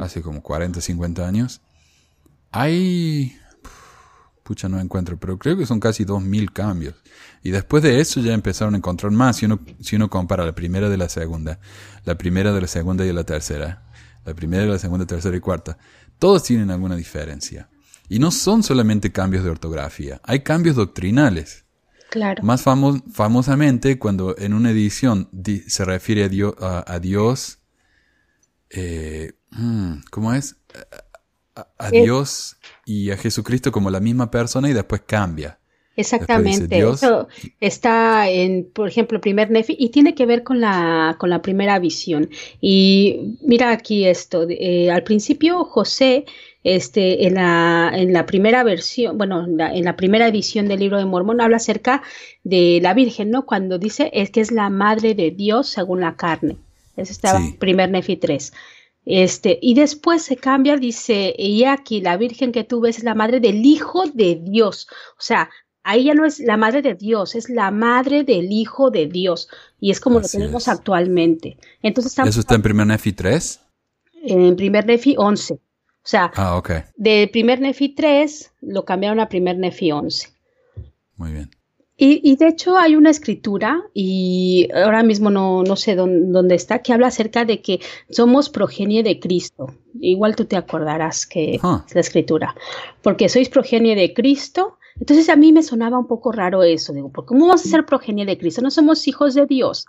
hace 0.00 0.22
como 0.22 0.42
40, 0.42 0.80
50 0.80 1.26
años. 1.26 1.60
Hay... 2.50 3.36
Pucha, 4.42 4.68
no 4.68 4.78
encuentro, 4.78 5.18
pero 5.18 5.38
creo 5.38 5.56
que 5.56 5.64
son 5.64 5.80
casi 5.80 6.04
2.000 6.04 6.52
cambios. 6.52 6.94
Y 7.42 7.50
después 7.50 7.82
de 7.82 8.00
eso 8.00 8.20
ya 8.20 8.34
empezaron 8.34 8.74
a 8.74 8.78
encontrar 8.78 9.10
más 9.10 9.36
si 9.36 9.46
uno, 9.46 9.60
si 9.80 9.96
uno 9.96 10.10
compara 10.10 10.44
la 10.44 10.54
primera 10.54 10.90
de 10.90 10.98
la 10.98 11.08
segunda, 11.08 11.60
la 12.04 12.16
primera 12.16 12.52
de 12.52 12.60
la 12.60 12.66
segunda 12.66 13.06
y 13.06 13.12
la 13.12 13.24
tercera 13.24 13.82
la 14.24 14.34
primera, 14.34 14.64
la 14.66 14.78
segunda, 14.78 15.06
tercera 15.06 15.36
y 15.36 15.40
cuarta, 15.40 15.78
todos 16.18 16.42
tienen 16.42 16.70
alguna 16.70 16.96
diferencia. 16.96 17.68
Y 18.08 18.18
no 18.18 18.30
son 18.30 18.62
solamente 18.62 19.12
cambios 19.12 19.44
de 19.44 19.50
ortografía, 19.50 20.20
hay 20.24 20.40
cambios 20.40 20.76
doctrinales. 20.76 21.64
Claro. 22.10 22.42
Más 22.44 22.62
famosamente, 22.62 23.98
cuando 23.98 24.36
en 24.38 24.54
una 24.54 24.70
edición 24.70 25.28
se 25.66 25.84
refiere 25.84 26.22
a, 26.24 26.28
Dios, 26.28 26.54
a, 26.60 26.98
Dios 27.00 27.58
eh, 28.70 29.32
hmm, 29.50 29.94
¿cómo 30.10 30.32
es? 30.34 30.56
A, 31.54 31.90
Dios 31.90 32.56
y 32.84 33.12
a 33.12 33.16
Jesucristo 33.16 33.70
como 33.70 33.90
la 33.90 34.00
misma 34.00 34.30
persona 34.30 34.68
y 34.68 34.72
después 34.72 35.02
cambia. 35.06 35.60
Exactamente, 35.96 36.78
eso 36.78 37.28
está 37.60 38.28
en, 38.28 38.68
por 38.72 38.88
ejemplo, 38.88 39.20
primer 39.20 39.50
Nefi 39.50 39.76
y 39.78 39.90
tiene 39.90 40.14
que 40.14 40.26
ver 40.26 40.42
con 40.42 40.60
la, 40.60 41.14
con 41.18 41.30
la 41.30 41.40
primera 41.40 41.78
visión. 41.78 42.30
Y 42.60 43.36
mira 43.42 43.70
aquí 43.70 44.04
esto, 44.04 44.46
eh, 44.48 44.90
al 44.90 45.04
principio 45.04 45.64
José, 45.64 46.24
este, 46.64 47.26
en 47.26 47.34
la, 47.34 47.92
en 47.94 48.12
la 48.12 48.26
primera 48.26 48.64
versión, 48.64 49.16
bueno, 49.18 49.46
en 49.46 49.84
la 49.84 49.96
primera 49.96 50.26
edición 50.26 50.66
del 50.66 50.80
libro 50.80 50.98
de 50.98 51.04
Mormón 51.04 51.40
habla 51.40 51.58
acerca 51.58 52.02
de 52.42 52.80
la 52.82 52.92
Virgen, 52.94 53.30
¿no? 53.30 53.46
Cuando 53.46 53.78
dice 53.78 54.10
es 54.14 54.30
que 54.30 54.40
es 54.40 54.50
la 54.50 54.70
madre 54.70 55.14
de 55.14 55.30
Dios 55.30 55.68
según 55.68 56.00
la 56.00 56.16
carne. 56.16 56.56
Ese 56.96 57.12
estaba 57.12 57.40
primer 57.58 57.90
Nefi 57.90 58.16
3. 58.16 58.52
Este, 59.06 59.58
y 59.60 59.74
después 59.74 60.22
se 60.22 60.36
cambia, 60.36 60.76
dice, 60.76 61.34
y 61.36 61.64
aquí 61.64 62.00
la 62.00 62.16
Virgen 62.16 62.52
que 62.52 62.64
tú 62.64 62.80
ves 62.80 62.98
es 62.98 63.04
la 63.04 63.14
madre 63.14 63.40
del 63.40 63.64
Hijo 63.64 64.04
de 64.06 64.40
Dios. 64.42 64.88
O 65.18 65.20
sea, 65.20 65.50
ahí 65.84 66.04
ya 66.04 66.14
no 66.14 66.24
es 66.24 66.40
la 66.40 66.56
madre 66.56 66.82
de 66.82 66.94
Dios, 66.94 67.34
es 67.34 67.48
la 67.48 67.70
madre 67.70 68.24
del 68.24 68.50
Hijo 68.50 68.90
de 68.90 69.06
Dios. 69.06 69.48
Y 69.78 69.90
es 69.90 70.00
como 70.00 70.20
lo 70.20 70.26
tenemos 70.26 70.66
actualmente. 70.66 71.56
Entonces, 71.82 72.18
¿Eso 72.18 72.40
está 72.40 72.56
en 72.56 72.62
primer 72.62 72.86
Nefi 72.86 73.12
3? 73.12 73.60
En 74.24 74.56
primer 74.56 74.86
Nefi 74.86 75.14
11. 75.16 75.54
O 75.54 75.60
sea, 76.02 76.32
ah, 76.34 76.56
okay. 76.56 76.82
de 76.96 77.28
primer 77.32 77.60
Nefi 77.60 77.90
3 77.90 78.52
lo 78.62 78.84
cambiaron 78.84 79.20
a 79.20 79.28
primer 79.28 79.56
Nefi 79.56 79.92
11. 79.92 80.28
Muy 81.16 81.32
bien. 81.32 81.50
Y, 81.96 82.34
de 82.36 82.48
hecho 82.48 82.76
hay 82.76 82.96
una 82.96 83.10
escritura, 83.10 83.84
y 83.94 84.68
ahora 84.74 85.04
mismo 85.04 85.30
no, 85.30 85.62
no 85.62 85.76
sé 85.76 85.94
dónde, 85.94 86.54
está, 86.56 86.80
que 86.80 86.92
habla 86.92 87.06
acerca 87.06 87.44
de 87.44 87.62
que 87.62 87.80
somos 88.10 88.50
progenie 88.50 89.04
de 89.04 89.20
Cristo. 89.20 89.72
Igual 90.00 90.34
tú 90.34 90.44
te 90.44 90.56
acordarás 90.56 91.24
que 91.24 91.54
es 91.54 91.62
la 91.94 92.00
escritura. 92.00 92.56
Porque 93.00 93.28
sois 93.28 93.48
progenie 93.48 93.94
de 93.94 94.12
Cristo 94.12 94.78
entonces 95.00 95.28
a 95.28 95.36
mí 95.36 95.52
me 95.52 95.62
sonaba 95.62 95.98
un 95.98 96.06
poco 96.06 96.30
raro 96.30 96.62
eso, 96.62 96.92
digo, 96.92 97.10
¿por 97.10 97.24
cómo 97.24 97.46
vamos 97.46 97.66
a 97.66 97.68
ser 97.68 97.84
progenie 97.84 98.26
de 98.26 98.38
Cristo? 98.38 98.62
No 98.62 98.70
somos 98.70 99.08
hijos 99.08 99.34
de 99.34 99.46
Dios 99.46 99.86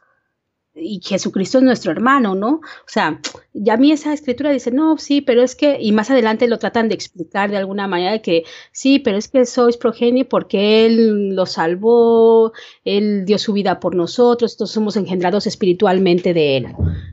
y 0.75 0.99
Jesucristo 1.01 1.59
es 1.59 1.63
nuestro 1.63 1.91
hermano, 1.91 2.35
¿no? 2.35 2.55
O 2.55 2.87
sea, 2.87 3.21
ya 3.53 3.75
a 3.75 3.77
mí 3.77 3.91
esa 3.91 4.13
escritura 4.13 4.51
dice, 4.51 4.71
no, 4.71 4.97
sí, 4.97 5.21
pero 5.21 5.41
es 5.41 5.55
que, 5.55 5.77
y 5.79 5.91
más 5.91 6.11
adelante 6.11 6.47
lo 6.47 6.59
tratan 6.59 6.89
de 6.89 6.95
explicar 6.95 7.49
de 7.49 7.57
alguna 7.57 7.87
manera 7.87 8.11
de 8.11 8.21
que, 8.21 8.43
sí, 8.71 8.99
pero 8.99 9.17
es 9.17 9.29
que 9.29 9.45
sois 9.45 9.77
progenie 9.77 10.25
porque 10.25 10.85
Él 10.85 11.35
lo 11.35 11.45
salvó, 11.45 12.51
Él 12.83 13.25
dio 13.25 13.37
su 13.37 13.53
vida 13.53 13.79
por 13.79 13.95
nosotros, 13.95 14.57
todos 14.57 14.71
somos 14.71 14.97
engendrados 14.97 15.47
espiritualmente 15.47 16.33
de 16.33 16.57
Él. 16.57 16.67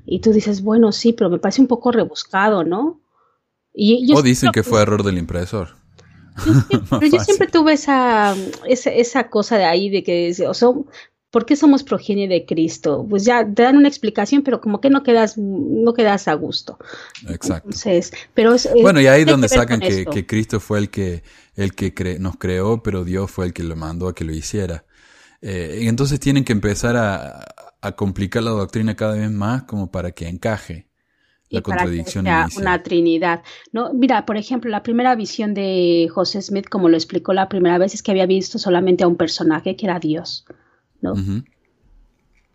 Y 0.07 0.21
tú 0.21 0.33
dices, 0.33 0.63
bueno, 0.63 0.91
sí, 0.91 1.13
pero 1.13 1.31
me 1.31 1.39
parece 1.39 1.61
un 1.61 1.69
poco 1.69 1.93
rebuscado, 1.93 2.65
¿no? 2.65 3.01
Y 3.75 4.13
o 4.13 4.23
dicen 4.23 4.51
que 4.53 4.63
fue 4.63 4.83
error 4.83 5.03
del 5.03 5.19
impresor. 5.19 5.83
pero 6.91 7.07
yo 7.07 7.21
siempre 7.21 7.47
tuve 7.47 7.75
esa, 7.75 8.35
esa, 8.67 9.29
cosa 9.29 9.59
de 9.59 9.65
ahí 9.65 9.91
de 9.91 10.03
que, 10.03 10.35
o 10.49 10.55
sea, 10.55 10.69
¿por 11.33 11.47
qué 11.47 11.57
somos 11.57 11.83
progenie 11.83 12.28
de 12.28 12.45
Cristo? 12.45 13.05
Pues 13.09 13.24
ya 13.24 13.45
te 13.45 13.62
dan 13.62 13.76
una 13.76 13.89
explicación, 13.89 14.43
pero 14.43 14.61
como 14.61 14.80
que 14.80 14.91
no 14.91 15.03
quedas, 15.03 15.37
no 15.37 15.95
quedas 15.95 16.28
a 16.28 16.35
gusto. 16.35 16.78
Exacto. 17.28 17.70
pero 18.35 18.55
bueno, 18.80 19.01
y 19.01 19.07
ahí 19.07 19.22
es 19.22 19.26
donde 19.26 19.49
sacan 19.49 19.80
que, 19.80 20.05
que, 20.05 20.26
Cristo 20.26 20.61
fue 20.61 20.78
el 20.78 20.91
que, 20.91 21.24
el 21.57 21.74
que 21.74 22.18
nos 22.20 22.37
creó, 22.37 22.83
pero 22.83 23.03
Dios 23.03 23.30
fue 23.30 23.47
el 23.47 23.53
que 23.53 23.64
lo 23.64 23.74
mandó 23.74 24.09
a 24.09 24.14
que 24.14 24.24
lo 24.24 24.33
hiciera. 24.33 24.85
Eh, 25.41 25.80
y 25.83 25.89
entonces 25.89 26.20
tienen 26.20 26.45
que 26.45 26.53
empezar 26.53 26.97
a, 26.97 27.45
a 27.80 27.93
complicar 27.93 28.43
la 28.43 28.51
doctrina 28.51 28.95
cada 28.95 29.14
vez 29.14 29.30
más 29.30 29.64
como 29.64 29.91
para 29.91 30.12
que 30.12 30.28
encaje 30.28 30.87
la 31.49 31.62
contradicción 31.62 32.24
para 32.24 32.45
que 32.45 32.53
sea 32.53 32.62
una 32.62 32.83
trinidad. 32.83 33.43
No, 33.72 33.93
mira, 33.93 34.24
por 34.26 34.37
ejemplo, 34.37 34.70
la 34.70 34.83
primera 34.83 35.14
visión 35.14 35.55
de 35.55 36.09
José 36.12 36.41
Smith, 36.43 36.68
como 36.68 36.89
lo 36.89 36.97
explicó 36.97 37.33
la 37.33 37.49
primera 37.49 37.78
vez, 37.78 37.95
es 37.95 38.03
que 38.03 38.11
había 38.11 38.26
visto 38.26 38.59
solamente 38.59 39.05
a 39.05 39.09
un 39.09 39.16
personaje 39.16 39.76
que 39.76 39.87
era 39.87 39.99
Dios, 39.99 40.47
¿no? 41.03 41.15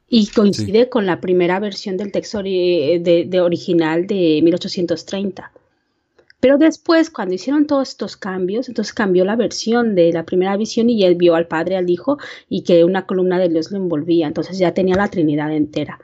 Y 0.09 0.27
coincide 0.27 0.89
con 0.89 1.05
la 1.05 1.19
primera 1.19 1.59
versión 1.59 1.97
del 1.97 2.11
texto 2.11 2.41
de, 2.41 3.39
original 3.41 4.07
de 4.07 4.39
1830. 4.41 5.51
Pero 6.39 6.57
después, 6.57 7.09
cuando 7.09 7.35
hicieron 7.35 7.65
todos 7.65 7.89
estos 7.89 8.15
cambios, 8.15 8.69
entonces 8.69 8.93
cambió 8.93 9.25
la 9.25 9.35
versión 9.35 9.95
de 9.95 10.13
la 10.13 10.23
primera 10.23 10.55
visión 10.55 10.89
y 10.89 11.03
él 11.03 11.15
vio 11.15 11.35
al 11.35 11.47
Padre, 11.47 11.77
al 11.77 11.89
Hijo 11.89 12.17
y 12.47 12.63
que 12.63 12.83
una 12.83 13.05
columna 13.05 13.39
de 13.39 13.49
Dios 13.49 13.71
lo 13.71 13.77
envolvía. 13.77 14.27
Entonces 14.27 14.57
ya 14.57 14.73
tenía 14.73 14.95
la 14.95 15.09
Trinidad 15.09 15.51
entera. 15.51 15.99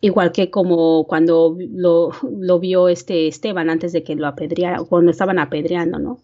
Igual 0.00 0.32
que 0.32 0.50
como 0.50 1.06
cuando 1.06 1.56
lo, 1.60 2.10
lo, 2.28 2.58
vio 2.58 2.88
este 2.88 3.28
Esteban 3.28 3.70
antes 3.70 3.92
de 3.92 4.02
que 4.02 4.16
lo 4.16 4.26
apedreara, 4.26 4.82
cuando 4.82 5.12
estaban 5.12 5.38
apedreando, 5.38 6.00
¿no? 6.00 6.18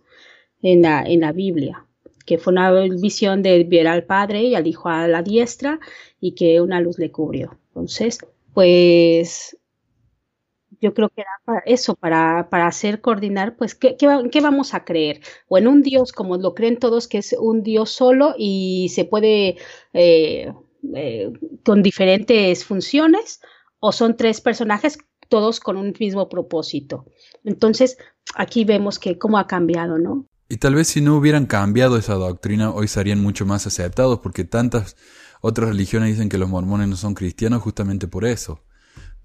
En 0.62 0.82
la, 0.82 1.04
en 1.04 1.20
la 1.20 1.30
Biblia, 1.30 1.86
que 2.28 2.36
fue 2.36 2.52
una 2.52 2.70
visión 3.00 3.42
de 3.42 3.64
ver 3.64 3.88
al 3.88 4.04
Padre 4.04 4.42
y 4.42 4.54
al 4.54 4.66
Hijo 4.66 4.90
a 4.90 5.08
la 5.08 5.22
diestra 5.22 5.80
y 6.20 6.34
que 6.34 6.60
una 6.60 6.78
luz 6.78 6.98
le 6.98 7.10
cubrió. 7.10 7.58
Entonces, 7.68 8.18
pues 8.52 9.56
yo 10.78 10.92
creo 10.92 11.08
que 11.08 11.22
era 11.22 11.30
para 11.46 11.60
eso, 11.60 11.94
para, 11.94 12.50
para 12.50 12.66
hacer 12.66 13.00
coordinar, 13.00 13.56
pues, 13.56 13.74
¿qué, 13.74 13.96
qué, 13.96 14.40
vamos 14.42 14.74
a 14.74 14.84
creer? 14.84 15.22
O 15.48 15.56
en 15.56 15.68
un 15.68 15.82
Dios, 15.82 16.12
como 16.12 16.36
lo 16.36 16.54
creen 16.54 16.78
todos, 16.78 17.08
que 17.08 17.16
es 17.16 17.32
un 17.32 17.62
Dios 17.62 17.92
solo 17.92 18.34
y 18.36 18.90
se 18.90 19.06
puede, 19.06 19.56
eh, 19.94 20.52
eh, 20.94 21.32
con 21.64 21.82
diferentes 21.82 22.62
funciones, 22.62 23.40
o 23.80 23.90
son 23.90 24.18
tres 24.18 24.42
personajes, 24.42 24.98
todos 25.30 25.60
con 25.60 25.78
un 25.78 25.94
mismo 25.98 26.28
propósito. 26.28 27.06
Entonces, 27.42 27.96
aquí 28.34 28.66
vemos 28.66 28.98
que 28.98 29.16
cómo 29.16 29.38
ha 29.38 29.46
cambiado, 29.46 29.96
¿no? 29.96 30.26
Y 30.48 30.56
tal 30.56 30.74
vez 30.74 30.88
si 30.88 31.00
no 31.00 31.16
hubieran 31.16 31.46
cambiado 31.46 31.96
esa 31.98 32.14
doctrina, 32.14 32.70
hoy 32.70 32.88
serían 32.88 33.20
mucho 33.20 33.44
más 33.44 33.66
aceptados, 33.66 34.20
porque 34.20 34.44
tantas 34.44 34.96
otras 35.40 35.68
religiones 35.68 36.10
dicen 36.10 36.28
que 36.28 36.38
los 36.38 36.48
mormones 36.48 36.88
no 36.88 36.96
son 36.96 37.14
cristianos 37.14 37.62
justamente 37.62 38.08
por 38.08 38.24
eso 38.24 38.64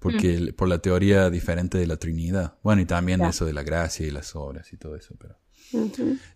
porque 0.04 0.38
mm. 0.38 0.54
por 0.54 0.68
la 0.68 0.80
teoría 0.80 1.30
diferente 1.30 1.78
de 1.78 1.86
la 1.86 1.96
Trinidad. 1.96 2.58
Bueno, 2.62 2.82
y 2.82 2.84
también 2.84 3.22
eso 3.22 3.46
de 3.46 3.54
la 3.54 3.62
gracia 3.62 4.06
y 4.06 4.10
las 4.10 4.36
obras 4.36 4.70
y 4.70 4.76
todo 4.76 4.96
eso, 4.96 5.14
pero... 5.18 5.38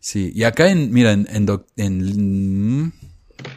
Sí, 0.01 0.33
y 0.35 0.45
acá 0.45 0.71
en, 0.71 0.91
mira, 0.91 1.13
en, 1.13 1.29
en, 1.77 2.95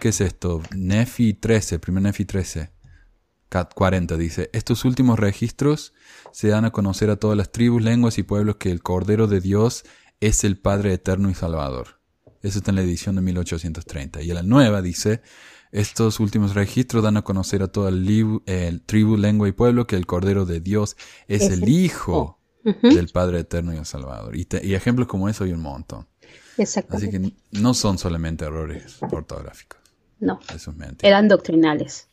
¿qué 0.02 0.10
es 0.10 0.20
esto? 0.20 0.62
Nefi 0.76 1.34
13, 1.34 1.80
primer 1.80 2.04
Nefi 2.04 2.26
13, 2.26 2.72
40 3.74 4.18
dice, 4.18 4.50
estos 4.52 4.84
últimos 4.84 5.18
registros 5.18 5.94
se 6.34 6.50
dan 6.50 6.66
a 6.66 6.72
conocer 6.72 7.10
a 7.10 7.16
todas 7.16 7.38
las 7.38 7.54
tribus, 7.54 7.82
lenguas 7.82 8.18
y 8.18 8.24
pueblos 8.24 8.58
que 8.58 8.70
el 8.70 8.84
Cordero 8.84 9.28
de 9.28 9.40
Dios 9.40 9.86
es 10.22 10.44
el 10.46 10.58
Padre 10.58 10.94
eterno 10.94 11.30
y 11.30 11.34
Salvador. 11.34 12.00
Eso 12.42 12.60
está 12.60 12.72
en 12.72 12.76
la 12.78 12.84
edición 12.84 13.16
de 13.16 13.22
1830. 13.22 14.22
Y 14.22 14.30
en 14.30 14.36
la 14.36 14.44
nueva 14.44 14.82
dice, 14.82 15.22
estos 15.72 16.20
últimos 16.20 16.56
registros 16.56 17.04
dan 17.04 17.18
a 17.18 17.24
conocer 17.24 17.62
a 17.64 17.68
toda 17.68 17.90
el, 17.90 18.84
tribu, 18.86 19.18
lengua 19.18 19.48
y 19.48 19.52
pueblo 19.52 19.88
que 19.88 19.96
el 19.96 20.06
Cordero 20.06 20.46
de 20.46 20.60
Dios 20.60 20.96
es, 21.28 21.50
el, 21.50 21.68
Hijo 21.68 22.40
del 22.64 23.10
Padre 23.10 23.40
Eterno 23.40 23.74
y 23.74 23.78
el 23.78 23.86
Salvador. 23.86 24.36
Y, 24.36 24.48
ejemplos 24.74 25.08
como 25.08 25.28
eso 25.28 25.44
hay 25.44 25.54
un 25.54 25.62
montón. 25.62 26.08
Así 26.58 27.10
que 27.10 27.34
no 27.52 27.74
son 27.74 27.98
solamente 27.98 28.46
errores 28.46 28.98
ortográficos. 29.02 29.80
No. 30.20 30.40
Eran 31.02 31.28
doctrinales. 31.28 32.10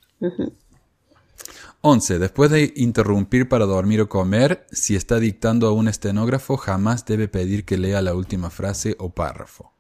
11. 1.81 2.19
Después 2.19 2.51
de 2.51 2.73
interrumpir 2.77 3.49
para 3.49 3.67
dormir 3.67 4.01
o 4.01 4.09
comer, 4.09 4.67
si 4.73 4.97
está 4.97 5.19
dictando 5.19 5.69
a 5.69 5.73
un 5.73 5.89
estenógrafo, 5.89 6.57
jamás 6.57 7.05
debe 7.05 7.29
pedir 7.29 7.65
que 7.65 7.79
lea 7.79 8.03
la 8.03 8.15
última 8.15 8.51
frase 8.51 8.97
o 8.99 9.11
párrafo. 9.11 9.73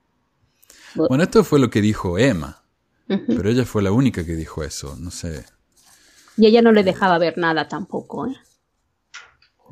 Bueno, 0.94 1.22
esto 1.22 1.44
fue 1.44 1.58
lo 1.58 1.70
que 1.70 1.80
dijo 1.80 2.18
Emma. 2.18 2.62
Pero 3.06 3.48
ella 3.48 3.64
fue 3.64 3.82
la 3.82 3.90
única 3.90 4.24
que 4.24 4.34
dijo 4.34 4.62
eso, 4.62 4.96
no 4.98 5.10
sé. 5.10 5.46
Y 6.36 6.46
ella 6.46 6.60
no 6.60 6.72
le 6.72 6.84
dejaba 6.84 7.18
ver 7.18 7.38
nada 7.38 7.66
tampoco, 7.66 8.26
¿eh? 8.26 8.36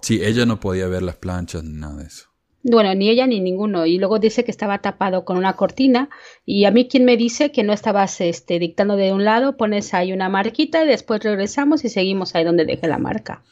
Sí, 0.00 0.24
ella 0.24 0.46
no 0.46 0.58
podía 0.58 0.88
ver 0.88 1.02
las 1.02 1.16
planchas 1.16 1.62
ni 1.62 1.74
nada 1.74 1.96
de 1.96 2.06
eso. 2.06 2.25
Bueno, 2.68 2.92
ni 2.96 3.08
ella 3.08 3.28
ni 3.28 3.40
ninguno. 3.40 3.86
Y 3.86 3.98
luego 3.98 4.18
dice 4.18 4.44
que 4.44 4.50
estaba 4.50 4.78
tapado 4.80 5.24
con 5.24 5.38
una 5.38 5.54
cortina. 5.54 6.08
Y 6.44 6.64
a 6.64 6.72
mí 6.72 6.88
quien 6.88 7.04
me 7.04 7.16
dice 7.16 7.52
que 7.52 7.62
no 7.62 7.72
estabas 7.72 8.20
este, 8.20 8.58
dictando 8.58 8.96
de 8.96 9.12
un 9.12 9.24
lado, 9.24 9.56
pones 9.56 9.94
ahí 9.94 10.12
una 10.12 10.28
marquita 10.28 10.84
y 10.84 10.88
después 10.88 11.22
regresamos 11.22 11.84
y 11.84 11.88
seguimos 11.88 12.34
ahí 12.34 12.42
donde 12.42 12.64
dejé 12.64 12.88
la 12.88 12.98
marca. 12.98 13.44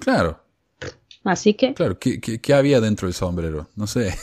Claro. 0.00 0.40
Así 1.24 1.54
que. 1.54 1.72
Claro, 1.72 1.98
¿qué, 1.98 2.20
qué 2.20 2.54
había 2.54 2.80
dentro 2.80 3.08
del 3.08 3.14
sombrero? 3.14 3.68
No 3.74 3.86
sé. 3.86 4.14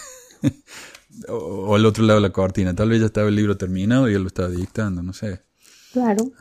o, 1.28 1.76
al 1.76 1.86
otro 1.86 2.04
lado 2.04 2.20
de 2.20 2.28
la 2.28 2.34
cortina. 2.34 2.76
Tal 2.76 2.90
vez 2.90 3.00
ya 3.00 3.08
estaba 3.08 3.30
el 3.30 3.36
libro 3.36 3.58
terminado 3.58 4.08
y 4.10 4.14
él 4.14 4.22
lo 4.22 4.28
estaba 4.28 4.50
dictando, 4.50 5.02
no 5.02 5.14
sé. 5.14 5.42
Claro. 5.92 6.32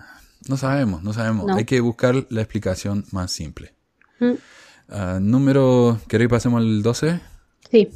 No 0.47 0.59
sabemos, 0.59 1.03
no 1.03 1.15
sabemos. 1.15 1.51
Hay 1.57 1.65
que 1.65 1.81
buscar 1.81 2.27
la 2.29 2.43
explicación 2.43 3.07
más 3.13 3.33
simple. 3.33 3.75
Mm. 4.21 4.33
Ah, 4.91 5.19
número, 5.23 5.99
¿queréis 6.07 6.29
pasemos 6.29 6.61
al 6.61 6.83
12? 6.83 7.21
Sí. 7.75 7.91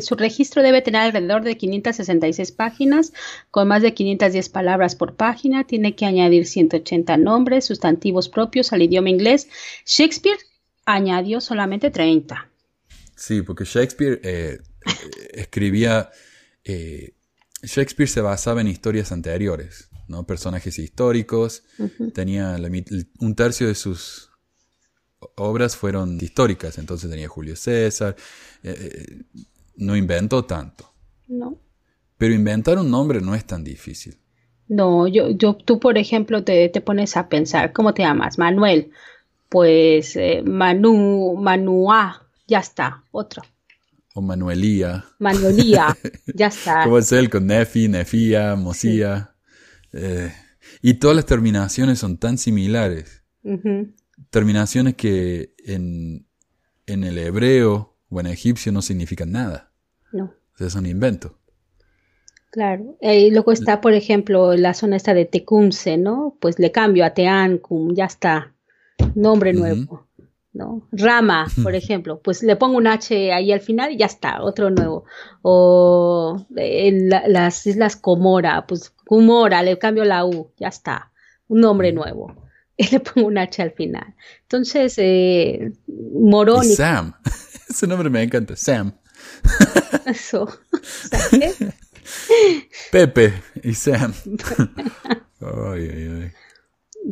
Su 0.00 0.14
registro 0.14 0.62
debe 0.62 0.80
tener 0.80 1.02
alrededor 1.02 1.44
de 1.44 1.58
566 1.58 2.50
páginas, 2.52 3.12
con 3.50 3.68
más 3.68 3.82
de 3.82 3.92
510 3.92 4.48
palabras 4.48 4.96
por 4.96 5.16
página. 5.16 5.64
Tiene 5.64 5.94
que 5.94 6.06
añadir 6.06 6.46
180 6.46 7.18
nombres, 7.18 7.66
sustantivos 7.66 8.30
propios 8.30 8.72
al 8.72 8.80
idioma 8.80 9.10
inglés. 9.10 9.48
Shakespeare 9.84 10.38
añadió 10.86 11.42
solamente 11.42 11.90
30. 11.90 12.48
Sí, 13.16 13.42
porque 13.42 13.64
Shakespeare 13.64 14.18
eh, 14.22 14.60
escribía, 15.34 16.08
eh, 16.64 17.12
Shakespeare 17.62 18.08
se 18.08 18.22
basaba 18.22 18.62
en 18.62 18.68
historias 18.68 19.12
anteriores, 19.12 19.90
¿no? 20.08 20.26
Personajes 20.26 20.78
históricos, 20.78 21.64
tenía 22.14 22.56
un 23.18 23.34
tercio 23.34 23.66
de 23.66 23.74
sus 23.74 24.25
obras 25.36 25.76
fueron 25.76 26.18
históricas, 26.20 26.78
entonces 26.78 27.10
tenía 27.10 27.28
Julio 27.28 27.56
César, 27.56 28.16
eh, 28.62 28.74
eh, 28.78 29.42
no 29.76 29.96
inventó 29.96 30.44
tanto. 30.44 30.92
No. 31.28 31.58
Pero 32.18 32.34
inventar 32.34 32.78
un 32.78 32.90
nombre 32.90 33.20
no 33.20 33.34
es 33.34 33.44
tan 33.44 33.64
difícil. 33.64 34.16
No, 34.68 35.06
yo, 35.06 35.30
yo, 35.30 35.54
tú 35.54 35.78
por 35.78 35.98
ejemplo 35.98 36.42
te, 36.42 36.68
te 36.68 36.80
pones 36.80 37.16
a 37.16 37.28
pensar, 37.28 37.72
¿cómo 37.72 37.94
te 37.94 38.02
llamas? 38.02 38.38
Manuel. 38.38 38.90
Pues 39.48 40.18
Manu, 40.44 41.36
Manua, 41.38 42.26
ya 42.48 42.58
está, 42.58 43.04
otro. 43.12 43.42
O 44.14 44.22
Manuelía. 44.22 45.04
Manuelía, 45.18 45.96
ya 46.34 46.46
está. 46.46 46.84
¿Cómo 46.84 46.98
es 46.98 47.12
él 47.12 47.28
con 47.28 47.46
Nefi, 47.46 47.86
Nefía, 47.88 48.56
Mosía? 48.56 49.34
Eh, 49.92 50.32
y 50.80 50.94
todas 50.94 51.16
las 51.16 51.26
terminaciones 51.26 51.98
son 51.98 52.16
tan 52.16 52.38
similares. 52.38 53.22
Terminaciones 54.36 54.96
que 54.96 55.54
en, 55.64 56.26
en, 56.84 57.04
el 57.04 57.16
hebreo 57.16 57.96
o 58.10 58.20
en 58.20 58.26
egipcio 58.26 58.70
no 58.70 58.82
significan 58.82 59.32
nada. 59.32 59.72
No. 60.12 60.24
O 60.24 60.58
sea, 60.58 60.66
es 60.66 60.74
un 60.74 60.84
invento. 60.84 61.38
Claro. 62.50 62.98
Y 63.00 63.30
luego 63.30 63.50
está, 63.50 63.80
por 63.80 63.94
ejemplo, 63.94 64.54
la 64.54 64.74
zona 64.74 64.96
esta 64.96 65.14
de 65.14 65.24
Tecumse, 65.24 65.96
¿no? 65.96 66.36
Pues 66.38 66.58
le 66.58 66.70
cambio 66.70 67.06
a 67.06 67.14
Teancum, 67.14 67.94
ya 67.94 68.04
está. 68.04 68.52
Nombre 69.14 69.54
nuevo. 69.54 70.06
¿no? 70.52 70.86
Rama, 70.92 71.46
por 71.62 71.74
ejemplo, 71.74 72.20
pues 72.20 72.42
le 72.42 72.56
pongo 72.56 72.76
un 72.76 72.88
H 72.88 73.32
ahí 73.32 73.52
al 73.52 73.62
final 73.62 73.92
y 73.92 73.96
ya 73.96 74.04
está, 74.04 74.42
otro 74.42 74.68
nuevo. 74.68 75.06
O 75.40 76.46
en 76.56 77.08
las 77.08 77.66
Islas 77.66 77.96
Comora, 77.96 78.66
pues 78.66 78.90
Comora, 79.06 79.62
le 79.62 79.78
cambio 79.78 80.04
la 80.04 80.26
U, 80.26 80.50
ya 80.58 80.68
está, 80.68 81.10
un 81.48 81.62
nombre 81.62 81.94
nuevo. 81.94 82.45
Y 82.78 82.88
le 82.88 83.00
pongo 83.00 83.28
un 83.28 83.38
H 83.38 83.62
al 83.62 83.72
final. 83.72 84.14
Entonces, 84.42 84.94
eh, 84.98 85.72
Morón. 85.86 86.64
Sam, 86.64 87.14
ese 87.68 87.86
nombre 87.86 88.10
me 88.10 88.22
encanta, 88.22 88.54
Sam. 88.54 88.92
Eso. 90.04 90.46
Pepe 92.92 93.32
y 93.62 93.72
Sam. 93.72 94.12
ay, 95.40 95.90
ay, 95.90 96.20
ay. 96.22 96.32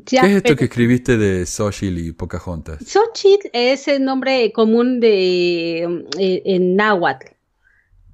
¿Qué 0.05 0.17
es 0.17 0.37
esto 0.37 0.57
que 0.57 0.65
escribiste 0.65 1.17
de 1.17 1.47
Xochitl 1.47 1.99
y 1.99 2.13
Pocahontas? 2.13 2.79
Xochitl 2.85 3.49
es 3.53 3.89
el 3.89 4.05
nombre 4.05 4.53
común 4.53 5.01
de 5.01 5.85
eh, 6.19 6.43
en 6.45 6.77
náhuatl. 6.77 7.34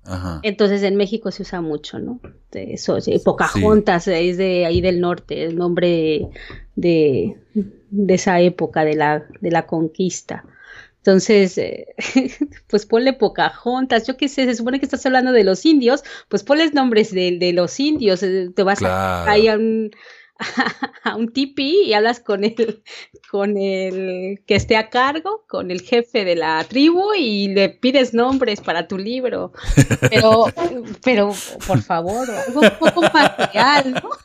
Ajá. 0.05 0.41
Entonces 0.43 0.83
en 0.83 0.97
México 0.97 1.31
se 1.31 1.43
usa 1.43 1.61
mucho, 1.61 1.99
¿no? 1.99 2.21
De 2.51 2.79
Pocahontas 3.25 4.09
es 4.09 4.37
de 4.37 4.67
ahí 4.67 4.81
del 4.81 5.01
norte, 5.01 5.45
el 5.45 5.57
nombre 5.57 6.29
de, 6.75 7.37
de 7.91 8.15
esa 8.15 8.41
época 8.41 8.85
de 8.85 8.95
la, 8.95 9.27
de 9.41 9.51
la 9.51 9.67
conquista. 9.67 10.45
Entonces, 10.99 11.57
eh, 11.57 11.87
pues 12.69 12.85
ponle 12.85 13.15
Pocahontas, 13.15 14.07
yo 14.07 14.17
qué 14.17 14.29
sé, 14.29 14.45
se 14.45 14.55
supone 14.55 14.81
que 14.81 14.87
estás 14.87 15.05
hablando 15.07 15.33
de 15.33 15.45
los 15.45 15.65
indios, 15.65 16.03
pues 16.29 16.43
ponles 16.43 16.75
nombres 16.75 17.13
de, 17.13 17.39
de 17.39 17.53
los 17.53 17.81
indios, 17.81 18.23
eh, 18.23 18.51
te 18.55 18.63
vas 18.63 18.83
a, 18.83 19.31
ahí 19.31 19.49
a 19.49 19.57
un, 19.57 19.91
a 21.05 21.17
un 21.17 21.33
tipi 21.33 21.83
y 21.85 21.95
hablas 21.95 22.21
con 22.21 22.45
el, 22.45 22.83
con 23.31 23.57
el 23.57 24.43
que 24.47 24.57
esté 24.57 24.77
a 24.77 24.91
cargo, 24.91 25.45
con 25.49 25.71
el 25.71 25.83
jefe 25.83 26.25
de 26.25 26.37
la 26.37 26.65
tribu 26.65 27.13
y 27.17 27.49
le 27.49 27.69
pides 27.69 28.15
nombres 28.15 28.61
para 28.61 28.89
tu 28.89 28.99
libro. 28.99 29.53
Pero, 30.09 30.47
pero 31.05 31.35
por 31.67 31.83
favor, 31.83 32.29
algo 32.31 32.61
un 32.61 32.79
poco 32.79 33.03
más 33.03 33.53
real, 33.53 33.95
¿no? 33.95 34.11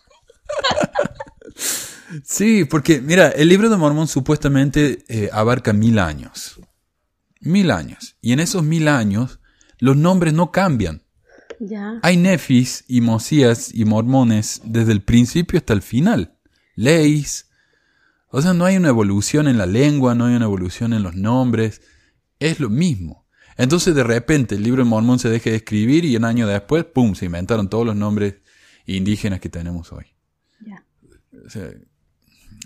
Sí, 2.24 2.66
porque 2.66 3.01
mira, 3.01 3.30
el 3.30 3.49
libro 3.49 3.68
de 3.68 3.78
Mormón 3.78 4.07
supuestamente 4.07 5.03
eh, 5.07 5.30
abarca 5.34 5.74
mil 5.74 5.97
años. 5.97 6.59
Mil 7.41 7.72
años. 7.72 8.16
Y 8.22 8.32
en 8.32 8.39
esos 8.39 8.63
mil 8.63 8.88
años 8.88 9.39
los 9.80 9.97
nombres 9.97 10.34
no 10.34 10.51
cambian. 10.51 11.05
Hay 12.01 12.18
nefis 12.18 12.84
y 12.88 13.01
mosías 13.01 13.74
y 13.74 13.86
mormones 13.86 14.62
desde 14.64 14.91
el 14.91 15.03
principio 15.03 15.58
hasta 15.58 15.74
el 15.74 15.82
final. 15.82 16.38
Leis. 16.76 17.49
O 18.30 18.41
sea, 18.41 18.53
no 18.53 18.66
hay 18.66 18.78
una 18.78 18.89
evolución 18.89 19.47
en 19.47 19.58
la 19.58 19.66
lengua, 19.66 20.16
no 20.16 20.26
hay 20.26 20.36
una 20.36 20.45
evolución 20.45 20.93
en 20.93 21.03
los 21.03 21.16
nombres. 21.16 21.82
Es 22.39 22.60
lo 22.60 22.70
mismo. 22.70 23.26
Entonces 23.58 23.95
de 23.95 24.03
repente 24.03 24.56
el 24.56 24.64
libro 24.64 24.84
de 24.84 24.89
Mormón 24.89 25.20
se 25.20 25.30
deja 25.30 25.49
de 25.49 25.58
escribir 25.58 26.03
y 26.03 26.16
un 26.18 26.26
año 26.26 26.47
después, 26.47 26.84
¡pum!, 26.84 27.16
se 27.16 27.26
inventaron 27.26 27.70
todos 27.70 27.86
los 27.86 27.95
nombres 27.95 28.36
indígenas 28.86 29.39
que 29.39 29.49
tenemos 29.49 29.93
hoy. 29.93 30.06
Ya. 30.60 30.84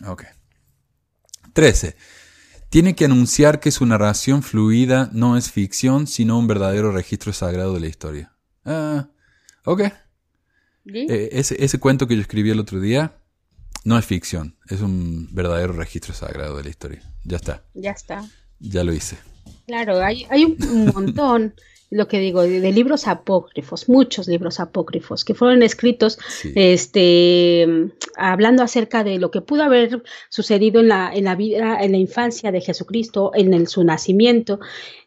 ok. 0.07 0.23
13. 1.53 1.95
tiene 2.69 2.95
que 2.95 3.05
anunciar 3.05 3.59
que 3.59 3.71
su 3.71 3.85
narración 3.85 4.43
fluida 4.43 5.09
no 5.13 5.37
es 5.37 5.51
ficción, 5.51 6.07
sino 6.07 6.37
un 6.37 6.47
verdadero 6.47 6.91
registro 6.91 7.33
sagrado 7.33 7.73
de 7.73 7.79
la 7.79 7.87
historia. 7.87 8.38
Ah, 8.70 9.09
ok. 9.65 9.82
Eh, 10.86 11.30
ese, 11.32 11.63
ese 11.63 11.80
cuento 11.80 12.07
que 12.07 12.15
yo 12.15 12.22
escribí 12.22 12.51
el 12.51 12.59
otro 12.59 12.80
día 12.80 13.17
no 13.84 13.97
es 13.97 14.05
ficción, 14.05 14.57
es 14.70 14.82
un 14.82 15.28
verdadero 15.34 15.74
registro 15.74 16.13
sagrado 16.13 16.57
de 16.57 16.63
la 16.63 16.70
historia. 16.70 17.01
Ya 17.24 17.38
está. 17.38 17.63
Ya 17.74 17.91
está. 17.91 18.30
Ya 18.59 18.84
lo 18.84 18.93
hice. 18.93 19.17
Claro, 19.65 20.03
hay, 20.03 20.26
hay 20.30 20.45
un 20.45 20.91
montón 20.93 21.55
lo 21.89 22.07
que 22.07 22.19
digo, 22.19 22.43
de, 22.43 22.71
libros 22.71 23.07
apócrifos, 23.07 23.89
muchos 23.89 24.27
libros 24.27 24.59
apócrifos 24.59 25.25
que 25.25 25.33
fueron 25.33 25.63
escritos 25.63 26.19
este, 26.55 27.67
hablando 28.15 28.63
acerca 28.63 29.03
de 29.03 29.17
lo 29.17 29.31
que 29.31 29.41
pudo 29.41 29.63
haber 29.63 30.03
sucedido 30.29 30.81
en 30.81 30.89
la, 30.89 31.11
en 31.13 31.23
la 31.23 31.35
vida, 31.35 31.79
en 31.81 31.91
la 31.91 31.97
infancia 31.97 32.51
de 32.51 32.61
Jesucristo, 32.61 33.31
en 33.33 33.53
el, 33.53 33.67
su 33.67 33.83
nacimiento. 33.83 34.59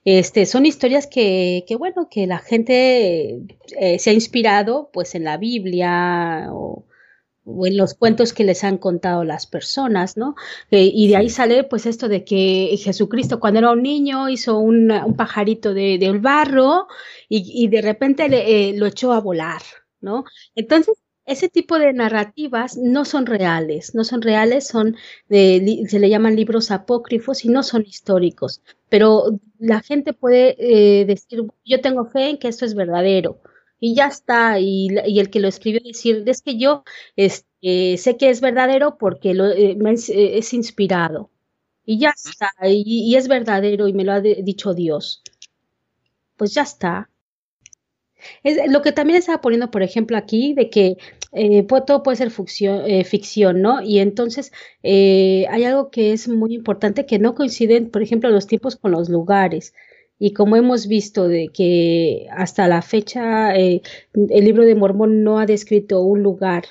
Este, 0.04 0.46
son 0.46 0.66
historias 0.66 1.06
que, 1.06 1.64
que 1.68 1.76
bueno, 1.76 2.08
que 2.10 2.26
la 2.26 2.38
gente 2.38 3.42
eh, 3.78 3.98
se 3.98 4.10
ha 4.10 4.12
inspirado 4.12 4.90
pues 4.92 5.14
en 5.14 5.24
la 5.24 5.36
Biblia 5.36 6.48
o, 6.50 6.84
o 7.44 7.66
en 7.66 7.76
los 7.76 7.94
cuentos 7.94 8.32
que 8.32 8.44
les 8.44 8.64
han 8.64 8.78
contado 8.78 9.24
las 9.24 9.46
personas, 9.46 10.16
¿no? 10.16 10.34
Eh, 10.70 10.90
y 10.92 11.08
de 11.08 11.16
ahí 11.16 11.28
sale 11.28 11.64
pues 11.64 11.86
esto 11.86 12.08
de 12.08 12.24
que 12.24 12.76
Jesucristo 12.82 13.40
cuando 13.40 13.58
era 13.60 13.72
un 13.72 13.82
niño 13.82 14.28
hizo 14.28 14.58
un, 14.58 14.90
un 14.90 15.16
pajarito 15.16 15.74
de, 15.74 15.98
de 15.98 16.12
barro 16.18 16.86
y, 17.28 17.64
y, 17.64 17.68
de 17.68 17.82
repente 17.82 18.28
le, 18.28 18.70
eh, 18.70 18.76
lo 18.76 18.86
echó 18.86 19.12
a 19.12 19.20
volar, 19.20 19.62
¿no? 20.00 20.24
Entonces, 20.54 21.02
ese 21.24 21.48
tipo 21.48 21.78
de 21.78 21.92
narrativas 21.92 22.76
no 22.76 23.04
son 23.04 23.26
reales, 23.26 23.94
no 23.94 24.04
son 24.04 24.22
reales, 24.22 24.66
son 24.66 24.96
se 25.28 25.98
le 25.98 26.08
llaman 26.10 26.36
libros 26.36 26.70
apócrifos 26.70 27.44
y 27.44 27.48
no 27.48 27.62
son 27.62 27.82
históricos, 27.82 28.60
pero 28.88 29.38
la 29.58 29.80
gente 29.80 30.12
puede 30.14 30.56
eh, 30.58 31.04
decir, 31.04 31.44
yo 31.64 31.80
tengo 31.80 32.06
fe 32.06 32.30
en 32.30 32.38
que 32.38 32.48
esto 32.48 32.64
es 32.64 32.74
verdadero, 32.74 33.40
y 33.82 33.94
ya 33.96 34.06
está. 34.06 34.60
Y, 34.60 34.88
y, 35.06 35.18
el 35.18 35.28
que 35.28 35.40
lo 35.40 35.48
escribió 35.48 35.80
decir, 35.84 36.22
es 36.26 36.40
que 36.40 36.56
yo 36.56 36.84
este, 37.16 37.96
sé 37.98 38.16
que 38.16 38.30
es 38.30 38.40
verdadero 38.40 38.96
porque 38.96 39.34
lo, 39.34 39.46
eh, 39.50 39.76
eh, 39.76 40.38
es, 40.38 40.54
inspirado. 40.54 41.30
Y 41.84 41.98
ya 41.98 42.10
está. 42.10 42.52
Y, 42.64 43.16
es 43.16 43.26
verdadero 43.26 43.88
y 43.88 43.92
me 43.92 44.04
lo 44.04 44.12
ha 44.12 44.20
dicho 44.20 44.72
Dios. 44.72 45.22
Pues 46.36 46.54
ya 46.54 46.62
está. 46.62 47.10
Es, 48.44 48.70
lo 48.70 48.82
que 48.82 48.92
también 48.92 49.18
estaba 49.18 49.40
poniendo, 49.40 49.72
por 49.72 49.82
ejemplo, 49.82 50.16
aquí, 50.16 50.54
de 50.54 50.70
que 50.70 50.96
eh, 51.32 51.66
todo 51.84 52.04
puede 52.04 52.18
ser 52.18 52.30
ficción, 52.30 52.84
ficción, 53.04 53.62
¿no? 53.62 53.82
Y 53.82 53.98
entonces 53.98 54.52
hay 54.84 55.64
algo 55.64 55.90
que 55.90 56.12
es 56.12 56.28
muy 56.28 56.54
importante 56.54 57.04
que 57.04 57.18
no 57.18 57.34
coinciden, 57.34 57.90
por 57.90 58.02
ejemplo, 58.02 58.30
los 58.30 58.46
tiempos 58.46 58.76
con 58.76 58.92
los 58.92 59.08
lugares. 59.08 59.74
Y 60.18 60.32
como 60.32 60.56
hemos 60.56 60.86
visto 60.86 61.26
de 61.26 61.48
que 61.48 62.26
hasta 62.30 62.68
la 62.68 62.82
fecha 62.82 63.56
eh, 63.56 63.82
el 64.14 64.44
libro 64.44 64.64
de 64.64 64.74
Mormón 64.74 65.24
no 65.24 65.38
ha 65.38 65.46
descrito 65.46 66.02
un 66.02 66.22
lugar 66.22 66.64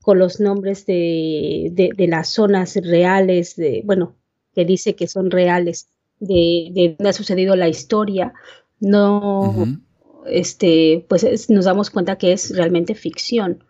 con 0.00 0.18
los 0.18 0.40
nombres 0.40 0.86
de, 0.86 1.70
de, 1.72 2.08
las 2.08 2.28
zonas 2.28 2.76
reales, 2.76 3.56
de, 3.56 3.82
bueno, 3.84 4.16
que 4.54 4.64
dice 4.64 4.94
que 4.94 5.06
son 5.06 5.30
reales, 5.30 5.88
de, 6.18 6.70
de 6.72 6.94
donde 6.98 7.10
ha 7.10 7.12
sucedido 7.12 7.56
la 7.56 7.68
historia, 7.68 8.34
no, 8.80 9.54
este, 10.26 11.06
pues 11.08 11.48
nos 11.50 11.64
damos 11.64 11.90
cuenta 11.90 12.18
que 12.18 12.32
es 12.32 12.54
realmente 12.56 12.94
ficción. 12.94 13.64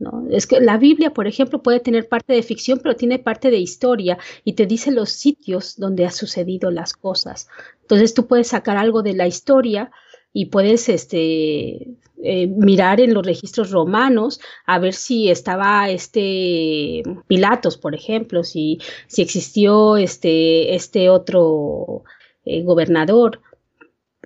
¿No? 0.00 0.26
Es 0.30 0.46
que 0.46 0.60
la 0.60 0.78
Biblia, 0.78 1.12
por 1.12 1.28
ejemplo, 1.28 1.62
puede 1.62 1.78
tener 1.78 2.08
parte 2.08 2.32
de 2.32 2.42
ficción, 2.42 2.80
pero 2.82 2.96
tiene 2.96 3.18
parte 3.18 3.50
de 3.50 3.58
historia 3.58 4.18
y 4.44 4.54
te 4.54 4.66
dice 4.66 4.90
los 4.90 5.10
sitios 5.10 5.76
donde 5.76 6.06
ha 6.06 6.10
sucedido 6.10 6.70
las 6.70 6.94
cosas. 6.94 7.48
Entonces 7.82 8.14
tú 8.14 8.26
puedes 8.26 8.48
sacar 8.48 8.76
algo 8.76 9.02
de 9.02 9.12
la 9.12 9.28
historia 9.28 9.92
y 10.32 10.46
puedes 10.46 10.88
este, 10.88 11.96
eh, 12.22 12.46
mirar 12.46 13.00
en 13.00 13.14
los 13.14 13.26
registros 13.26 13.70
romanos 13.70 14.40
a 14.66 14.78
ver 14.78 14.94
si 14.94 15.30
estaba 15.30 15.90
este 15.90 17.02
Pilatos, 17.26 17.76
por 17.76 17.94
ejemplo, 17.94 18.42
si, 18.42 18.78
si 19.06 19.22
existió 19.22 19.96
este, 19.96 20.74
este 20.74 21.10
otro 21.10 22.04
eh, 22.44 22.62
gobernador 22.62 23.40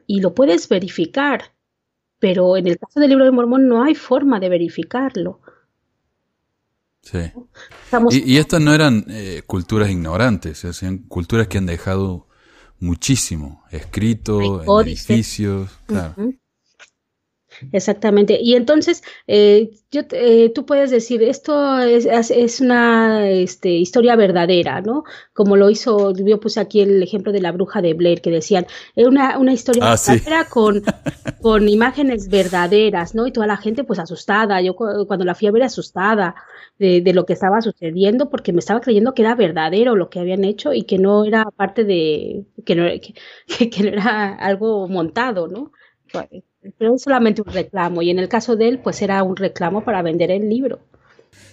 y 0.07 0.21
lo 0.21 0.35
puedes 0.35 0.69
verificar. 0.69 1.53
Pero 2.21 2.57
en 2.57 2.69
el 2.69 2.79
caso 2.79 3.01
del 3.01 3.11
libro 3.11 3.25
de 3.25 3.33
Mormón 3.33 3.69
no 3.69 3.83
hay 3.83 3.95
forma 3.95 4.41
de 4.41 4.49
verificarlo. 4.49 5.41
Sí. 7.05 7.19
Y, 8.11 8.39
estas 8.39 8.61
no 8.61 8.73
eran 8.73 9.05
eh, 9.09 9.43
culturas 9.47 9.91
ignorantes, 9.91 10.65
eran 10.65 10.99
culturas 10.99 11.49
que 11.49 11.59
han 11.59 11.67
dejado 11.67 12.27
muchísimo 12.81 13.63
escrito, 13.71 14.63
en 14.63 14.89
edificios, 14.89 15.71
claro. 15.87 16.15
Exactamente. 17.73 18.39
Y 18.41 18.55
entonces, 18.55 19.03
eh, 19.27 19.71
yo, 19.91 20.03
eh, 20.11 20.51
tú 20.55 20.67
puedes 20.67 20.91
decir, 20.91 21.23
esto 21.23 21.79
es, 21.79 22.07
es, 22.07 22.61
una 22.61 23.29
este, 23.31 23.71
historia 23.71 24.17
verdadera, 24.17 24.81
¿no? 24.81 25.05
Como 25.33 25.57
lo 25.57 25.71
hizo, 25.71 26.13
yo 26.15 26.41
puse 26.41 26.61
aquí 26.61 26.81
el 26.81 27.03
ejemplo 27.03 27.33
de 27.33 27.41
la 27.41 27.53
bruja 27.53 27.81
de 27.83 27.95
Blair, 27.95 28.21
que 28.21 28.31
decían, 28.31 28.67
es 28.97 29.07
una, 29.07 29.39
una 29.39 29.53
historia 29.53 29.85
ah, 29.85 29.97
verdadera 29.97 30.49
con, 30.49 30.83
con 31.43 31.69
imágenes 31.69 32.29
verdaderas, 32.29 33.15
¿no? 33.15 33.27
Y 33.27 33.33
toda 33.33 33.47
la 33.47 33.57
gente 33.57 33.85
pues 33.85 33.99
asustada. 33.99 34.61
Yo 34.61 34.75
cuando 34.75 35.25
la 35.25 35.35
fui 35.35 35.49
a 35.49 35.53
ver 35.53 35.63
asustada 35.63 36.35
de, 36.79 37.01
de 37.01 37.13
lo 37.13 37.27
que 37.27 37.33
estaba 37.33 37.61
sucediendo, 37.61 38.31
porque 38.31 38.53
me 38.53 38.61
estaba 38.61 38.81
creyendo 38.81 39.15
que 39.15 39.23
era 39.23 39.35
verdadero 39.35 39.97
lo 39.97 40.11
que 40.11 40.21
habían 40.21 40.45
hecho 40.45 40.73
y 40.73 40.85
que 40.85 40.99
no 40.99 41.25
era 41.25 41.45
parte 41.57 41.85
de, 41.85 42.45
que 42.65 42.75
no, 42.75 42.85
que, 42.85 43.71
que 43.71 43.83
no 43.83 43.89
era 43.89 44.35
algo 44.35 44.89
montado, 44.89 45.49
¿no? 45.49 45.73
pero 46.79 46.95
es 46.95 47.03
solamente 47.03 47.43
un 47.43 47.53
reclamo 47.53 48.01
y 48.03 48.11
en 48.11 48.21
el 48.21 48.29
caso 48.29 48.55
de 48.57 48.69
él 48.69 48.79
pues 48.79 49.03
era 49.03 49.23
un 49.23 49.37
reclamo 49.37 49.85
para 49.85 50.03
vender 50.03 50.31
el 50.31 50.49
libro. 50.49 50.81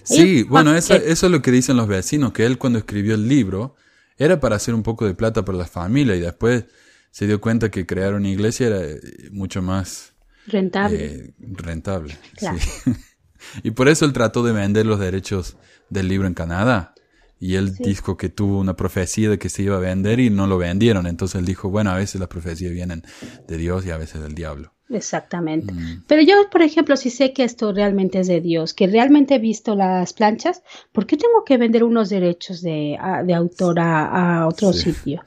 Sí, 0.03 0.43
bueno, 0.43 0.75
eso, 0.75 0.95
eso 0.95 1.25
es 1.25 1.31
lo 1.31 1.41
que 1.41 1.51
dicen 1.51 1.77
los 1.77 1.87
vecinos, 1.87 2.31
que 2.31 2.45
él 2.45 2.57
cuando 2.57 2.79
escribió 2.79 3.15
el 3.15 3.27
libro 3.27 3.75
era 4.17 4.39
para 4.39 4.55
hacer 4.55 4.73
un 4.73 4.83
poco 4.83 5.05
de 5.05 5.13
plata 5.13 5.43
para 5.43 5.57
la 5.57 5.65
familia 5.65 6.15
y 6.15 6.19
después 6.19 6.65
se 7.11 7.27
dio 7.27 7.41
cuenta 7.41 7.69
que 7.69 7.85
crear 7.85 8.13
una 8.13 8.29
iglesia 8.29 8.67
era 8.67 8.83
eh, 8.83 8.99
mucho 9.31 9.61
más 9.61 10.13
rentable. 10.47 11.05
Eh, 11.05 11.33
rentable, 11.39 12.17
sí. 12.37 12.91
y 13.63 13.71
por 13.71 13.87
eso 13.89 14.05
él 14.05 14.13
trató 14.13 14.43
de 14.43 14.51
vender 14.51 14.85
los 14.85 14.99
derechos 14.99 15.57
del 15.89 16.07
libro 16.07 16.27
en 16.27 16.33
Canadá. 16.33 16.93
Y 17.39 17.55
él 17.55 17.73
dijo 17.75 18.17
que 18.17 18.29
tuvo 18.29 18.59
una 18.59 18.75
profecía 18.75 19.27
de 19.27 19.39
que 19.39 19.49
se 19.49 19.63
iba 19.63 19.75
a 19.75 19.79
vender 19.79 20.19
y 20.19 20.29
no 20.29 20.45
lo 20.45 20.59
vendieron. 20.59 21.07
Entonces 21.07 21.39
él 21.39 21.45
dijo, 21.45 21.69
bueno, 21.69 21.89
a 21.89 21.95
veces 21.95 22.19
las 22.19 22.29
profecías 22.29 22.71
vienen 22.71 23.01
de 23.47 23.57
Dios 23.57 23.83
y 23.83 23.89
a 23.89 23.97
veces 23.97 24.21
del 24.21 24.35
diablo. 24.35 24.73
Exactamente. 24.89 25.73
Mm. 25.73 26.03
Pero 26.07 26.21
yo, 26.21 26.35
por 26.51 26.61
ejemplo, 26.61 26.95
si 26.97 27.09
sé 27.09 27.33
que 27.33 27.43
esto 27.43 27.73
realmente 27.73 28.19
es 28.19 28.27
de 28.27 28.41
Dios, 28.41 28.75
que 28.75 28.85
realmente 28.85 29.35
he 29.35 29.39
visto 29.39 29.75
las 29.75 30.13
planchas, 30.13 30.61
¿por 30.91 31.07
qué 31.07 31.17
tengo 31.17 31.43
que 31.43 31.57
vender 31.57 31.83
unos 31.83 32.09
derechos 32.09 32.61
de, 32.61 32.97
de 33.25 33.33
autor 33.33 33.79
a, 33.79 34.47
otro 34.47 34.73
sitio? 34.73 35.23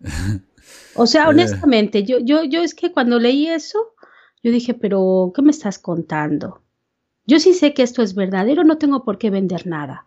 O 0.94 1.06
sea, 1.06 1.24
eh. 1.24 1.28
honestamente, 1.28 2.02
yo, 2.02 2.18
yo, 2.18 2.42
yo 2.44 2.60
es 2.60 2.74
que 2.74 2.92
cuando 2.92 3.18
leí 3.20 3.46
eso, 3.46 3.94
yo 4.42 4.50
dije, 4.50 4.74
pero 4.74 5.32
¿qué 5.34 5.42
me 5.42 5.52
estás 5.52 5.78
contando? 5.78 6.62
Yo 7.28 7.38
sí 7.38 7.52
sé 7.52 7.74
que 7.74 7.82
esto 7.82 8.00
es 8.00 8.14
verdadero, 8.14 8.64
no 8.64 8.78
tengo 8.78 9.04
por 9.04 9.18
qué 9.18 9.28
vender 9.28 9.66
nada. 9.66 10.06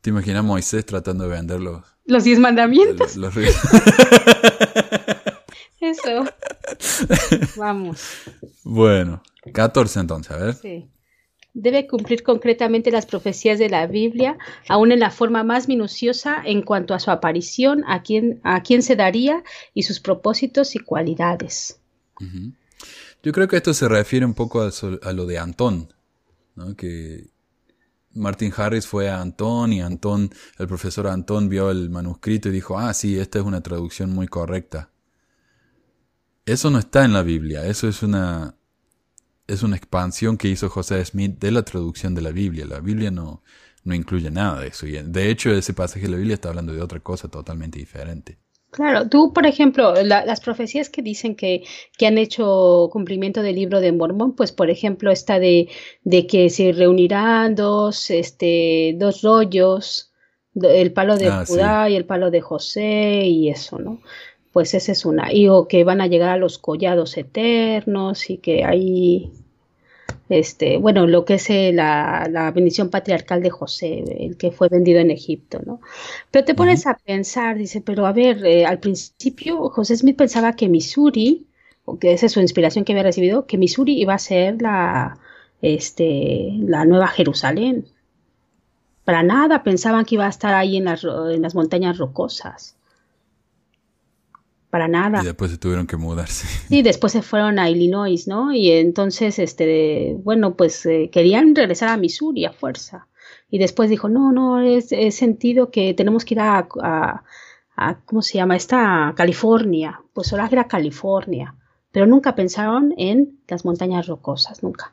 ¿Te 0.00 0.10
imaginas 0.10 0.42
Moisés 0.42 0.84
tratando 0.84 1.22
de 1.24 1.30
vender 1.30 1.60
los... 1.60 1.84
Los 2.04 2.24
diez 2.24 2.40
mandamientos. 2.40 3.16
Eso. 5.80 6.24
Vamos. 7.56 8.02
Bueno, 8.64 9.22
14 9.54 10.00
entonces, 10.00 10.32
a 10.32 10.38
ver. 10.38 10.54
Sí. 10.54 10.90
Debe 11.54 11.86
cumplir 11.86 12.24
concretamente 12.24 12.90
las 12.90 13.06
profecías 13.06 13.60
de 13.60 13.70
la 13.70 13.86
Biblia, 13.86 14.38
aún 14.68 14.90
en 14.90 14.98
la 14.98 15.12
forma 15.12 15.44
más 15.44 15.68
minuciosa 15.68 16.42
en 16.44 16.62
cuanto 16.62 16.94
a 16.94 16.98
su 16.98 17.12
aparición, 17.12 17.84
a 17.86 18.02
quién, 18.02 18.40
a 18.42 18.64
quién 18.64 18.82
se 18.82 18.96
daría 18.96 19.44
y 19.72 19.84
sus 19.84 20.00
propósitos 20.00 20.74
y 20.74 20.80
cualidades. 20.80 21.78
Yo 23.22 23.32
creo 23.32 23.48
que 23.48 23.56
esto 23.56 23.74
se 23.74 23.88
refiere 23.88 24.24
un 24.24 24.34
poco 24.34 24.62
a, 24.62 25.12
lo 25.12 25.26
de 25.26 25.38
Antón, 25.38 25.92
¿no? 26.54 26.74
que 26.74 27.30
Martin 28.12 28.52
Harris 28.56 28.86
fue 28.86 29.10
a 29.10 29.20
Antón 29.20 29.72
y 29.72 29.82
Antón, 29.82 30.30
el 30.58 30.66
profesor 30.66 31.06
Antón 31.06 31.48
vio 31.48 31.70
el 31.70 31.90
manuscrito 31.90 32.48
y 32.48 32.52
dijo, 32.52 32.78
ah, 32.78 32.92
sí, 32.94 33.18
esta 33.18 33.38
es 33.38 33.44
una 33.44 33.62
traducción 33.62 34.10
muy 34.12 34.26
correcta. 34.26 34.90
Eso 36.46 36.70
no 36.70 36.78
está 36.78 37.04
en 37.04 37.12
la 37.12 37.22
Biblia, 37.22 37.66
eso 37.66 37.86
es 37.88 38.02
una, 38.02 38.56
es 39.46 39.62
una 39.62 39.76
expansión 39.76 40.36
que 40.36 40.48
hizo 40.48 40.68
José 40.68 41.04
Smith 41.04 41.38
de 41.38 41.50
la 41.50 41.62
traducción 41.62 42.14
de 42.14 42.22
la 42.22 42.30
Biblia. 42.30 42.66
La 42.66 42.80
Biblia 42.80 43.10
no, 43.10 43.42
no 43.84 43.94
incluye 43.94 44.30
nada 44.30 44.60
de 44.60 44.68
eso. 44.68 44.86
Y 44.86 44.92
de 44.92 45.30
hecho, 45.30 45.50
ese 45.50 45.74
pasaje 45.74 46.02
de 46.02 46.08
la 46.08 46.16
Biblia 46.16 46.34
está 46.34 46.48
hablando 46.48 46.72
de 46.72 46.82
otra 46.82 47.00
cosa 47.00 47.28
totalmente 47.28 47.78
diferente. 47.78 48.38
Claro, 48.70 49.08
tú, 49.08 49.32
por 49.32 49.46
ejemplo, 49.46 49.94
las 50.04 50.40
profecías 50.40 50.88
que 50.90 51.02
dicen 51.02 51.34
que, 51.34 51.64
que, 51.98 52.06
han 52.06 52.18
hecho 52.18 52.88
cumplimiento 52.92 53.42
del 53.42 53.56
libro 53.56 53.80
de 53.80 53.90
Mormón, 53.90 54.36
pues, 54.36 54.52
por 54.52 54.70
ejemplo, 54.70 55.10
esta 55.10 55.40
de, 55.40 55.68
de 56.04 56.26
que 56.28 56.50
se 56.50 56.70
reunirán 56.72 57.56
dos, 57.56 58.10
este, 58.10 58.94
dos 58.96 59.22
rollos, 59.22 60.12
El 60.54 60.92
palo 60.92 61.16
de 61.16 61.26
Ah, 61.28 61.44
sí. 61.44 61.52
Judá 61.52 61.90
y 61.90 61.96
el 61.96 62.04
palo 62.06 62.30
de 62.30 62.40
José 62.40 63.24
y 63.26 63.50
eso, 63.50 63.78
¿no? 63.78 64.00
Pues 64.52 64.74
esa 64.74 64.92
es 64.92 65.04
una. 65.04 65.32
Y 65.32 65.48
o 65.48 65.66
que 65.66 65.84
van 65.84 66.00
a 66.00 66.06
llegar 66.06 66.30
a 66.30 66.36
los 66.36 66.58
collados 66.58 67.16
eternos 67.16 68.30
y 68.30 68.38
que 68.38 68.64
hay, 68.64 69.32
este, 70.30 70.78
bueno, 70.78 71.08
lo 71.08 71.24
que 71.24 71.34
es 71.34 71.50
eh, 71.50 71.72
la, 71.74 72.28
la 72.30 72.52
bendición 72.52 72.88
patriarcal 72.88 73.42
de 73.42 73.50
José, 73.50 74.04
el 74.20 74.36
que 74.36 74.52
fue 74.52 74.68
vendido 74.68 75.00
en 75.00 75.10
Egipto, 75.10 75.60
¿no? 75.66 75.80
Pero 76.30 76.44
te 76.44 76.54
pones 76.54 76.86
a 76.86 76.96
pensar, 76.96 77.58
dice, 77.58 77.80
pero 77.80 78.06
a 78.06 78.12
ver, 78.12 78.46
eh, 78.46 78.64
al 78.64 78.78
principio 78.78 79.68
José 79.70 79.96
Smith 79.96 80.16
pensaba 80.16 80.54
que 80.54 80.68
Missouri, 80.68 81.48
o 81.84 81.98
que 81.98 82.12
esa 82.12 82.26
es 82.26 82.32
su 82.32 82.40
inspiración 82.40 82.84
que 82.84 82.92
había 82.92 83.02
recibido, 83.02 83.46
que 83.46 83.58
Missouri 83.58 84.00
iba 84.00 84.14
a 84.14 84.18
ser 84.18 84.62
la, 84.62 85.18
este, 85.62 86.52
la 86.60 86.84
nueva 86.84 87.08
Jerusalén. 87.08 87.86
Para 89.04 89.24
nada 89.24 89.64
pensaban 89.64 90.04
que 90.04 90.14
iba 90.14 90.26
a 90.26 90.30
estar 90.30 90.54
ahí 90.54 90.76
en 90.76 90.84
las, 90.84 91.02
en 91.02 91.42
las 91.42 91.56
montañas 91.56 91.98
rocosas. 91.98 92.76
Para 94.70 94.86
nada. 94.86 95.20
Y 95.22 95.24
después 95.26 95.50
se 95.50 95.58
tuvieron 95.58 95.86
que 95.88 95.96
mudarse. 95.96 96.46
Sí, 96.68 96.82
después 96.82 97.12
se 97.12 97.22
fueron 97.22 97.58
a 97.58 97.68
Illinois, 97.68 98.28
¿no? 98.28 98.52
Y 98.52 98.70
entonces, 98.70 99.38
este, 99.40 100.16
bueno, 100.22 100.54
pues 100.54 100.86
eh, 100.86 101.10
querían 101.12 101.54
regresar 101.56 101.88
a 101.88 101.96
Missouri 101.96 102.44
a 102.44 102.52
fuerza. 102.52 103.08
Y 103.50 103.58
después 103.58 103.90
dijo, 103.90 104.08
no, 104.08 104.30
no, 104.32 104.60
es, 104.60 104.92
es 104.92 105.16
sentido 105.16 105.70
que 105.72 105.92
tenemos 105.94 106.24
que 106.24 106.34
ir 106.34 106.40
a, 106.40 106.68
a, 106.82 107.24
a- 107.76 107.98
¿cómo 108.04 108.22
se 108.22 108.34
llama? 108.38 108.54
Esta 108.54 109.12
California. 109.16 110.00
Pues 110.12 110.32
ahora 110.32 110.48
era 110.50 110.68
California. 110.68 111.56
Pero 111.92 112.06
nunca 112.06 112.36
pensaron 112.36 112.94
en 112.98 113.40
las 113.48 113.64
montañas 113.64 114.06
rocosas, 114.06 114.62
nunca. 114.62 114.92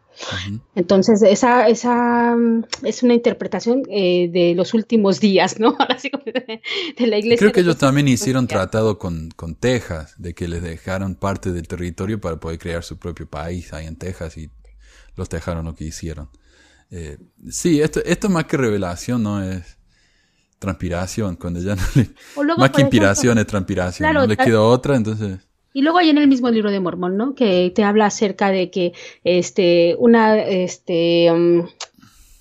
Entonces, 0.74 1.22
esa, 1.22 1.68
esa 1.68 2.36
mm, 2.36 2.64
es 2.84 3.04
una 3.04 3.14
interpretación 3.14 3.84
eh, 3.90 4.30
de 4.32 4.56
los 4.56 4.74
últimos 4.74 5.20
días, 5.20 5.60
¿no? 5.60 5.70
Ahora 5.80 6.00
sí, 6.00 6.10
de, 6.26 6.62
de 6.98 7.08
la 7.08 7.18
iglesia. 7.20 7.38
Creo 7.38 7.52
que 7.52 7.60
ellos 7.60 7.76
los 7.76 7.78
también 7.78 8.08
hicieron 8.08 8.48
tratado 8.48 8.98
con, 8.98 9.30
con 9.36 9.54
Texas, 9.54 10.16
de 10.18 10.34
que 10.34 10.48
les 10.48 10.64
dejaron 10.64 11.14
parte 11.16 11.52
del 11.52 11.68
territorio 11.68 12.20
para 12.20 12.40
poder 12.40 12.58
crear 12.58 12.84
su 12.84 12.98
propio 12.98 13.30
país 13.30 13.74
ahí 13.74 13.86
en 13.86 13.96
Texas 13.96 14.36
y 14.38 14.50
los 15.16 15.30
dejaron 15.30 15.66
lo 15.66 15.76
que 15.76 15.86
hicieron. 15.86 16.30
Eh, 16.90 17.18
sí, 17.50 17.80
esto, 17.82 18.02
esto 18.06 18.30
más 18.30 18.46
que 18.46 18.58
revelación, 18.58 19.22
¿no? 19.22 19.44
Es 19.44 19.78
transpiración, 20.60 21.36
cuando 21.36 21.60
ya 21.62 21.76
no 21.76 21.82
le... 21.94 22.10
Más 22.58 22.72
que 22.72 22.82
ejemplo, 22.82 22.82
inspiración 22.82 23.38
es 23.38 23.46
transpiración, 23.46 24.10
Claro, 24.10 24.22
no 24.22 24.28
le 24.28 24.36
tal- 24.36 24.46
quedó 24.48 24.68
otra, 24.68 24.96
entonces... 24.96 25.40
Y 25.78 25.82
luego 25.84 26.00
hay 26.00 26.10
en 26.10 26.18
el 26.18 26.28
mismo 26.28 26.50
libro 26.50 26.72
de 26.72 26.80
Mormón, 26.80 27.18
¿no? 27.18 27.36
Que 27.36 27.72
te 27.76 27.84
habla 27.84 28.08
acerca 28.08 28.50
de 28.50 28.72
que 28.72 28.94
este 29.24 29.96
una 30.00 30.40
este 30.40 31.30
um, 31.32 31.68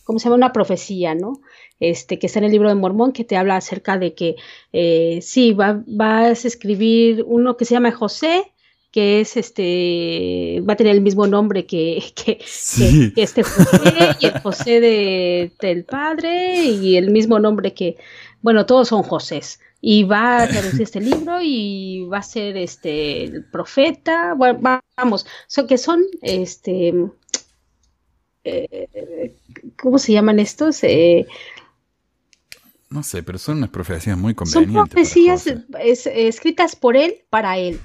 ¿cómo 0.04 0.18
se 0.18 0.24
llama? 0.24 0.36
una 0.36 0.52
profecía, 0.52 1.14
¿no? 1.14 1.40
Este 1.78 2.18
que 2.18 2.28
está 2.28 2.38
en 2.38 2.46
el 2.46 2.52
libro 2.52 2.70
de 2.70 2.76
Mormón 2.76 3.12
que 3.12 3.24
te 3.24 3.36
habla 3.36 3.56
acerca 3.56 3.98
de 3.98 4.14
que 4.14 4.36
eh, 4.72 5.18
sí 5.20 5.52
va, 5.52 5.82
vas 5.86 6.44
a 6.44 6.48
escribir 6.48 7.24
uno 7.26 7.58
que 7.58 7.66
se 7.66 7.74
llama 7.74 7.92
José 7.92 8.44
que 8.90 9.20
es 9.20 9.36
este 9.36 10.62
va 10.66 10.72
a 10.72 10.76
tener 10.76 10.94
el 10.94 11.02
mismo 11.02 11.26
nombre 11.26 11.66
que, 11.66 12.02
que, 12.24 12.38
Sí. 12.46 13.08
que- 13.10 13.14
que 13.14 13.22
este 13.22 13.42
José 13.42 13.92
y 14.20 14.26
el 14.26 14.40
José 14.40 14.80
de, 14.80 15.52
del 15.60 15.84
padre 15.84 16.64
y 16.64 16.96
el 16.96 17.10
mismo 17.10 17.38
nombre 17.38 17.74
que 17.74 17.98
bueno 18.46 18.64
todos 18.64 18.86
son 18.88 19.02
Josés 19.02 19.58
y 19.80 20.04
va 20.04 20.42
a 20.42 20.46
traducir 20.48 20.82
este 20.82 21.00
libro 21.00 21.38
y 21.42 22.06
va 22.12 22.18
a 22.18 22.22
ser 22.22 22.56
este 22.56 23.24
el 23.24 23.44
profeta 23.44 24.34
bueno, 24.34 24.60
va- 24.64 24.84
vamos 24.96 25.26
son 25.48 25.66
que 25.66 25.78
son 25.78 25.98
este 26.22 26.94
eh, 28.44 29.34
¿cómo 29.82 29.98
se 29.98 30.12
llaman 30.12 30.38
estos? 30.38 30.82
Eh, 30.84 31.26
No 32.88 33.02
sé, 33.02 33.22
pero 33.24 33.38
son 33.38 33.58
unas 33.58 33.70
profecías 33.70 34.16
muy 34.16 34.32
son 34.34 34.36
convenientes. 34.36 34.74
para 34.74 34.86
profecías 34.86 35.46
es- 35.80 36.06
escritas 36.06 36.76
por 36.76 36.96
él 36.96 37.16
para 37.30 37.58
él. 37.58 37.80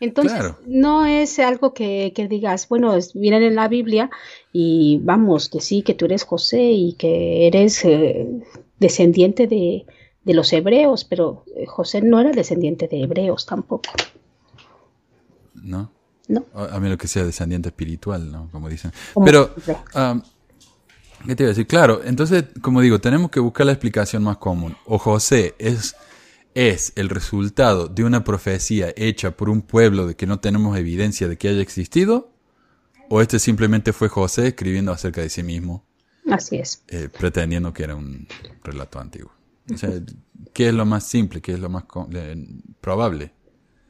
Entonces, 0.00 0.32
Claro. 0.38 0.58
no 0.66 1.04
es 1.06 1.38
algo 1.38 1.72
que, 1.74 2.12
que 2.14 2.26
digas, 2.28 2.68
bueno, 2.68 2.94
es- 2.96 3.12
vienen 3.14 3.42
en 3.42 3.54
la 3.54 3.68
Biblia 3.68 4.08
y 4.52 4.98
vamos, 5.02 5.48
que 5.50 5.60
sí, 5.60 5.82
que 5.82 5.94
tú 5.94 6.06
eres 6.06 6.22
José 6.24 6.62
y 6.62 6.94
que 6.94 7.46
eres 7.46 7.84
eh, 7.84 8.26
descendiente 8.78 9.46
de, 9.46 9.84
de 10.26 10.34
los 10.34 10.52
hebreos, 10.52 11.04
pero 11.04 11.44
eh, 11.56 11.66
José 11.66 12.02
no 12.02 12.20
era 12.20 12.32
descendiente 12.32 12.88
de 12.88 13.00
hebreos 13.02 13.46
tampoco, 13.46 13.90
¿No? 15.54 15.90
¿no? 16.28 16.44
A 16.54 16.78
menos 16.80 16.98
que 16.98 17.06
sea 17.08 17.24
descendiente 17.24 17.68
espiritual, 17.68 18.30
¿no? 18.30 18.48
Como 18.50 18.68
dicen. 18.68 18.92
Como 19.14 19.24
Pero, 19.24 19.54
¿qué 19.54 21.36
te 21.36 21.42
iba 21.44 21.48
a 21.48 21.52
decir? 21.52 21.66
Claro, 21.68 22.02
entonces, 22.04 22.44
como 22.60 22.80
digo, 22.80 23.00
tenemos 23.00 23.30
que 23.30 23.38
buscar 23.40 23.66
la 23.66 23.72
explicación 23.72 24.24
más 24.24 24.38
común. 24.38 24.76
O 24.84 24.98
José 24.98 25.54
es, 25.58 25.94
es 26.54 26.92
el 26.96 27.08
resultado 27.08 27.86
de 27.86 28.02
una 28.02 28.24
profecía 28.24 28.92
hecha 28.96 29.36
por 29.36 29.48
un 29.48 29.62
pueblo 29.62 30.08
de 30.08 30.16
que 30.16 30.26
no 30.26 30.40
tenemos 30.40 30.76
evidencia 30.76 31.28
de 31.28 31.38
que 31.38 31.48
haya 31.48 31.62
existido, 31.62 32.32
o 33.08 33.20
este 33.20 33.38
simplemente 33.38 33.92
fue 33.92 34.08
José 34.08 34.48
escribiendo 34.48 34.90
acerca 34.90 35.20
de 35.20 35.28
sí 35.30 35.44
mismo, 35.44 35.84
Así 36.28 36.56
es. 36.56 36.82
eh, 36.88 37.08
pretendiendo 37.16 37.72
que 37.72 37.84
era 37.84 37.94
un 37.94 38.26
relato 38.64 38.98
antiguo. 38.98 39.30
O 39.72 39.76
sea, 39.76 39.90
¿qué 40.54 40.68
es 40.68 40.74
lo 40.74 40.86
más 40.86 41.04
simple? 41.04 41.40
¿Qué 41.40 41.52
es 41.52 41.58
lo 41.60 41.68
más 41.68 41.84
probable? 42.80 43.32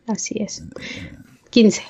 Así 0.06 0.36
es. 0.42 0.64
15. 1.50 1.82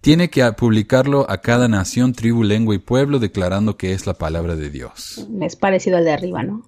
Tiene 0.00 0.30
que 0.30 0.50
publicarlo 0.52 1.30
a 1.30 1.40
cada 1.40 1.68
nación, 1.68 2.12
tribu, 2.12 2.42
lengua 2.42 2.74
y 2.74 2.78
pueblo, 2.78 3.18
declarando 3.18 3.76
que 3.76 3.92
es 3.92 4.06
la 4.06 4.14
palabra 4.14 4.56
de 4.56 4.70
Dios. 4.70 5.26
Es 5.42 5.56
parecido 5.56 5.96
al 5.98 6.04
de 6.04 6.12
arriba, 6.12 6.42
¿no? 6.42 6.64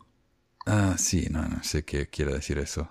Ah, 0.66 0.94
sí, 0.98 1.26
no, 1.30 1.42
no 1.48 1.62
sé 1.64 1.84
qué 1.84 2.08
quiere 2.08 2.32
decir 2.34 2.58
eso. 2.58 2.88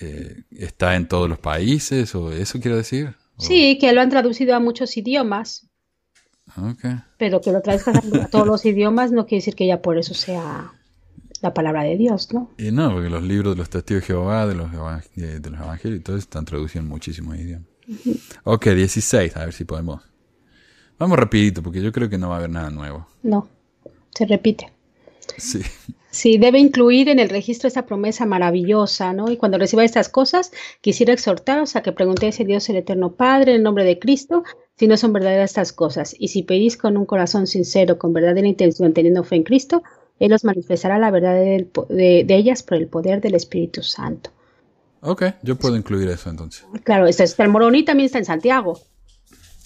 Eh, 0.00 0.42
¿Está 0.50 0.96
en 0.96 1.08
todos 1.08 1.28
los 1.28 1.38
países 1.38 2.14
o 2.14 2.32
eso 2.32 2.60
quiere 2.60 2.76
decir? 2.78 3.14
O- 3.36 3.42
Sí, 3.42 3.78
que 3.78 3.92
lo 3.92 4.00
han 4.00 4.10
traducido 4.10 4.54
a 4.54 4.60
muchos 4.60 4.96
idiomas, 4.96 5.68
Ok. 6.56 6.84
pero 7.18 7.40
que 7.40 7.52
lo 7.52 7.62
traduzcas 7.62 7.96
a 7.96 8.24
a 8.24 8.28
todos 8.28 8.46
los 8.46 8.64
idiomas 8.64 9.12
no 9.12 9.26
quiere 9.26 9.40
decir 9.40 9.54
que 9.54 9.66
ya 9.66 9.80
por 9.82 9.96
eso 9.98 10.14
sea 10.14 10.72
la 11.46 11.54
palabra 11.54 11.82
de 11.82 11.96
Dios, 11.96 12.32
¿no? 12.32 12.50
Y 12.58 12.70
no, 12.70 12.92
porque 12.92 13.08
los 13.08 13.22
libros 13.22 13.54
de 13.54 13.58
los 13.58 13.70
testigos 13.70 14.02
de 14.02 14.06
Jehová, 14.06 14.46
de 14.46 14.54
los, 14.54 14.70
de 14.72 15.50
los 15.50 15.60
evangelios 15.60 16.02
todo 16.02 16.16
están 16.16 16.44
traducidos 16.44 16.84
en 16.84 16.88
muchísimos 16.88 17.36
idiomas. 17.36 17.66
Ok, 18.44 18.68
16, 18.68 19.36
a 19.36 19.44
ver 19.44 19.52
si 19.52 19.64
podemos. 19.64 20.02
Vamos 20.98 21.18
rapidito, 21.18 21.62
porque 21.62 21.82
yo 21.82 21.92
creo 21.92 22.08
que 22.08 22.18
no 22.18 22.28
va 22.28 22.36
a 22.36 22.38
haber 22.38 22.50
nada 22.50 22.70
nuevo. 22.70 23.06
No, 23.22 23.48
se 24.14 24.26
repite. 24.26 24.72
Sí. 25.36 25.60
Sí, 26.16 26.38
debe 26.38 26.58
incluir 26.58 27.10
en 27.10 27.18
el 27.18 27.28
registro 27.28 27.68
esta 27.68 27.84
promesa 27.84 28.24
maravillosa, 28.24 29.12
¿no? 29.12 29.30
Y 29.30 29.36
cuando 29.36 29.58
reciba 29.58 29.84
estas 29.84 30.08
cosas, 30.08 30.50
quisiera 30.80 31.12
exhortaros 31.12 31.76
a 31.76 31.82
que 31.82 31.92
preguntéis 31.92 32.40
a 32.40 32.44
Dios 32.44 32.66
el 32.70 32.76
Eterno 32.76 33.12
Padre 33.12 33.54
en 33.54 33.62
nombre 33.62 33.84
de 33.84 33.98
Cristo 33.98 34.42
si 34.78 34.86
no 34.86 34.96
son 34.96 35.12
verdaderas 35.12 35.50
estas 35.50 35.74
cosas. 35.74 36.16
Y 36.18 36.28
si 36.28 36.42
pedís 36.42 36.78
con 36.78 36.96
un 36.96 37.04
corazón 37.04 37.46
sincero, 37.46 37.98
con 37.98 38.14
verdadera 38.14 38.48
intención, 38.48 38.94
teniendo 38.94 39.24
fe 39.24 39.36
en 39.36 39.42
Cristo, 39.42 39.82
Él 40.18 40.32
os 40.32 40.44
manifestará 40.44 40.98
la 40.98 41.10
verdad 41.10 41.34
de, 41.34 41.68
de 42.26 42.36
ellas 42.36 42.62
por 42.62 42.78
el 42.78 42.88
poder 42.88 43.20
del 43.20 43.34
Espíritu 43.34 43.82
Santo. 43.82 44.30
Ok, 45.00 45.24
yo 45.42 45.56
puedo 45.56 45.76
incluir 45.76 46.08
eso 46.08 46.30
entonces. 46.30 46.64
Claro, 46.84 47.06
está, 47.06 47.22
está 47.24 47.44
el 47.44 47.50
Moroni 47.50 47.84
también 47.84 48.06
está 48.06 48.18
en 48.18 48.24
Santiago. 48.24 48.80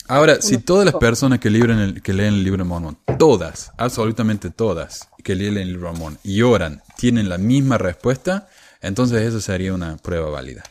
Ahora, 0.09 0.43
si 0.43 0.59
todas 0.59 0.85
las 0.85 0.95
personas 0.97 1.39
que, 1.39 1.49
el- 1.49 2.03
que 2.03 2.13
leen 2.13 2.35
el 2.35 2.43
libro 2.43 2.65
de 2.65 2.69
Mormón, 2.69 2.99
todas, 3.17 3.71
absolutamente 3.79 4.51
todas, 4.51 5.09
que 5.23 5.37
leen 5.37 5.57
el 5.57 5.69
libro 5.69 5.87
de 5.87 5.93
Mormón 5.93 6.19
y 6.25 6.43
oran, 6.43 6.83
tienen 6.97 7.29
la 7.29 7.39
misma 7.39 7.79
respuesta, 7.79 8.49
entonces 8.83 9.23
eso 9.23 9.41
sería 9.41 9.73
una 9.73 9.97
prueba 9.99 10.29
válida. 10.31 10.65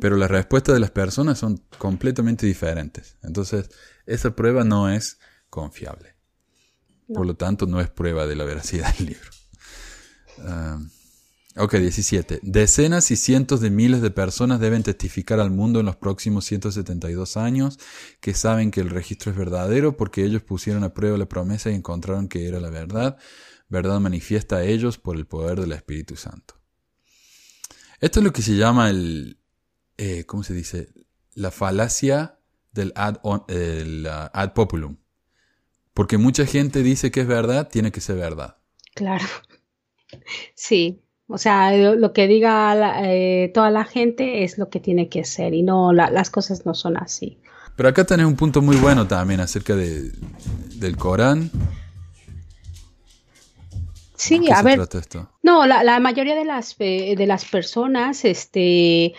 Pero 0.00 0.16
las 0.16 0.28
respuestas 0.28 0.74
de 0.74 0.80
las 0.80 0.90
personas 0.90 1.38
son 1.38 1.62
completamente 1.78 2.44
diferentes. 2.44 3.16
Entonces, 3.22 3.70
esa 4.04 4.34
prueba 4.34 4.64
no 4.64 4.90
es 4.90 5.20
confiable. 5.48 6.14
Por 7.14 7.26
lo 7.26 7.34
tanto, 7.34 7.66
no 7.66 7.80
es 7.80 7.90
prueba 7.90 8.26
de 8.26 8.36
la 8.36 8.44
veracidad 8.44 8.94
del 8.96 9.06
libro. 9.08 9.30
Ah, 10.40 10.78
ok, 11.56 11.74
17. 11.76 12.40
Decenas 12.42 13.10
y 13.10 13.16
cientos 13.16 13.60
de 13.60 13.70
miles 13.70 14.00
de 14.00 14.10
personas 14.10 14.60
deben 14.60 14.82
testificar 14.82 15.40
al 15.40 15.50
mundo 15.50 15.80
en 15.80 15.86
los 15.86 15.96
próximos 15.96 16.44
172 16.46 17.36
años 17.36 17.78
que 18.20 18.34
saben 18.34 18.70
que 18.70 18.80
el 18.80 18.90
registro 18.90 19.32
es 19.32 19.36
verdadero 19.36 19.96
porque 19.96 20.24
ellos 20.24 20.42
pusieron 20.42 20.84
a 20.84 20.94
prueba 20.94 21.18
la 21.18 21.28
promesa 21.28 21.70
y 21.70 21.74
encontraron 21.74 22.28
que 22.28 22.46
era 22.46 22.60
la 22.60 22.70
verdad. 22.70 23.18
Verdad 23.68 24.00
manifiesta 24.00 24.56
a 24.56 24.64
ellos 24.64 24.98
por 24.98 25.16
el 25.16 25.26
poder 25.26 25.60
del 25.60 25.72
Espíritu 25.72 26.16
Santo. 26.16 26.54
Esto 28.00 28.20
es 28.20 28.24
lo 28.24 28.32
que 28.32 28.42
se 28.42 28.56
llama 28.56 28.88
el, 28.88 29.38
eh, 29.98 30.24
¿cómo 30.24 30.42
se 30.42 30.54
dice? 30.54 30.88
La 31.34 31.50
falacia 31.50 32.38
del 32.72 32.92
ad, 32.96 33.18
ad 34.32 34.52
populum. 34.54 34.96
Porque 36.00 36.16
mucha 36.16 36.46
gente 36.46 36.82
dice 36.82 37.10
que 37.10 37.20
es 37.20 37.26
verdad, 37.26 37.68
tiene 37.68 37.92
que 37.92 38.00
ser 38.00 38.16
verdad. 38.16 38.56
Claro. 38.94 39.26
Sí, 40.54 41.02
o 41.28 41.36
sea, 41.36 41.76
lo, 41.76 42.12
que 42.14 42.26
diga 42.26 42.74
la- 42.74 43.02
eh, 43.04 43.50
toda 43.52 43.70
la 43.70 43.84
gente 43.84 44.42
es 44.44 44.56
lo 44.56 44.70
que 44.70 44.80
tiene 44.80 45.10
que 45.10 45.24
ser 45.24 45.52
y 45.52 45.62
no, 45.62 45.92
la- 45.92 46.08
las 46.10 46.30
cosas 46.30 46.64
no 46.64 46.72
son 46.72 46.96
así. 46.96 47.38
Pero 47.76 47.90
acá 47.90 48.04
tenés 48.04 48.24
un 48.24 48.34
punto 48.34 48.62
muy 48.62 48.76
bueno 48.76 49.06
también 49.06 49.40
acerca 49.40 49.76
de, 49.76 50.10
del 50.76 50.96
Corán. 50.96 51.50
Sí, 54.16 54.38
¿De 54.38 54.46
qué 54.46 54.52
a 54.52 54.56
se 54.56 54.62
ver, 54.62 54.76
trata 54.78 54.98
esto? 55.00 55.30
no, 55.42 55.66
la, 55.66 55.84
la 55.84 56.00
mayoría 56.00 56.34
de 56.34 56.46
las, 56.46 56.76
eh, 56.78 57.14
de 57.14 57.26
las 57.26 57.44
personas, 57.44 58.24
este, 58.24 59.12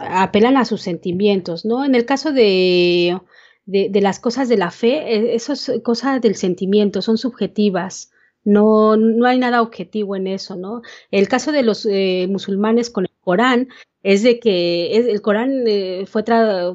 apelan 0.00 0.56
a 0.56 0.64
sus 0.64 0.82
sentimientos, 0.82 1.64
¿no? 1.64 1.84
En 1.84 1.94
el 1.94 2.04
caso 2.04 2.32
de, 2.32 3.18
de, 3.66 4.00
las 4.00 4.20
cosas 4.20 4.48
de 4.48 4.56
la 4.56 4.70
fe, 4.70 5.16
eh, 5.16 5.34
eso 5.34 5.52
es 5.52 5.72
cosa 5.82 6.18
del 6.20 6.36
sentimiento, 6.36 7.02
son 7.02 7.18
subjetivas. 7.18 8.10
No, 8.44 8.96
no 8.96 9.26
hay 9.26 9.38
nada 9.38 9.62
objetivo 9.62 10.16
en 10.16 10.26
eso, 10.26 10.54
¿no? 10.56 10.82
El 11.10 11.28
caso 11.28 11.50
de 11.50 11.62
los 11.62 11.86
eh, 11.86 12.26
musulmanes 12.28 12.90
con 12.90 13.04
el 13.04 13.10
Corán 13.22 13.68
es 14.02 14.22
de 14.22 14.38
que 14.38 14.94
el 14.94 15.22
Corán 15.22 15.64
eh, 15.66 16.04
fue 16.06 16.22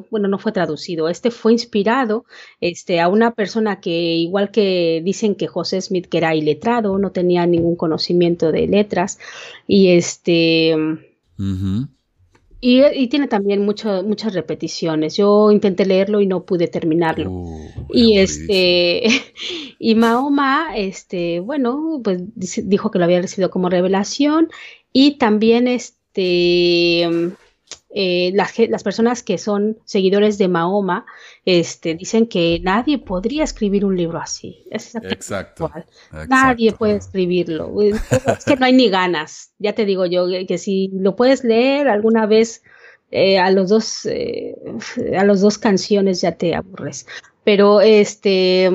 bueno, 0.10 0.28
no 0.28 0.40
fue 0.40 0.52
traducido, 0.52 1.10
este 1.10 1.30
fue 1.30 1.52
inspirado 1.52 2.26
este, 2.60 3.00
a 3.00 3.08
una 3.08 3.36
persona 3.36 3.80
que, 3.80 3.92
igual 3.92 4.50
que 4.50 5.04
dicen 5.06 5.36
que 5.36 5.46
José 5.46 5.80
Smith, 5.80 6.08
que 6.08 6.18
era 6.18 6.34
iletrado, 6.34 6.98
no 6.98 7.12
tenía 7.12 7.46
ningún 7.46 7.76
conocimiento 7.76 8.52
de 8.52 8.68
letras, 8.68 9.20
y 9.68 9.90
este. 9.90 10.76
Y, 12.62 12.84
y 12.86 13.08
tiene 13.08 13.28
también 13.28 13.64
mucho- 13.66 14.04
muchas 14.04 14.34
repeticiones. 14.34 15.16
Yo 15.18 15.52
intenté 15.52 15.86
leerlo 15.86 16.22
y 16.22 16.28
no 16.28 16.44
pude 16.46 16.68
terminarlo. 16.68 17.30
Uh, 17.32 17.70
Y 17.94 18.18
es 18.20 18.38
este, 18.38 19.04
y 19.80 19.96
Mahoma, 19.96 20.76
este, 20.76 21.40
bueno, 21.40 22.02
pues 22.04 22.22
dijo 22.36 22.92
que 22.92 23.00
lo 23.00 23.06
había 23.06 23.22
recibido 23.22 23.50
como 23.50 23.70
revelación 23.70 24.50
y 24.94 25.18
también 25.18 25.68
este, 25.68 27.08
eh, 27.92 28.32
las, 28.36 28.54
las 28.70 28.84
personas 28.84 29.24
que 29.24 29.38
son 29.38 29.80
seguidores 29.84 30.38
de 30.38 30.48
Mahoma, 30.48 31.06
este, 31.46 31.96
dicen 31.96 32.28
que 32.28 32.60
nadie 32.62 33.00
podría 33.00 33.44
escribir 33.44 33.86
un 33.86 33.98
libro 33.98 34.20
así. 34.20 34.64
Es 34.70 34.96
Exacto. 34.96 35.66
exacto. 35.66 35.72
Nadie 36.30 36.72
puede 36.74 36.98
escribirlo. 36.98 37.74
Es 38.38 38.46
que 38.46 38.56
no 38.56 38.66
hay 38.66 38.74
ni 38.74 38.90
ganas. 38.90 39.54
Ya 39.58 39.74
te 39.74 39.86
digo 39.86 40.06
yo 40.06 40.28
que 40.48 40.58
si 40.58 40.90
lo 40.94 41.16
puedes 41.16 41.44
leer 41.44 41.88
alguna 41.88 42.26
vez 42.26 42.62
eh, 43.12 43.40
a 43.40 43.50
los 43.50 43.70
dos 43.70 44.06
eh, 44.06 44.56
a 45.18 45.24
los 45.24 45.42
dos 45.42 45.58
canciones 45.58 46.22
ya 46.22 46.34
te 46.34 46.54
aburres. 46.54 47.08
Pero 47.44 47.82
este 47.82 48.70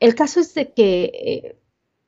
el 0.00 0.14
caso 0.14 0.40
es 0.40 0.54
de 0.54 0.72
que 0.72 1.04
eh, 1.04 1.56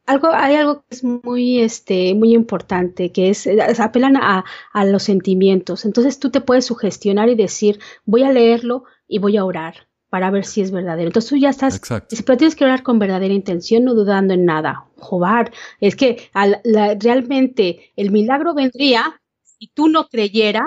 algo, 0.06 0.28
hay 0.32 0.54
algo 0.56 0.80
que 0.82 0.86
es 0.96 1.04
muy, 1.04 1.60
este, 1.60 2.14
muy 2.14 2.34
importante, 2.34 3.12
que 3.12 3.30
es, 3.30 3.46
eh, 3.46 3.58
apelan 3.78 4.16
a, 4.16 4.44
a 4.72 4.84
los 4.84 5.02
sentimientos. 5.04 5.84
Entonces 5.84 6.18
tú 6.20 6.30
te 6.30 6.40
puedes 6.40 6.66
sugestionar 6.66 7.28
y 7.28 7.34
decir, 7.34 7.80
voy 8.04 8.22
a 8.22 8.32
leerlo 8.32 8.84
y 9.08 9.18
voy 9.18 9.36
a 9.36 9.44
orar 9.44 9.88
para 10.08 10.30
ver 10.30 10.44
si 10.44 10.60
es 10.62 10.70
verdadero. 10.70 11.08
Entonces 11.08 11.28
tú 11.30 11.36
ya 11.36 11.50
estás, 11.50 11.80
pero 12.24 12.38
tienes 12.38 12.54
que 12.56 12.64
orar 12.64 12.82
con 12.82 12.98
verdadera 12.98 13.34
intención, 13.34 13.84
no 13.84 13.94
dudando 13.94 14.34
en 14.34 14.44
nada. 14.44 14.86
Jobar, 14.98 15.52
es 15.80 15.96
que 15.96 16.30
al- 16.32 16.60
la- 16.64 16.94
realmente 16.94 17.92
el 17.96 18.10
milagro 18.10 18.54
vendría 18.54 19.20
si 19.42 19.68
tú 19.68 19.88
no 19.88 20.08
creyeras 20.08 20.66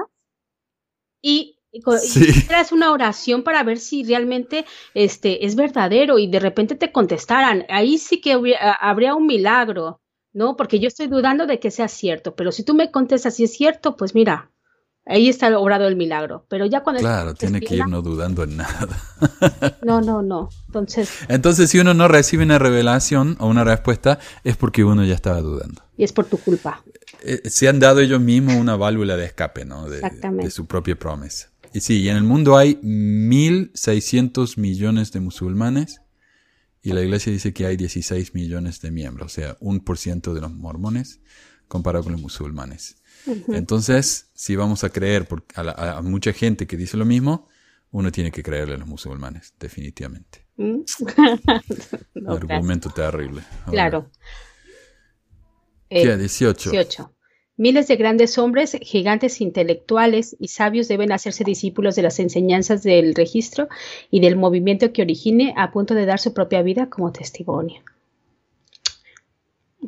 y, 1.21 1.58
y 1.71 1.79
y 1.79 1.97
Sí. 2.07 2.19
hicieras 2.29 2.71
una 2.71 2.91
oración 2.91 3.43
para 3.43 3.63
ver 3.63 3.79
si 3.79 4.03
realmente 4.03 4.65
este 4.93 5.45
es 5.45 5.55
verdadero 5.55 6.17
y 6.19 6.27
de 6.27 6.39
repente 6.39 6.75
te 6.75 6.91
contestaran. 6.91 7.65
Ahí 7.69 7.97
sí 7.97 8.21
que 8.21 8.35
hubi- 8.37 8.55
a- 8.59 8.73
habría 8.73 9.13
un 9.15 9.27
milagro, 9.27 10.01
¿no? 10.33 10.55
Porque 10.55 10.79
yo 10.79 10.87
estoy 10.87 11.07
dudando 11.07 11.45
de 11.47 11.59
que 11.59 11.71
sea 11.71 11.87
cierto, 11.87 12.35
pero 12.35 12.51
si 12.51 12.63
tú 12.63 12.73
me 12.73 12.91
contestas 12.91 13.35
si 13.35 13.43
es 13.43 13.53
cierto, 13.53 13.95
pues 13.95 14.15
mira, 14.15 14.51
ahí 15.05 15.27
está 15.29 15.57
obrado 15.59 15.87
el 15.87 15.95
milagro. 15.95 16.45
Pero 16.49 16.65
ya 16.65 16.81
cuando 16.81 17.01
Claro, 17.01 17.33
tiene 17.35 17.61
que 17.61 17.75
ir 17.77 17.87
no 17.87 18.01
dudando 18.01 18.43
en 18.43 18.57
nada. 18.57 18.87
No, 19.81 20.01
no, 20.01 20.21
no. 20.21 20.49
Entonces, 20.67 21.09
Entonces, 21.29 21.69
si 21.69 21.79
uno 21.79 21.93
no 21.93 22.07
recibe 22.07 22.43
una 22.43 22.59
revelación 22.59 23.37
o 23.39 23.47
una 23.47 23.63
respuesta, 23.63 24.19
es 24.43 24.55
porque 24.57 24.83
uno 24.83 25.03
ya 25.03 25.15
estaba 25.15 25.41
dudando. 25.41 25.81
y 25.97 26.03
es 26.03 26.13
por 26.13 26.25
tu 26.25 26.37
culpa. 26.37 26.83
Eh, 27.23 27.41
se 27.49 27.67
han 27.67 27.79
dado 27.79 27.99
ellos 27.99 28.21
mismos 28.21 28.55
una 28.55 28.75
válvula 28.75 29.17
de 29.17 29.25
escape, 29.25 29.65
¿no? 29.65 29.89
De, 29.89 29.97
Exactamente. 29.97 30.45
de 30.45 30.51
su 30.51 30.65
propia 30.67 30.95
promesa. 30.97 31.49
Y 31.73 31.81
sí, 31.81 32.01
y 32.01 32.09
en 32.09 32.17
el 32.17 32.23
mundo 32.23 32.57
hay 32.57 32.75
1.600 32.81 34.57
millones 34.57 35.11
de 35.11 35.19
musulmanes 35.19 36.01
y 36.81 36.93
la 36.93 37.01
iglesia 37.01 37.31
dice 37.31 37.53
que 37.53 37.65
hay 37.65 37.77
16 37.77 38.33
millones 38.33 38.81
de 38.81 38.89
miembros, 38.91 39.31
o 39.31 39.35
sea, 39.35 39.57
un 39.59 39.79
por 39.81 39.97
ciento 39.97 40.33
de 40.33 40.41
los 40.41 40.51
mormones 40.53 41.19
comparado 41.67 42.03
con 42.03 42.13
los 42.13 42.21
musulmanes. 42.21 42.95
Entonces, 43.49 44.31
si 44.33 44.55
vamos 44.55 44.83
a 44.83 44.89
creer 44.89 45.27
por- 45.27 45.45
a, 45.55 45.61
la- 45.63 45.97
a 45.97 46.01
mucha 46.01 46.33
gente 46.33 46.65
que 46.65 46.77
dice 46.77 46.97
lo 46.97 47.05
mismo, 47.05 47.47
uno 47.91 48.11
tiene 48.11 48.31
que 48.31 48.41
creerle 48.41 48.75
a 48.75 48.77
los 48.77 48.87
musulmanes, 48.87 49.53
definitivamente. 49.59 50.47
¿Mm? 50.57 50.79
No, 52.15 52.33
Argumento 52.33 52.89
terrible. 52.89 53.41
Ahora, 53.65 53.71
Claro. 53.71 54.11
¿Qué? 55.89 56.01
Eh, 56.03 56.17
18. 56.17 56.71
18. 56.71 57.13
Miles 57.59 57.89
de 57.89 57.97
grandes 57.97 58.37
hombres, 58.37 58.77
gigantes 58.81 59.41
intelectuales 59.41 60.33
y 60.39 60.47
sabios 60.47 60.87
deben 60.87 61.11
hacerse 61.11 61.43
discípulos 61.43 61.93
de 61.97 62.03
las 62.03 62.17
enseñanzas 62.19 62.83
del 62.83 63.13
registro 63.13 63.67
y 64.09 64.21
del 64.21 64.37
movimiento 64.37 64.93
que 64.93 65.01
origine 65.01 65.53
a 65.57 65.69
punto 65.69 65.93
de 65.93 66.05
dar 66.05 66.19
su 66.19 66.33
propia 66.33 66.61
vida 66.61 66.89
como 66.89 67.11
testimonio. 67.11 67.81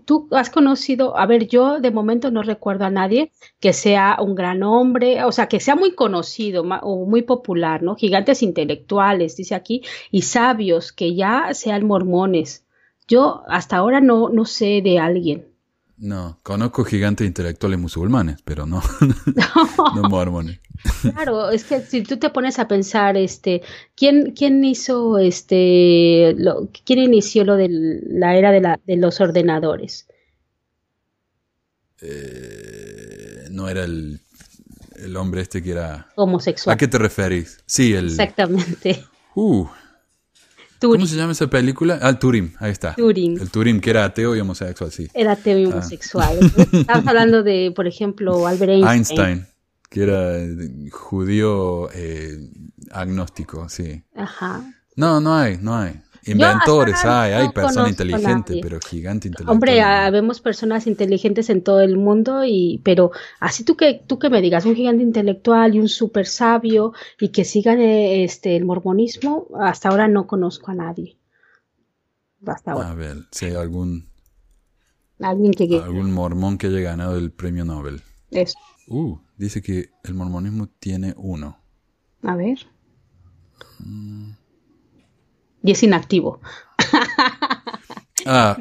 Tú 0.03 0.27
has 0.31 0.49
conocido, 0.49 1.17
a 1.17 1.25
ver, 1.25 1.47
yo 1.47 1.79
de 1.79 1.91
momento 1.91 2.29
no 2.29 2.43
recuerdo 2.43 2.83
a 2.83 2.89
nadie 2.89 3.31
que 3.61 3.71
sea 3.71 4.17
un 4.19 4.35
gran 4.35 4.63
hombre, 4.63 5.23
o 5.23 5.31
sea, 5.31 5.47
que 5.47 5.61
sea 5.61 5.77
muy 5.77 5.95
conocido 5.95 6.63
o 6.63 7.05
muy 7.05 7.21
popular, 7.21 7.83
¿no? 7.83 7.95
Gigantes 7.95 8.43
intelectuales, 8.43 9.37
dice 9.37 9.55
aquí, 9.55 9.81
y 10.11 10.23
sabios 10.23 10.91
que 10.91 11.15
ya 11.15 11.53
sean 11.53 11.87
mormones. 11.87 12.65
Yo 13.07 13.43
hasta 13.47 13.77
ahora 13.77 14.01
no, 14.01 14.27
no 14.27 14.43
sé 14.43 14.81
de 14.83 14.99
alguien. 14.99 15.50
No, 16.01 16.39
conozco 16.41 16.83
gigantes 16.83 17.27
intelectuales 17.27 17.79
musulmanes, 17.79 18.41
pero 18.43 18.65
no, 18.65 18.81
no 19.95 20.09
mormones. 20.09 20.59
Claro, 21.03 21.51
es 21.51 21.63
que 21.63 21.79
si 21.81 22.01
tú 22.01 22.17
te 22.17 22.31
pones 22.31 22.57
a 22.57 22.67
pensar, 22.67 23.17
este, 23.17 23.61
¿quién, 23.95 24.33
quién 24.35 24.65
hizo, 24.65 25.19
este, 25.19 26.33
lo, 26.37 26.69
quién 26.85 26.97
inició 26.97 27.43
lo 27.45 27.55
de 27.55 27.69
la 27.69 28.35
era 28.35 28.51
de, 28.51 28.61
la, 28.61 28.79
de 28.83 28.97
los 28.97 29.21
ordenadores? 29.21 30.07
Eh, 32.01 33.45
no 33.51 33.69
era 33.69 33.83
el, 33.83 34.21
el 34.95 35.15
hombre 35.17 35.41
este 35.41 35.61
que 35.61 35.69
era... 35.69 36.07
Homosexual. 36.15 36.73
¿A 36.73 36.77
qué 36.77 36.87
te 36.87 36.97
referís? 36.97 37.59
Sí, 37.67 37.93
el... 37.93 38.07
Exactamente. 38.07 39.05
Uh, 39.35 39.67
¿Cómo 40.81 41.05
se 41.05 41.15
llama 41.15 41.31
esa 41.33 41.47
película? 41.47 41.99
Ah, 42.01 42.17
Turing, 42.17 42.53
ahí 42.59 42.71
está. 42.71 42.95
Turing. 42.95 43.39
El 43.39 43.49
Turing 43.51 43.79
que 43.79 43.89
era 43.91 44.03
ateo 44.05 44.35
y 44.35 44.39
homosexual, 44.39 44.91
sí. 44.91 45.07
era 45.13 45.33
ateo 45.33 45.59
y 45.59 45.65
Ah. 45.65 45.69
homosexual. 45.69 46.37
Estamos 46.71 47.07
hablando 47.07 47.43
de, 47.43 47.71
por 47.75 47.87
ejemplo, 47.87 48.47
Albert 48.47 48.71
Einstein. 48.71 48.91
Einstein, 48.91 49.47
que 49.89 50.03
era 50.03 50.37
eh, 50.39 50.89
judío 50.91 51.89
eh, 51.93 52.37
agnóstico, 52.91 53.69
sí. 53.69 54.03
Ajá. 54.15 54.63
No, 54.95 55.19
no 55.21 55.35
hay, 55.35 55.57
no 55.61 55.75
hay. 55.77 56.01
Inventores 56.25 57.03
hay, 57.03 57.09
ahora 57.09 57.37
hay 57.37 57.47
no 57.47 57.53
personas 57.53 57.75
conozco 57.75 57.87
a 57.87 57.89
inteligentes, 57.89 58.55
nadie. 58.55 58.61
pero 58.61 58.79
gigante 58.79 59.27
intelectual. 59.27 59.55
Hombre, 59.55 59.81
ah, 59.81 60.09
vemos 60.11 60.39
personas 60.39 60.85
inteligentes 60.85 61.49
en 61.49 61.63
todo 61.63 61.81
el 61.81 61.97
mundo 61.97 62.43
y, 62.45 62.79
pero 62.83 63.11
así 63.39 63.63
tú 63.63 63.75
que 63.75 64.03
tú 64.05 64.19
que 64.19 64.29
me 64.29 64.41
digas 64.41 64.65
un 64.65 64.75
gigante 64.75 65.03
intelectual 65.03 65.75
y 65.75 65.79
un 65.79 65.89
súper 65.89 66.27
sabio 66.27 66.93
y 67.19 67.29
que 67.29 67.43
sigan 67.43 67.79
eh, 67.79 68.23
este 68.23 68.55
el 68.55 68.65
mormonismo, 68.65 69.47
hasta 69.59 69.89
ahora 69.89 70.07
no 70.07 70.27
conozco 70.27 70.71
a 70.71 70.75
nadie. 70.75 71.17
Hasta 72.45 72.73
ahora. 72.73 72.91
A 72.91 72.93
ver, 72.95 73.17
si 73.31 73.45
hay 73.45 73.55
algún, 73.55 74.11
Alguien 75.19 75.51
que 75.51 75.77
algún 75.77 76.11
mormón 76.11 76.57
que 76.57 76.67
haya 76.67 76.79
ganado 76.79 77.17
el 77.17 77.31
premio 77.31 77.63
Nobel. 77.65 78.01
eso. 78.31 78.57
Uh, 78.87 79.19
dice 79.37 79.61
que 79.61 79.89
el 80.03 80.13
mormonismo 80.15 80.67
tiene 80.67 81.13
uno. 81.17 81.57
A 82.23 82.35
ver. 82.35 82.59
Y 85.63 85.71
es 85.71 85.83
inactivo. 85.83 86.41
Ah, 88.25 88.57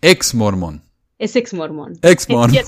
ex 0.00 0.34
mormón. 0.34 0.82
Es 1.18 1.36
ex 1.36 1.54
mormón. 1.54 1.98
Ex 2.02 2.28
mormón. 2.28 2.56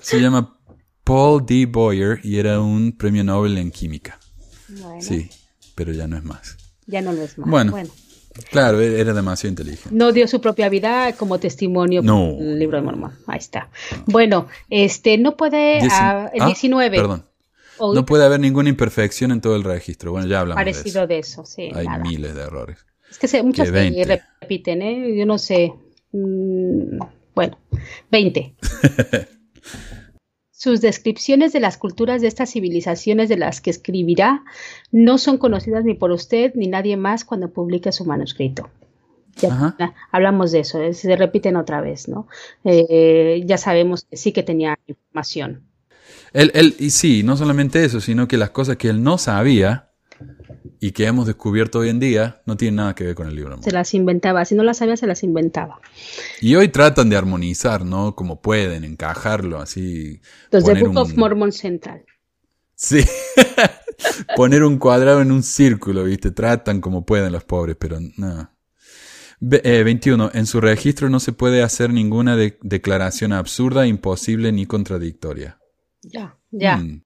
Se 0.00 0.20
llama 0.20 0.56
Paul 1.04 1.44
D. 1.44 1.66
Boyer 1.66 2.20
y 2.22 2.38
era 2.38 2.60
un 2.60 2.92
premio 2.96 3.24
Nobel 3.24 3.58
en 3.58 3.70
química. 3.70 4.18
Bueno, 4.68 5.02
Sí, 5.02 5.28
pero 5.74 5.92
ya 5.92 6.06
no 6.06 6.16
es 6.16 6.24
más. 6.24 6.56
ya 6.86 7.02
no 7.02 7.12
lo 7.12 7.22
es 7.22 7.36
más. 7.38 7.50
Bueno. 7.50 7.72
bueno. 7.72 7.90
Claro, 8.52 8.80
e- 8.80 9.00
era 9.00 9.12
demasiado 9.12 9.50
inteligente. 9.50 9.88
No 9.90 10.12
dio 10.12 10.28
su 10.28 10.40
propia 10.40 10.68
vida 10.68 11.12
como 11.14 11.40
testimonio 11.40 12.00
No. 12.02 12.28
el 12.38 12.58
libro 12.60 12.76
de 12.78 12.84
Mormón. 12.84 13.18
Ahí 13.26 13.38
está. 13.38 13.68
Bueno, 14.06 14.46
este 14.70 15.18
no 15.18 15.36
puede 15.36 15.80
Dieci- 15.80 15.88
ah, 15.90 16.30
el 16.32 16.42
ah, 16.42 16.46
19 16.46 16.96
Perdón. 16.96 17.24
O 17.80 17.94
No 17.94 18.06
puede 18.06 18.24
haber 18.24 18.40
ninguna 18.40 18.68
imperfección 18.68 19.32
en 19.32 19.40
todo 19.40 19.56
el 19.56 19.64
registro. 19.64 20.12
Bueno, 20.12 20.26
ya 20.26 20.40
hablamos 20.40 20.64
de 20.64 20.72
parecido 20.72 21.00
eso. 21.00 21.06
de 21.06 21.18
eso, 21.18 21.44
sí. 21.46 21.70
Hay 21.74 21.86
nada. 21.86 21.98
miles 21.98 22.34
de 22.34 22.42
errores. 22.42 22.86
Es 23.10 23.18
que 23.18 23.26
se, 23.26 23.42
muchas 23.42 23.70
Que 23.70 23.78
se 23.78 23.90
20. 23.90 24.22
repiten, 24.40 24.82
¿eh? 24.82 25.16
Yo 25.16 25.26
no 25.26 25.38
sé. 25.38 25.72
Mm, 26.12 26.98
bueno, 27.34 27.58
20. 28.10 28.54
Sus 30.52 30.82
descripciones 30.82 31.52
de 31.54 31.60
las 31.60 31.78
culturas 31.78 32.20
de 32.20 32.28
estas 32.28 32.52
civilizaciones 32.52 33.30
de 33.30 33.38
las 33.38 33.62
que 33.62 33.70
escribirá 33.70 34.44
no 34.92 35.16
son 35.16 35.38
conocidas 35.38 35.84
ni 35.84 35.94
por 35.94 36.10
usted 36.10 36.52
ni 36.54 36.66
nadie 36.66 36.98
más 36.98 37.24
cuando 37.24 37.50
publique 37.50 37.92
su 37.92 38.04
manuscrito. 38.04 38.68
Ya, 39.36 39.94
hablamos 40.10 40.52
de 40.52 40.60
eso, 40.60 40.92
se 40.92 41.16
repiten 41.16 41.56
otra 41.56 41.80
vez, 41.80 42.08
¿no? 42.08 42.26
Eh, 42.64 43.42
ya 43.46 43.56
sabemos 43.56 44.04
que 44.04 44.18
sí 44.18 44.32
que 44.32 44.42
tenía 44.42 44.78
información. 44.86 45.69
Él, 46.32 46.50
él, 46.54 46.76
y 46.78 46.90
sí, 46.90 47.22
no 47.22 47.36
solamente 47.36 47.84
eso, 47.84 48.00
sino 48.00 48.28
que 48.28 48.36
las 48.36 48.50
cosas 48.50 48.76
que 48.76 48.88
él 48.88 49.02
no 49.02 49.18
sabía 49.18 49.90
y 50.80 50.92
que 50.92 51.06
hemos 51.06 51.26
descubierto 51.26 51.80
hoy 51.80 51.90
en 51.90 52.00
día 52.00 52.40
no 52.46 52.56
tienen 52.56 52.76
nada 52.76 52.94
que 52.94 53.04
ver 53.04 53.14
con 53.14 53.28
el 53.28 53.36
libro. 53.36 53.60
Se 53.62 53.70
las 53.70 53.92
inventaba, 53.92 54.44
si 54.44 54.54
no 54.54 54.62
las 54.62 54.78
sabía, 54.78 54.96
se 54.96 55.06
las 55.06 55.22
inventaba. 55.22 55.80
Y 56.40 56.54
hoy 56.54 56.68
tratan 56.68 57.10
de 57.10 57.16
armonizar, 57.16 57.84
¿no? 57.84 58.14
Como 58.14 58.40
pueden, 58.40 58.84
encajarlo 58.84 59.60
así. 59.60 60.20
Los 60.50 60.64
de 60.64 60.74
Book 60.82 60.96
of 60.96 61.16
Mormon 61.16 61.52
Central. 61.52 62.04
Sí. 62.74 63.04
poner 64.36 64.64
un 64.64 64.78
cuadrado 64.78 65.20
en 65.20 65.32
un 65.32 65.42
círculo, 65.42 66.04
¿viste? 66.04 66.30
Tratan 66.30 66.80
como 66.80 67.04
pueden 67.04 67.32
los 67.32 67.44
pobres, 67.44 67.76
pero 67.78 67.98
no. 68.16 68.50
21. 69.40 70.26
Eh, 70.26 70.30
en 70.34 70.46
su 70.46 70.60
registro 70.60 71.10
no 71.10 71.20
se 71.20 71.32
puede 71.32 71.62
hacer 71.62 71.92
ninguna 71.92 72.36
declaración 72.36 73.32
absurda, 73.32 73.86
imposible 73.86 74.52
ni 74.52 74.66
contradictoria. 74.66 75.59
Ya, 76.02 76.36
ya. 76.50 76.76
Mm. 76.76 77.02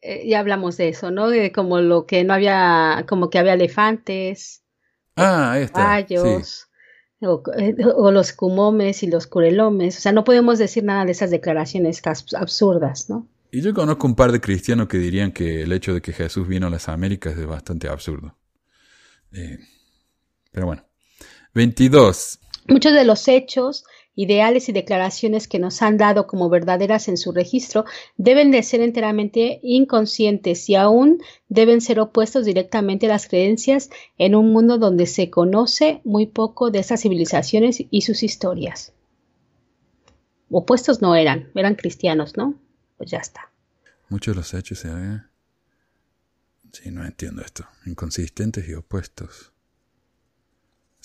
Eh, 0.00 0.28
ya 0.28 0.40
hablamos 0.40 0.76
de 0.76 0.88
eso, 0.88 1.10
¿no? 1.10 1.28
De 1.28 1.50
como 1.52 1.80
lo 1.80 2.06
que 2.06 2.22
no 2.24 2.32
había, 2.34 3.04
como 3.08 3.30
que 3.30 3.38
había 3.38 3.54
elefantes, 3.54 4.62
ah, 5.16 5.58
caballos, 5.72 6.68
eh, 7.20 7.74
o, 7.96 8.10
los 8.12 8.32
cumomes 8.32 9.02
y 9.02 9.08
los 9.08 9.26
curelomes. 9.26 9.98
O 9.98 10.00
sea, 10.00 10.12
no 10.12 10.24
podemos 10.24 10.58
decir 10.58 10.84
nada 10.84 11.04
de 11.04 11.12
esas 11.12 11.30
declaraciones 11.30 12.00
absurdas, 12.06 13.10
¿no? 13.10 13.26
Y 13.50 13.62
yo 13.62 13.74
conozco 13.74 14.06
un 14.06 14.14
par 14.14 14.30
de 14.30 14.40
cristianos 14.40 14.88
que 14.88 14.98
dirían 14.98 15.32
que 15.32 15.62
el 15.62 15.72
hecho 15.72 15.94
de 15.94 16.02
que 16.02 16.12
Jesús 16.12 16.46
vino 16.46 16.66
a 16.66 16.70
las 16.70 16.88
Américas 16.88 17.36
es 17.36 17.46
bastante 17.46 17.88
absurdo. 17.88 18.36
pero 20.52 20.66
bueno. 20.66 20.84
22. 21.54 22.38
Muchos 22.68 22.92
de 22.92 23.04
los 23.04 23.26
hechos, 23.26 23.84
ideales 24.18 24.68
y 24.68 24.72
declaraciones 24.72 25.46
que 25.46 25.60
nos 25.60 25.80
han 25.80 25.96
dado 25.96 26.26
como 26.26 26.48
verdaderas 26.48 27.06
en 27.06 27.16
su 27.16 27.30
registro 27.30 27.84
deben 28.16 28.50
de 28.50 28.64
ser 28.64 28.80
enteramente 28.80 29.60
inconscientes 29.62 30.68
y 30.68 30.74
aún 30.74 31.22
deben 31.48 31.80
ser 31.80 32.00
opuestos 32.00 32.44
directamente 32.44 33.06
a 33.06 33.10
las 33.10 33.28
creencias 33.28 33.90
en 34.18 34.34
un 34.34 34.52
mundo 34.52 34.76
donde 34.76 35.06
se 35.06 35.30
conoce 35.30 36.00
muy 36.02 36.26
poco 36.26 36.72
de 36.72 36.80
esas 36.80 37.02
civilizaciones 37.02 37.84
y 37.88 38.00
sus 38.00 38.24
historias. 38.24 38.92
Opuestos 40.50 41.00
no 41.00 41.14
eran, 41.14 41.52
eran 41.54 41.76
cristianos, 41.76 42.36
¿no? 42.36 42.54
Pues 42.96 43.12
ya 43.12 43.18
está. 43.18 43.52
Muchos 44.08 44.34
los 44.34 44.52
hechos, 44.52 44.84
¿eh? 44.84 45.22
Sí, 46.72 46.90
no 46.90 47.04
entiendo 47.04 47.42
esto. 47.42 47.66
Inconsistentes 47.86 48.68
y 48.68 48.74
opuestos. 48.74 49.52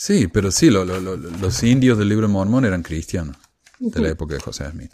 Sí, 0.04 0.28
pero 0.28 0.52
sí, 0.52 0.70
los 0.70 1.64
indios 1.64 1.98
del 1.98 2.10
libro 2.10 2.28
de 2.28 2.34
Mormón 2.34 2.66
eran 2.66 2.84
cristianos 2.84 3.38
de 3.80 4.02
la 4.02 4.10
época 4.10 4.34
de 4.34 4.42
José 4.42 4.70
Smith. 4.70 4.92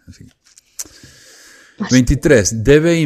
23. 1.89 2.63
Debe 2.63 2.99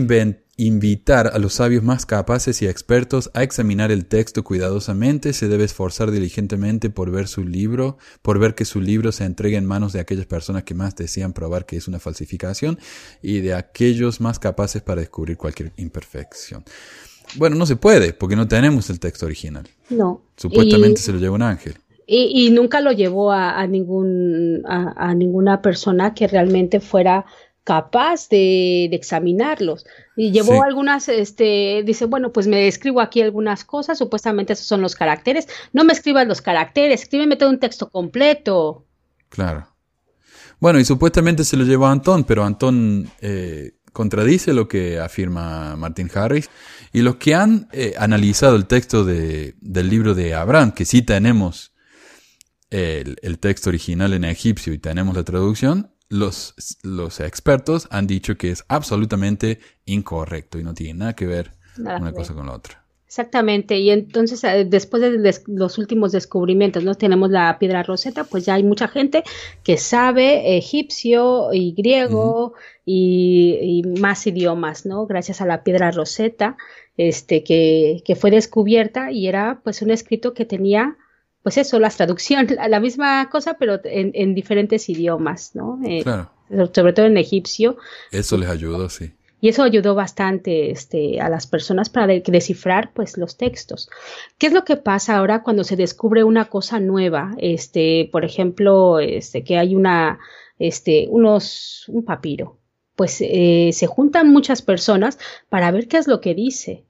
invitar 0.57 1.27
a 1.27 1.39
los 1.39 1.53
sabios 1.53 1.81
más 1.81 2.05
capaces 2.05 2.61
y 2.61 2.67
expertos 2.67 3.31
a 3.33 3.41
examinar 3.41 3.89
el 3.89 4.05
texto 4.05 4.43
cuidadosamente. 4.43 5.31
Se 5.31 5.47
debe 5.47 5.63
esforzar 5.63 6.11
diligentemente 6.11 6.89
por 6.89 7.09
ver 7.09 7.29
su 7.29 7.45
libro, 7.45 7.97
por 8.21 8.37
ver 8.37 8.53
que 8.53 8.65
su 8.65 8.81
libro 8.81 9.13
se 9.13 9.23
entregue 9.23 9.55
en 9.55 9.65
manos 9.65 9.93
de 9.93 10.01
aquellas 10.01 10.25
personas 10.25 10.63
que 10.63 10.73
más 10.73 10.97
desean 10.97 11.31
probar 11.31 11.65
que 11.65 11.77
es 11.77 11.87
una 11.87 11.99
falsificación 11.99 12.79
y 13.21 13.39
de 13.39 13.53
aquellos 13.53 14.19
más 14.19 14.39
capaces 14.39 14.81
para 14.81 14.99
descubrir 14.99 15.37
cualquier 15.37 15.71
imperfección. 15.77 16.65
Bueno, 17.35 17.55
no 17.55 17.65
se 17.65 17.77
puede, 17.77 18.11
porque 18.13 18.35
no 18.35 18.47
tenemos 18.47 18.89
el 18.89 18.99
texto 18.99 19.25
original. 19.25 19.67
No. 19.89 20.21
Supuestamente 20.35 21.01
se 21.01 21.13
lo 21.13 21.19
lleva 21.19 21.33
un 21.33 21.41
ángel. 21.41 21.77
Y, 22.05 22.49
nunca 22.51 22.81
lo 22.81 22.91
llevó 22.91 23.31
a, 23.31 23.65
ningún, 23.67 24.63
a, 24.65 25.13
ninguna 25.15 25.61
persona 25.61 26.13
que 26.13 26.27
realmente 26.27 26.79
fuera 26.79 27.25
capaz 27.63 28.27
de, 28.29 28.85
examinarlos. 28.85 29.85
Y 30.15 30.31
llevó 30.31 30.63
algunas, 30.63 31.07
este, 31.09 31.83
dice, 31.85 32.05
bueno, 32.05 32.31
pues 32.31 32.47
me 32.47 32.67
escribo 32.67 33.01
aquí 33.01 33.21
algunas 33.21 33.63
cosas, 33.63 33.97
supuestamente 33.97 34.53
esos 34.53 34.67
son 34.67 34.81
los 34.81 34.95
caracteres. 34.95 35.47
No 35.71 35.83
me 35.83 35.93
escribas 35.93 36.27
los 36.27 36.41
caracteres, 36.41 37.03
escríbeme 37.03 37.35
todo 37.35 37.49
un 37.49 37.59
texto 37.59 37.89
completo. 37.89 38.85
Claro. 39.29 39.67
Bueno, 40.59 40.79
y 40.79 40.85
supuestamente 40.85 41.43
se 41.43 41.57
lo 41.57 41.65
llevó 41.65 41.87
a 41.87 41.91
Antón, 41.91 42.23
pero 42.23 42.43
Antón 42.43 43.09
eh, 43.21 43.73
contradice 43.91 44.53
lo 44.53 44.67
que 44.67 44.99
afirma 44.99 45.75
Martin 45.75 46.09
Harris. 46.13 46.49
Y 46.91 47.01
los 47.01 47.15
que 47.15 47.35
han 47.35 47.67
eh, 47.71 47.95
analizado 47.97 48.55
el 48.55 48.65
texto 48.65 49.05
de, 49.05 49.55
del 49.61 49.89
libro 49.89 50.13
de 50.13 50.33
Abraham, 50.33 50.73
que 50.73 50.85
sí 50.85 51.01
tenemos 51.01 51.72
el, 52.73 53.39
texto 53.39 53.69
original 53.69 54.13
en 54.13 54.23
egipcio 54.23 54.73
y 54.73 54.79
tenemos 54.79 55.15
la 55.15 55.23
traducción, 55.23 55.91
los, 56.09 56.55
los 56.81 57.19
expertos 57.19 57.87
han 57.91 58.07
dicho 58.07 58.35
que 58.35 58.49
es 58.49 58.65
absolutamente 58.67 59.59
incorrecto 59.85 60.59
y 60.59 60.63
no 60.63 60.73
tiene 60.73 60.99
nada 60.99 61.13
que 61.13 61.27
ver 61.27 61.51
una 61.77 62.11
cosa 62.11 62.33
con 62.33 62.47
la 62.47 62.53
otra. 62.53 62.83
Exactamente, 63.07 63.77
y 63.77 63.91
entonces 63.91 64.43
eh, 64.43 64.65
después 64.67 65.03
de 65.03 65.33
los 65.45 65.77
últimos 65.77 66.11
descubrimientos, 66.11 66.83
¿no? 66.83 66.95
Tenemos 66.95 67.29
la 67.29 67.59
piedra 67.59 67.83
roseta, 67.83 68.23
pues 68.23 68.43
ya 68.45 68.55
hay 68.55 68.63
mucha 68.63 68.87
gente 68.87 69.23
que 69.63 69.77
sabe 69.77 70.57
egipcio 70.57 71.53
y 71.53 71.73
griego 71.73 72.53
y, 72.85 73.83
más 73.99 74.25
idiomas, 74.25 74.87
¿no? 74.87 75.05
Gracias 75.05 75.41
a 75.41 75.45
la 75.45 75.63
piedra 75.63 75.91
roseta, 75.91 76.57
este, 76.97 77.43
que, 77.43 78.01
que 78.03 78.15
fue 78.15 78.31
descubierta 78.31 79.11
y 79.11 79.27
era 79.27 79.61
pues 79.63 79.83
un 79.83 79.91
escrito 79.91 80.33
que 80.33 80.45
tenía 80.45 80.97
pues 81.43 81.57
eso, 81.57 81.77
las 81.79 81.97
traducciones, 81.97 82.57
la 82.69 82.79
misma 82.79 83.29
cosa, 83.29 83.55
pero 83.59 83.79
en, 83.83 84.33
diferentes 84.33 84.87
idiomas, 84.89 85.55
¿no? 85.55 85.79
Eh, 85.85 86.01
claro. 86.01 86.31
Sobre 86.73 86.93
todo 86.93 87.05
en 87.05 87.17
egipcio. 87.17 87.77
Eso 88.11 88.37
les 88.37 88.49
ayudó, 88.49 88.89
sí. 88.89 89.11
Y 89.43 89.49
eso 89.49 89.63
ayudó 89.63 89.93
bastante 89.93 90.71
este, 90.71 91.19
a 91.19 91.27
las 91.27 91.47
personas 91.47 91.89
para 91.89 92.07
descifrar 92.07 92.93
pues, 92.93 93.17
los 93.17 93.35
textos. 93.35 93.89
¿Qué 94.37 94.47
es 94.47 94.53
lo 94.53 94.63
que 94.63 94.77
pasa 94.77 95.17
ahora 95.17 95.43
cuando 95.43 95.65
se 95.65 95.75
descubre 95.75 96.23
una 96.23 96.45
cosa 96.45 96.79
nueva? 96.79 97.35
Este, 97.37 98.07
por 98.09 98.23
ejemplo, 98.23 99.01
este, 99.01 99.43
que 99.43 99.57
hay 99.57 99.75
una, 99.75 100.19
este, 100.59 101.07
unos, 101.09 101.83
un 101.89 102.05
papiro. 102.05 102.57
Pues 102.95 103.17
eh, 103.19 103.71
se 103.73 103.85
juntan 103.85 104.29
muchas 104.29 104.61
personas 104.61 105.19
para 105.49 105.71
ver 105.71 105.89
qué 105.89 105.97
es 105.97 106.07
lo 106.07 106.21
que 106.21 106.35
dice. 106.35 106.85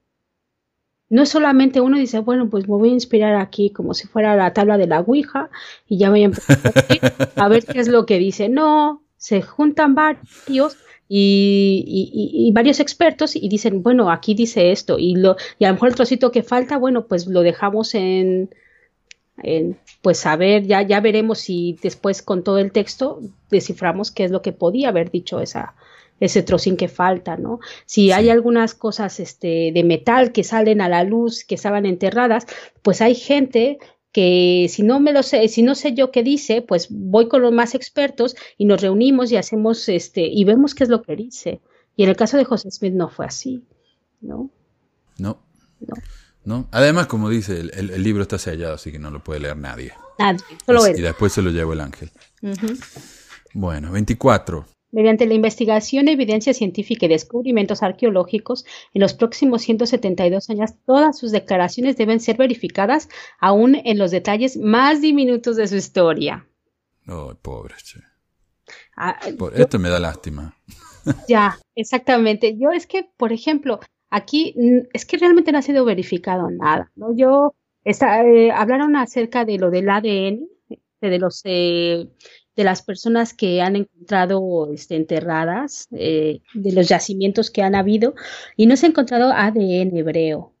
No 1.14 1.26
solamente 1.26 1.80
uno 1.80 1.96
dice, 1.96 2.18
bueno, 2.18 2.50
pues 2.50 2.66
me 2.66 2.74
voy 2.74 2.88
a 2.88 2.94
inspirar 2.94 3.36
aquí 3.36 3.70
como 3.70 3.94
si 3.94 4.08
fuera 4.08 4.34
la 4.34 4.52
tabla 4.52 4.78
de 4.78 4.88
la 4.88 4.98
Ouija 4.98 5.48
y 5.86 5.96
ya 5.96 6.10
voy 6.10 6.22
a 6.22 6.24
empezar 6.24 6.58
a 7.36 7.48
ver 7.48 7.64
qué 7.64 7.78
es 7.78 7.86
lo 7.86 8.04
que 8.04 8.18
dice. 8.18 8.48
No, 8.48 9.00
se 9.16 9.40
juntan 9.40 9.94
varios 9.94 10.76
y, 11.08 12.50
varios 12.52 12.80
expertos 12.80 13.36
y 13.36 13.48
dicen, 13.48 13.84
bueno, 13.84 14.10
aquí 14.10 14.34
dice 14.34 14.72
esto 14.72 14.98
y, 14.98 15.14
lo, 15.14 15.36
y 15.60 15.66
a 15.66 15.68
lo 15.68 15.74
mejor 15.74 15.90
el 15.90 15.94
trocito 15.94 16.32
que 16.32 16.42
falta, 16.42 16.78
bueno, 16.78 17.06
pues 17.06 17.28
lo 17.28 17.42
dejamos 17.42 17.94
en, 17.94 18.52
en 19.44 19.78
pues 20.02 20.26
a 20.26 20.34
ver, 20.34 20.66
ya, 20.66 20.82
ya 20.82 20.98
veremos 20.98 21.38
si 21.38 21.78
después 21.80 22.22
con 22.22 22.42
todo 22.42 22.58
el 22.58 22.72
texto 22.72 23.20
desciframos 23.50 24.10
qué 24.10 24.24
es 24.24 24.32
lo 24.32 24.42
que 24.42 24.50
podía 24.50 24.88
haber 24.88 25.12
dicho 25.12 25.38
esa, 25.38 25.76
ese 26.20 26.42
trocín 26.42 26.76
que 26.76 26.88
falta, 26.88 27.36
¿no? 27.36 27.60
Si 27.86 28.12
hay 28.12 28.30
algunas 28.30 28.74
cosas 28.74 29.20
este, 29.20 29.72
de 29.72 29.84
metal 29.84 30.32
que 30.32 30.44
salen 30.44 30.80
a 30.80 30.88
la 30.88 31.04
luz, 31.04 31.44
que 31.44 31.54
estaban 31.54 31.86
enterradas, 31.86 32.46
pues 32.82 33.00
hay 33.00 33.14
gente 33.14 33.78
que 34.12 34.68
si 34.70 34.84
no 34.84 35.00
me 35.00 35.12
lo 35.12 35.24
sé, 35.24 35.48
si 35.48 35.62
no 35.62 35.74
sé 35.74 35.92
yo 35.92 36.12
qué 36.12 36.22
dice, 36.22 36.62
pues 36.62 36.86
voy 36.88 37.26
con 37.28 37.42
los 37.42 37.52
más 37.52 37.74
expertos 37.74 38.36
y 38.56 38.64
nos 38.64 38.80
reunimos 38.80 39.32
y 39.32 39.36
hacemos 39.36 39.88
este 39.88 40.22
y 40.26 40.44
vemos 40.44 40.74
qué 40.74 40.84
es 40.84 40.90
lo 40.90 41.02
que 41.02 41.16
dice. 41.16 41.60
Y 41.96 42.04
en 42.04 42.10
el 42.10 42.16
caso 42.16 42.36
de 42.36 42.44
José 42.44 42.70
Smith 42.70 42.94
no 42.94 43.08
fue 43.08 43.26
así, 43.26 43.64
¿no? 44.20 44.50
No. 45.18 45.40
No. 46.44 46.68
Además, 46.72 47.06
como 47.06 47.28
dice, 47.28 47.58
el, 47.58 48.02
libro 48.02 48.22
está 48.22 48.38
sellado, 48.38 48.74
así 48.74 48.92
que 48.92 48.98
no 48.98 49.10
lo 49.10 49.22
puede 49.22 49.40
leer 49.40 49.56
nadie. 49.56 49.92
Nadie, 50.18 50.44
solo 50.64 50.86
Y 50.88 51.00
después 51.00 51.32
se 51.32 51.42
lo 51.42 51.50
llevó 51.50 51.72
el 51.72 51.80
ángel. 51.80 52.10
Bueno, 53.52 53.90
24. 53.92 54.66
Mediante 54.94 55.26
la 55.26 55.34
investigación, 55.34 56.06
evidencia 56.06 56.54
científica 56.54 57.06
y 57.06 57.08
descubrimientos 57.08 57.82
arqueológicos, 57.82 58.64
en 58.92 59.00
los 59.00 59.12
próximos 59.12 59.62
172 59.62 60.50
años 60.50 60.70
todas 60.86 61.18
sus 61.18 61.32
declaraciones 61.32 61.96
deben 61.96 62.20
ser 62.20 62.36
verificadas 62.36 63.08
aún 63.40 63.74
en 63.74 63.98
los 63.98 64.12
detalles 64.12 64.56
más 64.56 65.00
diminutos 65.00 65.56
de 65.56 65.66
su 65.66 65.74
historia. 65.74 66.46
Oh, 67.08 67.34
pobre. 67.42 67.74
Ah, 68.96 69.18
esto 69.56 69.80
me 69.80 69.88
da 69.88 69.98
lástima. 69.98 70.56
Ya, 71.28 71.58
exactamente. 71.74 72.56
Yo 72.56 72.70
es 72.70 72.86
que, 72.86 73.10
por 73.18 73.32
ejemplo, 73.32 73.80
aquí 74.10 74.54
es 74.94 75.04
que 75.04 75.18
realmente 75.18 75.52
no 75.52 75.58
ha 75.58 75.62
sido 75.62 75.84
verificado 75.84 76.48
nada. 76.50 76.90
¿no? 76.94 77.14
Yo, 77.14 77.54
eh, 77.84 78.50
hablaron 78.52 78.96
acerca 78.96 79.44
de 79.44 79.58
lo 79.58 79.70
del 79.70 79.90
ADN, 79.90 80.48
de 81.00 81.18
los 81.18 81.42
eh, 81.44 82.08
de 82.56 82.64
las 82.64 82.82
personas 82.82 83.34
que 83.34 83.60
han 83.60 83.76
encontrado 83.76 84.70
este, 84.72 84.96
enterradas, 84.96 85.88
eh, 85.92 86.40
de 86.54 86.72
los 86.72 86.88
yacimientos 86.88 87.50
que 87.50 87.62
han 87.62 87.74
habido, 87.74 88.14
y 88.56 88.66
no 88.66 88.76
se 88.76 88.86
ha 88.86 88.88
encontrado 88.90 89.32
ADN 89.32 89.96
hebreo. 89.96 90.52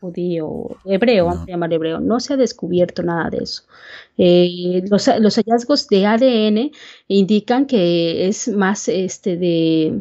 judío, 0.00 0.78
hebreo, 0.86 1.26
vamos 1.26 1.42
a 1.42 1.50
llamar 1.50 1.72
hebreo, 1.72 2.00
no 2.00 2.20
se 2.20 2.32
ha 2.32 2.36
descubierto 2.38 3.02
nada 3.02 3.28
de 3.28 3.38
eso. 3.38 3.64
Eh, 4.16 4.82
los, 4.88 5.36
hallazgos 5.36 5.88
de 5.88 6.06
ADN 6.06 6.70
indican 7.06 7.66
que 7.66 8.28
es 8.28 8.48
más 8.48 8.88
este 8.88 9.36
de, 9.36 10.00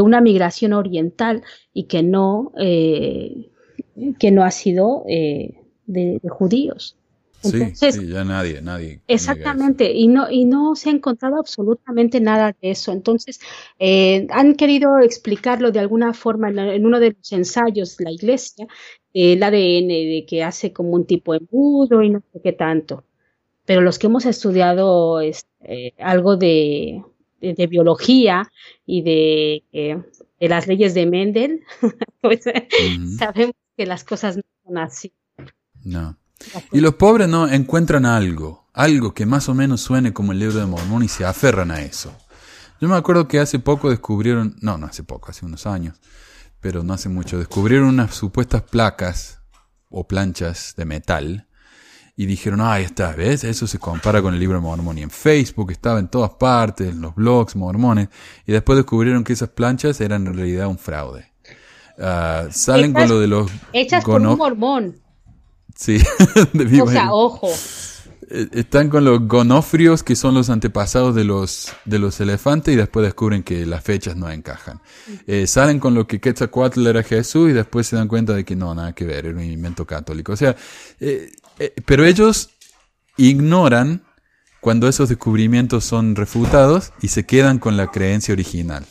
una 0.00 0.22
migración 0.22 0.72
oriental 0.72 1.42
y 1.74 1.84
que 1.84 2.02
no, 2.02 2.52
eh, 2.58 3.50
que 4.18 4.30
no 4.30 4.42
ha 4.42 4.50
sido 4.50 5.04
de, 5.06 6.20
judíos. 6.30 6.96
Sí, 7.42 8.08
ya 8.08 8.24
nadie, 8.24 8.62
nadie. 8.62 9.00
Exactamente, 9.08 9.92
y 9.92 10.08
no, 10.08 10.30
y 10.30 10.44
no 10.44 10.74
se 10.74 10.90
ha 10.90 10.92
encontrado 10.92 11.38
absolutamente 11.38 12.20
nada 12.20 12.56
de 12.60 12.70
eso. 12.70 12.92
Entonces, 12.92 13.40
han 14.30 14.54
querido 14.54 14.98
explicarlo 14.98 15.72
de 15.72 15.80
alguna 15.80 16.14
forma 16.14 16.50
en, 16.50 16.86
uno 16.86 17.00
de 17.00 17.16
los 17.16 17.32
ensayos, 17.32 17.96
la 18.00 18.10
iglesia, 18.10 18.66
el 19.12 19.42
ADN, 19.42 19.88
de 19.88 20.24
que 20.26 20.42
hace 20.42 20.72
como 20.72 20.90
un 20.92 21.04
tipo 21.04 21.32
de 21.32 21.38
embudo 21.38 22.02
y 22.02 22.10
no 22.10 22.22
sé 22.32 22.40
qué 22.42 22.52
tanto 22.52 23.04
pero 23.64 23.80
los 23.80 23.98
que 23.98 24.06
hemos 24.06 24.26
estudiado 24.26 25.20
este, 25.20 25.94
algo 25.98 26.36
de, 26.36 27.02
biología 27.40 28.50
y 28.86 29.02
de, 29.02 29.64
eh, 29.72 30.02
de, 30.40 30.48
las 30.48 30.66
leyes 30.66 30.94
de 30.94 31.06
Mendel, 31.06 31.62
pues 32.20 32.44
sabemos 33.18 33.54
que 33.76 33.86
las 33.86 34.04
cosas 34.04 34.36
no 34.36 34.42
son 34.64 34.78
así. 34.78 35.12
No. 35.84 36.18
Y 36.70 36.80
los 36.80 36.94
pobres 36.94 37.28
no 37.28 37.48
encuentran 37.48 38.06
algo, 38.06 38.68
algo 38.72 39.14
que 39.14 39.26
más 39.26 39.48
o 39.48 39.54
menos 39.54 39.80
suene 39.80 40.12
como 40.12 40.32
el 40.32 40.38
libro 40.38 40.58
de 40.58 40.66
Mormón 40.66 41.02
y 41.02 41.08
se 41.08 41.24
aferran 41.24 41.70
a 41.70 41.80
eso. 41.82 42.14
Yo 42.80 42.88
me 42.88 42.96
acuerdo 42.96 43.28
que 43.28 43.38
hace 43.38 43.58
poco 43.58 43.90
descubrieron, 43.90 44.56
no, 44.60 44.76
no 44.78 44.86
hace 44.86 45.04
poco, 45.04 45.30
hace 45.30 45.46
unos 45.46 45.66
años, 45.66 46.00
pero 46.60 46.82
no 46.82 46.94
hace 46.94 47.08
mucho, 47.08 47.38
descubrieron 47.38 47.88
unas 47.88 48.14
supuestas 48.14 48.62
placas 48.62 49.40
o 49.88 50.06
planchas 50.08 50.74
de 50.76 50.84
metal 50.84 51.48
y 52.16 52.26
dijeron, 52.26 52.60
ah, 52.60 52.78
está, 52.78 53.12
¿ves? 53.12 53.42
Eso 53.44 53.66
se 53.66 53.78
compara 53.78 54.20
con 54.20 54.34
el 54.34 54.40
libro 54.40 54.56
de 54.58 54.62
Mormón. 54.62 54.98
Y 54.98 55.02
en 55.02 55.10
Facebook 55.10 55.70
estaba 55.70 55.98
en 55.98 56.08
todas 56.08 56.30
partes, 56.30 56.90
en 56.90 57.00
los 57.00 57.14
blogs 57.14 57.56
mormones. 57.56 58.08
Y 58.46 58.52
después 58.52 58.76
descubrieron 58.76 59.24
que 59.24 59.32
esas 59.32 59.48
planchas 59.48 60.00
eran 60.00 60.26
en 60.26 60.34
realidad 60.34 60.66
un 60.66 60.78
fraude. 60.78 61.32
Ah, 61.98 62.46
salen 62.50 62.92
con 62.92 63.08
lo 63.08 63.18
de 63.18 63.28
los... 63.28 63.50
Hechas 63.72 64.04
por 64.04 64.20
un 64.20 64.36
mormón. 64.36 65.01
Sí. 65.82 65.98
o 66.80 66.88
sea, 66.88 67.12
ojo. 67.12 67.50
Eh, 68.30 68.48
están 68.52 68.88
con 68.88 69.04
los 69.04 69.26
gonofrios, 69.26 70.04
que 70.04 70.14
son 70.14 70.34
los 70.34 70.48
antepasados 70.48 71.14
de 71.16 71.24
los, 71.24 71.72
de 71.84 71.98
los 71.98 72.20
elefantes, 72.20 72.72
y 72.72 72.76
después 72.76 73.04
descubren 73.04 73.42
que 73.42 73.66
las 73.66 73.82
fechas 73.82 74.16
no 74.16 74.30
encajan. 74.30 74.80
Eh, 75.26 75.48
salen 75.48 75.80
con 75.80 75.94
lo 75.94 76.06
que 76.06 76.20
Quetzalcoatl 76.20 76.86
era 76.86 77.02
Jesús, 77.02 77.50
y 77.50 77.52
después 77.52 77.88
se 77.88 77.96
dan 77.96 78.06
cuenta 78.06 78.32
de 78.32 78.44
que 78.44 78.54
no, 78.54 78.72
nada 78.74 78.92
que 78.92 79.04
ver, 79.04 79.26
era 79.26 79.36
un 79.36 79.42
invento 79.42 79.84
católico. 79.84 80.32
O 80.32 80.36
sea, 80.36 80.54
eh, 81.00 81.32
eh, 81.58 81.74
pero 81.84 82.04
ellos 82.04 82.50
ignoran 83.16 84.02
cuando 84.60 84.86
esos 84.86 85.08
descubrimientos 85.08 85.84
son 85.84 86.14
refutados 86.14 86.92
y 87.02 87.08
se 87.08 87.26
quedan 87.26 87.58
con 87.58 87.76
la 87.76 87.88
creencia 87.88 88.32
original. 88.32 88.86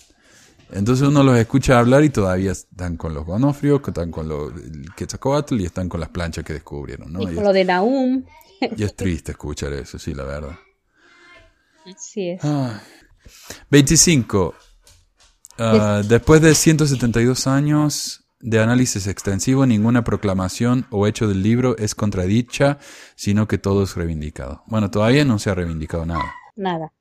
Entonces 0.71 1.07
uno 1.07 1.23
los 1.23 1.37
escucha 1.37 1.79
hablar 1.79 2.03
y 2.03 2.09
todavía 2.09 2.51
están 2.51 2.97
con 2.97 3.13
los 3.13 3.25
gonofrios, 3.25 3.81
están 3.85 4.11
con 4.11 4.27
los 4.27 4.53
Quetzalcoatl 4.95 5.59
y 5.59 5.65
están 5.65 5.89
con 5.89 5.99
las 5.99 6.09
planchas 6.09 6.45
que 6.45 6.53
descubrieron. 6.53 7.11
¿no? 7.11 7.21
Y 7.23 7.35
con 7.35 7.43
lo 7.43 7.53
de 7.53 7.65
Naum. 7.65 8.23
Y 8.77 8.83
es 8.83 8.95
triste 8.95 9.31
escuchar 9.31 9.73
eso, 9.73 9.97
sí, 9.97 10.13
la 10.13 10.23
verdad. 10.23 10.55
Así 11.85 12.29
es. 12.29 12.41
25. 13.69 14.53
Ah, 15.57 16.01
después 16.07 16.41
de 16.41 16.55
172 16.55 17.47
años, 17.47 18.23
de 18.39 18.59
análisis 18.59 19.07
extensivo, 19.07 19.65
ninguna 19.65 20.03
proclamación 20.03 20.87
o 20.89 21.07
hecho 21.07 21.27
del 21.27 21.43
libro 21.43 21.77
es 21.77 21.95
contradicha, 21.95 22.79
sino 23.15 23.47
que 23.47 23.57
todo 23.57 23.83
es 23.83 23.95
reivindicado. 23.95 24.63
Bueno, 24.67 24.89
todavía 24.89 25.25
no 25.25 25.39
se 25.39 25.49
ha 25.49 25.55
reivindicado 25.55 26.05
nada. 26.05 26.33
Nada, 26.55 26.91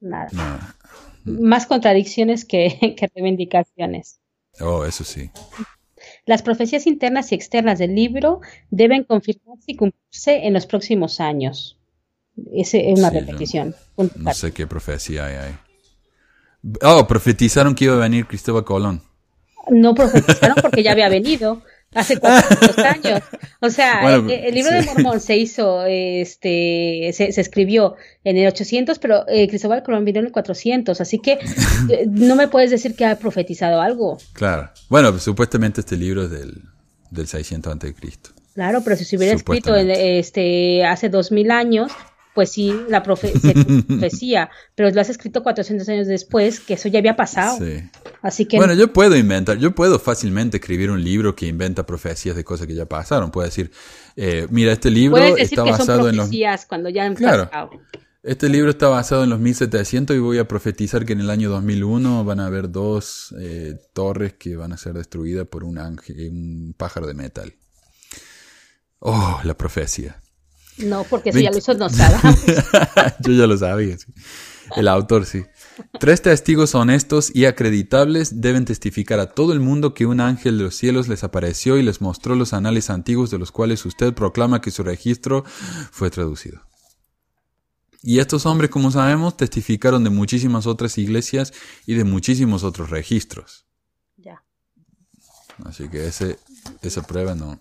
nada. 0.00 0.76
Más 1.38 1.66
contradicciones 1.66 2.44
que, 2.44 2.94
que 2.98 3.10
reivindicaciones. 3.14 4.20
Oh, 4.60 4.84
eso 4.84 5.04
sí. 5.04 5.30
Las 6.26 6.42
profecías 6.42 6.86
internas 6.86 7.32
y 7.32 7.34
externas 7.34 7.78
del 7.78 7.94
libro 7.94 8.40
deben 8.70 9.04
confirmarse 9.04 9.64
y 9.66 9.76
cumplirse 9.76 10.46
en 10.46 10.54
los 10.54 10.66
próximos 10.66 11.20
años. 11.20 11.78
Esa 12.52 12.78
es 12.78 12.98
una 12.98 13.10
repetición. 13.10 13.74
no 13.96 14.34
sé 14.34 14.52
qué 14.52 14.66
profecía 14.66 15.26
hay 15.26 15.36
ahí. 15.36 15.54
Oh, 16.82 17.06
profetizaron 17.06 17.74
que 17.74 17.84
iba 17.84 17.94
a 17.94 17.98
venir 17.98 18.26
Cristóbal 18.26 18.64
Colón 18.64 19.02
no 19.70 19.94
profetizaron 19.94 20.56
porque 20.60 20.82
ya 20.82 20.92
había 20.92 21.08
venido 21.08 21.62
hace 21.94 22.18
400 22.18 22.78
años. 22.84 23.22
O 23.60 23.70
sea, 23.70 24.16
el, 24.16 24.54
libro 24.54 24.72
de 24.72 24.82
Mormón 24.82 25.20
se 25.20 25.36
hizo, 25.36 25.84
este, 25.86 27.10
se, 27.12 27.28
escribió 27.40 27.96
en 28.24 28.36
el 28.36 28.48
800, 28.48 28.98
pero 28.98 29.28
eh, 29.28 29.48
Cristóbal 29.48 29.82
Colón 29.82 30.04
vino 30.04 30.20
en 30.20 30.26
el 30.26 30.32
400, 30.32 31.00
así 31.00 31.18
que 31.18 31.32
eh, 31.88 32.06
no 32.08 32.36
me 32.36 32.48
puedes 32.48 32.70
decir 32.70 32.94
que 32.94 33.04
ha 33.04 33.18
profetizado 33.18 33.80
algo. 33.80 34.18
Claro. 34.32 34.70
Bueno, 34.88 35.18
supuestamente 35.18 35.80
este 35.80 35.96
libro 35.96 36.24
es 36.24 36.30
del, 36.30 36.62
del 37.10 37.26
600 37.26 37.76
a.C. 37.76 37.94
Claro, 38.54 38.82
pero 38.82 38.96
si 38.96 39.04
se 39.04 39.16
hubiera 39.16 39.34
escrito 39.34 39.74
este, 39.76 40.84
hace 40.84 41.08
2000 41.08 41.50
años, 41.50 41.92
pues 42.34 42.52
sí, 42.52 42.74
la 42.88 43.02
profecía, 43.02 44.50
pero 44.74 44.90
lo 44.90 45.00
has 45.00 45.10
escrito 45.10 45.42
400 45.42 45.88
años 45.88 46.06
después, 46.06 46.60
que 46.60 46.74
eso 46.74 46.88
ya 46.88 46.98
había 47.00 47.16
pasado. 47.16 47.58
Sí. 47.58 47.82
Así 48.22 48.46
que... 48.46 48.56
Bueno, 48.56 48.74
yo 48.74 48.92
puedo 48.92 49.16
inventar, 49.16 49.58
yo 49.58 49.74
puedo 49.74 49.98
fácilmente 49.98 50.58
escribir 50.58 50.90
un 50.90 51.02
libro 51.02 51.34
que 51.34 51.46
inventa 51.46 51.84
profecías 51.84 52.36
de 52.36 52.44
cosas 52.44 52.66
que 52.66 52.74
ya 52.74 52.86
pasaron. 52.86 53.30
Puedo 53.30 53.46
decir, 53.46 53.70
eh, 54.16 54.46
mira, 54.50 54.72
este 54.72 54.90
libro 54.90 55.36
está 55.36 55.64
basado 55.64 56.08
en 56.08 56.16
los... 56.16 56.30
cuando 56.68 56.88
ya 56.88 57.04
han 57.04 57.14
claro. 57.14 57.50
Este 58.22 58.50
libro 58.50 58.70
está 58.70 58.88
basado 58.88 59.24
en 59.24 59.30
los 59.30 59.40
1700 59.40 60.14
y 60.14 60.18
voy 60.18 60.36
a 60.36 60.46
profetizar 60.46 61.06
que 61.06 61.14
en 61.14 61.20
el 61.20 61.30
año 61.30 61.48
2001 61.48 62.22
van 62.22 62.40
a 62.40 62.46
haber 62.46 62.70
dos 62.70 63.34
eh, 63.40 63.78
torres 63.94 64.34
que 64.34 64.56
van 64.56 64.74
a 64.74 64.76
ser 64.76 64.92
destruidas 64.92 65.46
por 65.46 65.64
un 65.64 65.78
ángel, 65.78 66.28
un 66.30 66.74
pájaro 66.76 67.06
de 67.06 67.14
metal. 67.14 67.54
Oh, 68.98 69.40
la 69.42 69.56
profecía. 69.56 70.20
No, 70.84 71.04
porque 71.04 71.30
eso 71.30 71.40
ya 71.40 71.50
lo 71.50 71.58
hizo 71.58 71.72
Yo 73.20 73.32
ya 73.32 73.46
lo 73.46 73.56
sabía. 73.56 73.96
El 74.76 74.88
autor, 74.88 75.26
sí. 75.26 75.44
Tres 75.98 76.22
testigos 76.22 76.74
honestos 76.74 77.30
y 77.34 77.46
acreditables 77.46 78.40
deben 78.40 78.64
testificar 78.64 79.18
a 79.18 79.30
todo 79.30 79.52
el 79.52 79.60
mundo 79.60 79.94
que 79.94 80.06
un 80.06 80.20
ángel 80.20 80.58
de 80.58 80.64
los 80.64 80.76
cielos 80.76 81.08
les 81.08 81.24
apareció 81.24 81.76
y 81.78 81.82
les 81.82 82.00
mostró 82.00 82.34
los 82.34 82.52
anales 82.52 82.90
antiguos 82.90 83.30
de 83.30 83.38
los 83.38 83.50
cuales 83.50 83.84
usted 83.84 84.12
proclama 84.14 84.60
que 84.60 84.70
su 84.70 84.82
registro 84.82 85.44
fue 85.90 86.10
traducido. 86.10 86.62
Y 88.02 88.18
estos 88.18 88.46
hombres, 88.46 88.70
como 88.70 88.90
sabemos, 88.90 89.36
testificaron 89.36 90.04
de 90.04 90.10
muchísimas 90.10 90.66
otras 90.66 90.96
iglesias 90.96 91.52
y 91.86 91.94
de 91.94 92.04
muchísimos 92.04 92.64
otros 92.64 92.90
registros. 92.90 93.66
Ya. 94.16 94.42
Así 95.64 95.88
que 95.88 96.06
ese, 96.06 96.38
esa 96.80 97.02
prueba 97.02 97.34
no. 97.34 97.60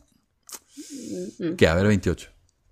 Mm, 1.39 1.45
mm. 1.45 1.55
¿Qué? 1.57 1.67
A 1.67 1.73
ver, 1.73 1.87
28. 1.87 2.29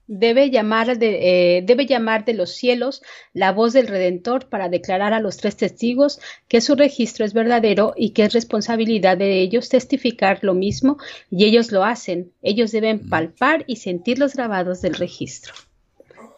Debe 0.07 0.49
llamar, 0.49 0.97
de, 0.97 1.57
eh, 1.57 1.61
debe 1.63 1.85
llamar 1.85 2.23
de 2.23 2.33
los 2.33 2.51
cielos 2.51 3.01
la 3.33 3.51
voz 3.51 3.73
del 3.73 3.87
Redentor 3.87 4.47
para 4.47 4.69
declarar 4.69 5.13
a 5.13 5.19
los 5.19 5.37
tres 5.37 5.57
testigos 5.57 6.19
que 6.47 6.61
su 6.61 6.75
registro 6.75 7.25
es 7.25 7.33
verdadero 7.33 7.93
y 7.95 8.11
que 8.11 8.23
es 8.23 8.33
responsabilidad 8.33 9.17
de 9.17 9.41
ellos 9.41 9.67
testificar 9.67 10.39
lo 10.43 10.53
mismo 10.53 10.97
y 11.29 11.45
ellos 11.45 11.71
lo 11.71 11.83
hacen. 11.83 12.31
Ellos 12.41 12.71
deben 12.71 13.09
palpar 13.09 13.65
y 13.67 13.77
sentir 13.77 14.17
los 14.17 14.33
grabados 14.33 14.81
del 14.81 14.95
registro. 14.95 15.53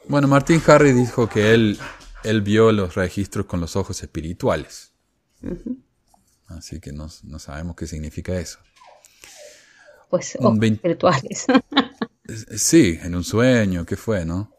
Bueno, 0.07 0.27
Martín 0.27 0.61
Harry 0.65 0.91
dijo 0.91 1.29
que 1.29 1.53
él, 1.53 1.77
él 2.23 2.41
vio 2.41 2.71
los 2.71 2.95
registros 2.95 3.45
con 3.45 3.61
los 3.61 3.75
ojos 3.75 4.01
espirituales. 4.01 4.93
Así 6.47 6.79
que 6.79 6.91
no, 6.91 7.07
sabemos 7.09 7.75
qué 7.75 7.85
significa 7.85 8.39
eso. 8.39 8.57
Pues 10.09 10.35
ojos 10.39 10.57
espirituales. 10.59 11.45
Sí, 12.55 12.99
en 13.01 13.15
un 13.15 13.23
sueño, 13.23 13.85
¿qué 13.85 13.95
fue, 13.95 14.25
no? 14.25 14.53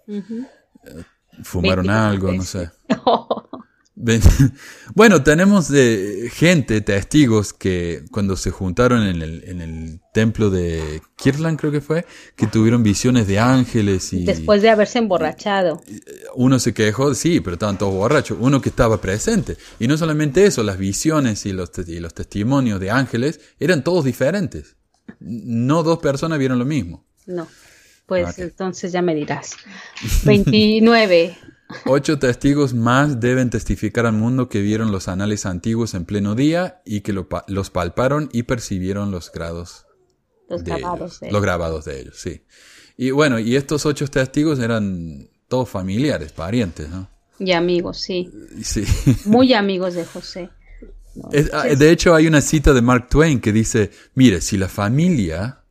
Fumaron 1.43 1.89
algo, 1.91 2.33
no 2.33 2.43
sé. 2.43 2.71
bueno, 4.95 5.23
tenemos 5.23 5.69
de 5.69 6.31
gente, 6.33 6.81
testigos, 6.81 7.53
que 7.53 8.05
cuando 8.11 8.37
se 8.37 8.51
juntaron 8.51 9.03
en 9.03 9.23
el, 9.23 9.45
en 9.45 9.61
el 9.61 10.01
templo 10.13 10.51
de 10.51 11.03
Kirtland, 11.17 11.59
creo 11.59 11.73
que 11.73 11.81
fue, 11.81 12.07
que 12.37 12.47
tuvieron 12.47 12.83
visiones 12.83 13.27
de 13.27 13.39
ángeles 13.39 14.13
y... 14.13 14.25
Después 14.25 14.63
de 14.63 14.71
haberse 14.71 14.99
emborrachado. 14.99 15.83
Uno 16.35 16.59
se 16.59 16.73
quejó, 16.73 17.15
sí, 17.15 17.41
pero 17.41 17.55
estaban 17.55 17.79
todos 17.79 17.93
borrachos. 17.93 18.39
Uno 18.41 18.61
que 18.61 18.71
estaba 18.71 19.01
presente. 19.01 19.57
Y 19.79 19.87
no 19.87 19.97
solamente 19.97 20.47
eso, 20.47 20.63
las 20.63 20.79
visiones 20.79 21.45
y 21.47 21.53
los, 21.53 21.71
y 21.87 22.01
los 22.01 22.15
testimonios 22.15 22.81
de 22.81 22.91
ángeles 22.91 23.41
eran 23.59 23.85
todos 23.85 24.05
diferentes. 24.05 24.77
No 25.19 25.83
dos 25.83 25.99
personas 25.99 26.39
vieron 26.39 26.59
lo 26.59 26.65
mismo. 26.65 27.05
No. 27.27 27.47
Pues 28.11 28.39
entonces 28.41 28.91
ya 28.93 29.03
me 29.03 29.15
dirás. 29.15 29.53
29. 30.25 31.37
Ocho 31.87 32.19
testigos 32.19 32.75
más 32.75 33.21
deben 33.21 33.49
testificar 33.51 34.05
al 34.05 34.15
mundo 34.15 34.49
que 34.49 34.61
vieron 34.61 34.91
los 34.91 35.07
anales 35.07 35.47
antiguos 35.47 35.95
en 35.95 36.05
pleno 36.05 36.35
día 36.35 36.83
y 36.85 37.03
que 37.03 37.13
los 37.13 37.71
palparon 37.71 38.29
y 38.33 38.43
percibieron 38.43 39.13
los 39.13 39.31
grados 39.31 39.87
Los 40.49 40.65
de 40.65 40.73
grabados 40.73 41.01
ellos, 41.01 41.21
de 41.21 41.27
los 41.27 41.31
ellos. 41.31 41.43
grabados 41.43 41.85
de 41.85 42.01
ellos, 42.01 42.17
sí. 42.19 42.43
Y 42.97 43.13
bueno, 43.13 43.39
y 43.39 43.55
estos 43.55 43.87
ocho 43.87 44.09
testigos 44.09 44.59
eran 44.59 45.31
todos 45.47 45.69
familiares, 45.69 46.33
parientes, 46.33 46.89
¿no? 46.91 47.09
Y 47.39 47.53
amigos, 47.53 47.99
sí. 48.01 48.29
Y 48.59 48.65
Sí. 48.65 48.85
Muy 49.27 49.55
amigos 49.55 49.95
de 49.95 50.05
José. 50.05 50.51
¿no? 51.15 51.29
Es- 51.33 51.51
ah, 51.55 51.67
de 51.69 51.91
hecho, 51.93 52.15
hay 52.17 52.27
una 52.27 52.41
cita 52.41 52.73
de 52.73 52.83
Mark 52.83 53.09
Twain 53.09 53.41
que 53.41 53.53
dice, 53.53 53.93
mire, 54.15 54.41
si 54.41 54.59
la 54.59 54.69
familia 54.69 55.63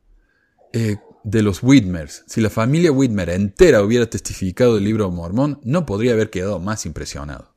eh, 0.72 0.96
de 1.24 1.42
los 1.42 1.62
Whitmers, 1.62 2.24
si 2.26 2.40
la 2.40 2.50
familia 2.50 2.92
Whitmer 2.92 3.30
entera 3.30 3.82
hubiera 3.82 4.06
testificado 4.08 4.74
del 4.76 4.84
libro 4.84 5.08
de 5.08 5.14
Mormón, 5.16 5.60
no 5.64 5.86
podría 5.86 6.12
haber 6.12 6.30
quedado 6.30 6.58
más 6.60 6.86
impresionado. 6.86 7.54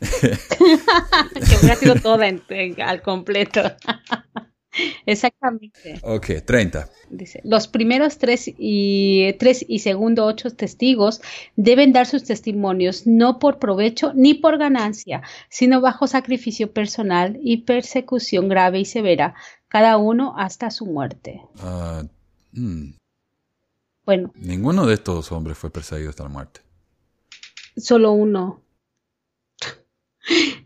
que 0.00 1.56
hubiera 1.60 1.76
sido 1.76 1.94
toda 1.96 2.28
en- 2.28 2.42
en- 2.50 2.80
al 2.82 3.02
completo. 3.02 3.62
Exactamente. 5.06 5.98
Ok, 6.02 6.26
30. 6.44 6.88
Dice, 7.10 7.40
los 7.42 7.66
primeros 7.66 8.18
tres 8.18 8.48
y, 8.58 9.32
tres 9.38 9.64
y 9.66 9.80
segundo 9.80 10.24
ocho 10.26 10.50
testigos 10.50 11.20
deben 11.56 11.92
dar 11.92 12.06
sus 12.06 12.22
testimonios 12.24 13.06
no 13.06 13.38
por 13.40 13.58
provecho 13.58 14.12
ni 14.14 14.34
por 14.34 14.58
ganancia, 14.58 15.22
sino 15.48 15.80
bajo 15.80 16.06
sacrificio 16.06 16.70
personal 16.72 17.38
y 17.42 17.58
persecución 17.62 18.48
grave 18.48 18.80
y 18.80 18.84
severa, 18.84 19.34
cada 19.68 19.96
uno 19.96 20.34
hasta 20.38 20.70
su 20.70 20.86
muerte. 20.86 21.40
Ah, 21.60 22.04
mm, 22.52 22.90
Bueno, 24.08 24.32
ninguno 24.36 24.86
de 24.86 24.94
estos 24.94 25.30
hombres 25.32 25.58
fue 25.58 25.68
perseguido 25.68 26.08
hasta 26.08 26.22
la 26.22 26.30
muerte. 26.30 26.62
solo 27.76 28.12
uno. 28.12 28.62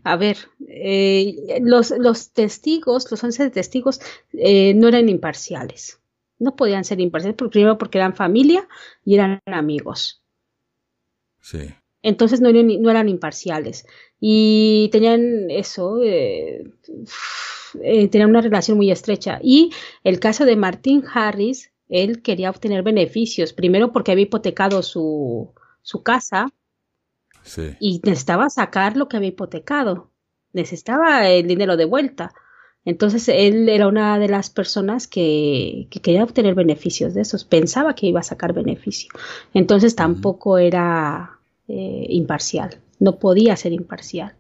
A 0.05 0.15
ver, 0.15 0.37
eh, 0.69 1.59
los, 1.61 1.91
los 1.91 2.31
testigos, 2.31 3.11
los 3.11 3.25
once 3.25 3.51
testigos, 3.51 4.01
eh, 4.33 4.75
no 4.75 4.87
eran 4.87 5.09
imparciales. 5.09 5.99
No 6.39 6.55
podían 6.55 6.85
ser 6.85 7.01
imparciales, 7.01 7.37
primero 7.51 7.79
porque 7.79 7.99
eran 7.99 8.15
familia 8.15 8.69
y 9.05 9.17
eran 9.17 9.41
amigos. 9.47 10.23
Sí. 11.41 11.75
Entonces 12.03 12.41
no 12.41 12.49
eran, 12.49 12.69
no 12.81 12.91
eran 12.91 13.09
imparciales. 13.09 13.87
Y 14.21 14.89
tenían 14.93 15.51
eso, 15.51 16.01
eh, 16.01 16.63
tenían 17.73 18.31
una 18.31 18.41
relación 18.41 18.77
muy 18.77 18.93
estrecha. 18.93 19.41
Y 19.43 19.73
el 20.05 20.21
caso 20.21 20.45
de 20.45 20.55
Martin 20.55 21.03
Harris, 21.13 21.72
él 21.93 22.23
quería 22.23 22.51
obtener 22.51 22.83
beneficios, 22.83 23.53
primero 23.53 23.93
porque 23.93 24.11
había 24.13 24.25
hipotecado 24.25 24.83
su, 24.83 25.51
su 25.83 26.03
casa 26.03 26.49
Sí. 27.45 27.75
y 27.81 28.01
necesitaba 28.05 28.49
sacar 28.51 28.97
lo 28.97 29.09
que 29.09 29.17
había 29.17 29.31
hipotecado, 29.31 30.11
necesitaba 30.53 31.29
el 31.29 31.47
dinero 31.49 31.77
de 31.77 31.85
vuelta. 31.87 32.33
Entonces 32.85 33.29
él 33.29 33.69
era 33.69 33.89
una 33.89 34.19
de 34.19 34.29
las 34.29 34.49
personas 34.51 35.07
que, 35.07 35.87
que 35.91 36.01
quería 36.01 36.25
obtener 36.25 36.55
beneficios 36.55 37.15
de 37.15 37.23
esos, 37.23 37.45
pensaba 37.45 37.95
que 37.95 38.07
iba 38.07 38.21
a 38.21 38.25
sacar 38.25 38.53
beneficio. 38.53 39.11
Entonces 39.55 39.95
tampoco 39.97 40.59
era 40.59 41.39
eh, 41.69 42.07
imparcial, 42.11 42.79
no 43.01 43.17
podía 43.19 43.57
ser 43.57 43.73
imparcial. 43.73 44.35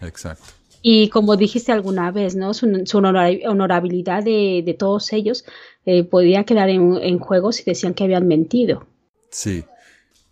Exacto. 0.00 0.57
Y 0.82 1.08
como 1.08 1.36
dijiste 1.36 1.72
alguna 1.72 2.10
vez, 2.10 2.36
¿no? 2.36 2.54
Su, 2.54 2.82
su 2.84 2.98
honora- 2.98 3.30
honorabilidad 3.48 4.22
de, 4.22 4.62
de 4.64 4.74
todos 4.74 5.12
ellos 5.12 5.44
eh, 5.86 6.04
podía 6.04 6.44
quedar 6.44 6.68
en, 6.68 6.96
en 7.02 7.18
juego 7.18 7.52
si 7.52 7.64
decían 7.64 7.94
que 7.94 8.04
habían 8.04 8.28
mentido. 8.28 8.86
Sí. 9.30 9.64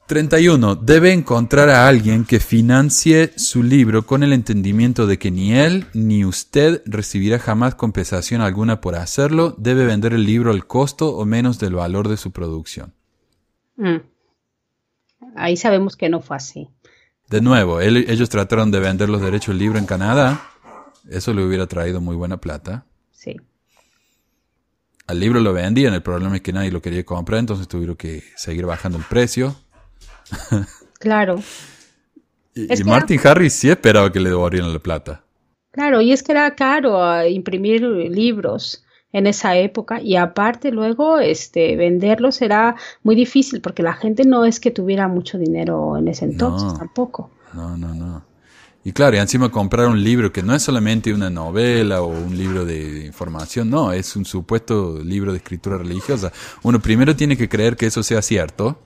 31. 0.07 0.77
Debe 0.77 1.13
encontrar 1.13 1.69
a 1.69 1.89
alguien 1.89 2.25
que 2.25 2.39
financie 2.39 3.33
su 3.37 3.65
libro 3.65 4.07
con 4.07 4.23
el 4.23 4.33
entendimiento 4.33 5.05
de 5.09 5.19
que 5.19 5.33
ni 5.33 5.53
él 5.53 5.87
ni 5.95 6.25
usted 6.25 6.81
recibirá 6.87 7.41
jamás 7.41 7.75
compensación 7.75 8.41
alguna 8.41 8.81
por 8.81 8.95
hacerlo. 8.95 9.57
Debe 9.59 9.85
vender 9.85 10.13
el 10.13 10.25
libro 10.25 10.53
al 10.53 10.67
costo 10.69 11.17
o 11.17 11.25
menos 11.25 11.59
del 11.59 11.75
valor 11.75 12.07
de 12.09 12.17
su 12.19 12.31
producción. 12.31 12.95
Mm. 13.77 13.97
Ahí 15.35 15.57
sabemos 15.57 15.97
que 15.97 16.09
no 16.09 16.21
fue 16.21 16.37
así. 16.37 16.69
De 17.29 17.41
nuevo, 17.41 17.81
él- 17.81 18.07
ellos 18.09 18.29
trataron 18.29 18.71
de 18.71 18.81
vender 18.81 19.09
los 19.09 19.21
derechos 19.21 19.55
libro 19.55 19.79
en 19.79 19.87
Canadá. 19.87 20.49
Eso 21.09 21.33
le 21.35 21.45
hubiera 21.45 21.67
traído 21.67 22.01
muy 22.01 22.17
buena 22.17 22.37
plata. 22.39 22.85
Sí. 23.13 23.37
Al 25.07 25.21
libro 25.21 25.41
lo 25.41 25.53
vendían, 25.53 25.95
el 25.95 26.03
problema 26.03 26.37
es 26.37 26.43
que 26.43 26.53
nadie 26.53 26.71
lo 26.71 26.83
quería 26.83 27.05
comprar, 27.05 27.39
entonces 27.39 27.69
tuvieron 27.69 27.97
que 27.97 28.25
seguir 28.37 28.67
bajando 28.67 28.99
el 28.99 29.05
precio. 29.05 29.57
Claro. 30.99 31.43
Y, 32.55 32.85
Martin 32.85 33.21
Harris 33.23 33.53
sí 33.53 33.69
esperaba 33.69 34.11
que 34.11 34.19
le 34.19 34.31
devolvieran 34.31 34.73
la 34.73 34.79
plata. 34.79 35.23
Claro, 35.73 36.01
y 36.01 36.11
es 36.11 36.23
que 36.23 36.33
era 36.33 36.55
caro 36.55 37.21
eh, 37.21 37.31
imprimir 37.31 37.83
libros 37.83 38.83
en 39.19 39.27
esa 39.27 39.57
época 39.57 40.01
y 40.03 40.17
aparte 40.17 40.71
luego 40.71 41.19
este 41.19 41.75
venderlos 41.77 42.43
era 42.43 42.77
muy 43.03 43.15
difícil 43.17 43.61
porque 43.63 43.83
la 43.83 43.95
gente 43.95 44.25
no 44.25 44.45
es 44.45 44.61
que 44.61 44.71
tuviera 44.71 45.09
mucho 45.09 45.39
dinero 45.39 45.97
en 45.97 46.09
ese 46.09 46.27
entonces 46.27 46.73
No. 46.73 46.79
tampoco. 46.79 47.31
No, 47.55 47.77
no, 47.79 47.95
no. 47.95 48.23
Y 48.85 48.93
claro, 48.93 49.17
y 49.17 49.19
encima 49.19 49.49
comprar 49.51 49.89
un 49.89 50.03
libro 50.05 50.31
que 50.33 50.43
no 50.43 50.55
es 50.55 50.63
solamente 50.63 51.13
una 51.13 51.31
novela 51.31 52.03
o 52.03 52.09
un 52.09 52.37
libro 52.37 52.65
de 52.65 53.07
información, 53.07 53.69
no, 53.71 53.91
es 53.93 54.15
un 54.17 54.25
supuesto 54.25 54.99
libro 55.03 55.33
de 55.33 55.39
escritura 55.39 55.79
religiosa. 55.79 56.31
Uno 56.63 56.79
primero 56.81 57.17
tiene 57.17 57.37
que 57.37 57.49
creer 57.49 57.77
que 57.77 57.87
eso 57.87 58.03
sea 58.03 58.23
cierto 58.23 58.79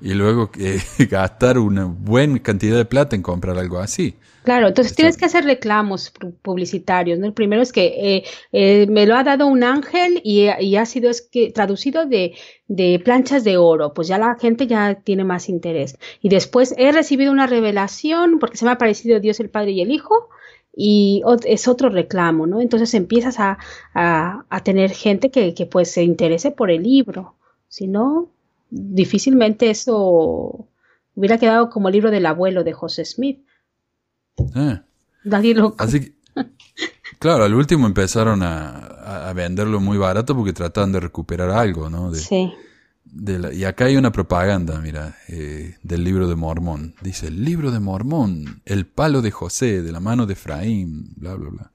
y 0.00 0.14
luego 0.14 0.50
gastar 1.10 1.58
una 1.58 1.84
buena 1.84 2.38
cantidad 2.42 2.76
de 2.76 2.84
plata 2.84 3.16
en 3.16 3.22
comprar 3.22 3.58
algo 3.58 3.78
así. 3.78 4.14
Claro, 4.42 4.68
entonces 4.68 4.94
tienes 4.94 5.18
que 5.18 5.26
hacer 5.26 5.44
reclamos 5.44 6.14
pu- 6.14 6.32
publicitarios, 6.40 7.18
¿no? 7.18 7.26
El 7.26 7.34
primero 7.34 7.60
es 7.60 7.72
que 7.72 8.16
eh, 8.16 8.24
eh, 8.52 8.86
me 8.88 9.04
lo 9.06 9.14
ha 9.14 9.22
dado 9.22 9.46
un 9.46 9.62
ángel 9.62 10.22
y, 10.24 10.46
y 10.60 10.76
ha 10.76 10.86
sido 10.86 11.10
es 11.10 11.20
que, 11.20 11.50
traducido 11.52 12.06
de, 12.06 12.34
de 12.66 12.98
planchas 13.04 13.44
de 13.44 13.58
oro, 13.58 13.92
pues 13.92 14.08
ya 14.08 14.16
la 14.18 14.36
gente 14.40 14.66
ya 14.66 14.94
tiene 14.94 15.24
más 15.24 15.50
interés. 15.50 15.98
Y 16.22 16.30
después 16.30 16.74
he 16.78 16.90
recibido 16.90 17.32
una 17.32 17.46
revelación 17.46 18.38
porque 18.38 18.56
se 18.56 18.64
me 18.64 18.70
ha 18.70 18.74
aparecido 18.74 19.20
Dios 19.20 19.40
el 19.40 19.50
Padre 19.50 19.72
y 19.72 19.82
el 19.82 19.90
Hijo 19.90 20.30
y 20.74 21.22
es 21.44 21.68
otro 21.68 21.90
reclamo, 21.90 22.46
¿no? 22.46 22.62
Entonces 22.62 22.94
empiezas 22.94 23.38
a, 23.40 23.58
a, 23.92 24.46
a 24.48 24.62
tener 24.64 24.90
gente 24.92 25.30
que, 25.30 25.52
que 25.52 25.66
pues 25.66 25.90
se 25.90 26.02
interese 26.02 26.50
por 26.50 26.70
el 26.70 26.82
libro. 26.84 27.34
Si 27.68 27.86
no, 27.88 28.30
difícilmente 28.70 29.70
eso 29.70 30.68
hubiera 31.14 31.38
quedado 31.38 31.70
como 31.70 31.88
el 31.88 31.92
libro 31.94 32.10
del 32.10 32.26
abuelo 32.26 32.64
de 32.64 32.72
José 32.72 33.04
Smith. 33.04 33.44
Eh, 34.54 34.80
Nadie 35.24 35.54
lo 35.54 35.74
Así 35.78 36.00
que, 36.00 36.12
claro, 37.18 37.44
al 37.44 37.54
último 37.54 37.86
empezaron 37.86 38.42
a, 38.42 39.32
venderlo 39.34 39.80
muy 39.80 39.98
barato 39.98 40.34
porque 40.36 40.52
trataban 40.52 40.92
de 40.92 41.00
recuperar 41.00 41.50
algo, 41.50 41.90
¿no? 41.90 42.10
De- 42.10 42.18
Sí, 42.18 42.52
de 43.04 43.38
la- 43.38 43.52
y 43.52 43.64
acá 43.64 43.86
hay 43.86 43.96
una 43.96 44.12
propaganda, 44.12 44.80
mira, 44.80 45.16
eh, 45.28 45.76
del 45.82 46.04
libro 46.04 46.28
de 46.28 46.36
Mormón. 46.36 46.94
Dice, 47.00 47.26
el 47.28 47.44
libro 47.44 47.70
de 47.70 47.80
Mormón, 47.80 48.62
el 48.64 48.86
palo 48.86 49.20
de 49.22 49.30
José, 49.30 49.82
de 49.82 49.92
la 49.92 50.00
mano 50.00 50.26
de 50.26 50.34
Efraín, 50.34 51.12
bla, 51.16 51.34
bla, 51.34 51.50
bla. 51.50 51.72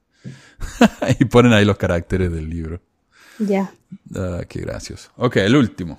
y 1.20 1.24
ponen 1.26 1.52
ahí 1.52 1.64
los 1.64 1.76
caracteres 1.76 2.32
del 2.32 2.48
libro. 2.50 2.80
ya. 3.38 3.72
Ah, 4.14 4.40
qué 4.48 4.60
gracioso. 4.60 5.10
Ok, 5.16 5.36
el 5.36 5.56
último. 5.56 5.98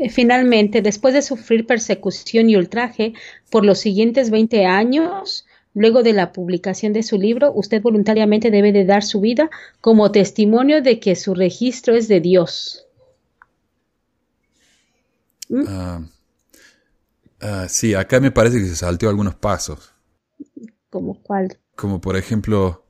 Eh, 0.00 0.08
Finalmente, 0.08 0.80
después 0.80 1.12
de 1.12 1.20
sufrir 1.20 1.66
persecución 1.66 2.48
y 2.48 2.56
ultraje 2.56 3.12
por 3.50 3.66
los 3.66 3.78
siguientes 3.78 4.30
20 4.30 4.64
años, 4.64 5.46
luego 5.74 6.02
de 6.02 6.14
la 6.14 6.32
publicación 6.32 6.94
de 6.94 7.02
su 7.02 7.18
libro, 7.18 7.52
usted 7.52 7.82
voluntariamente 7.82 8.50
debe 8.50 8.72
de 8.72 8.86
dar 8.86 9.02
su 9.02 9.20
vida 9.20 9.50
como 9.82 10.10
testimonio 10.10 10.80
de 10.80 11.00
que 11.00 11.16
su 11.16 11.34
registro 11.34 11.94
es 11.94 12.08
de 12.08 12.20
Dios. 12.20 12.86
Ah, 15.68 16.00
ah, 17.40 17.66
sí, 17.68 17.94
acá 17.94 18.20
me 18.20 18.30
parece 18.30 18.58
que 18.58 18.66
se 18.66 18.76
salteó 18.76 19.10
algunos 19.10 19.34
pasos. 19.34 19.92
¿Como 20.88 21.22
cuál? 21.22 21.58
Como 21.76 22.00
por 22.00 22.16
ejemplo, 22.16 22.86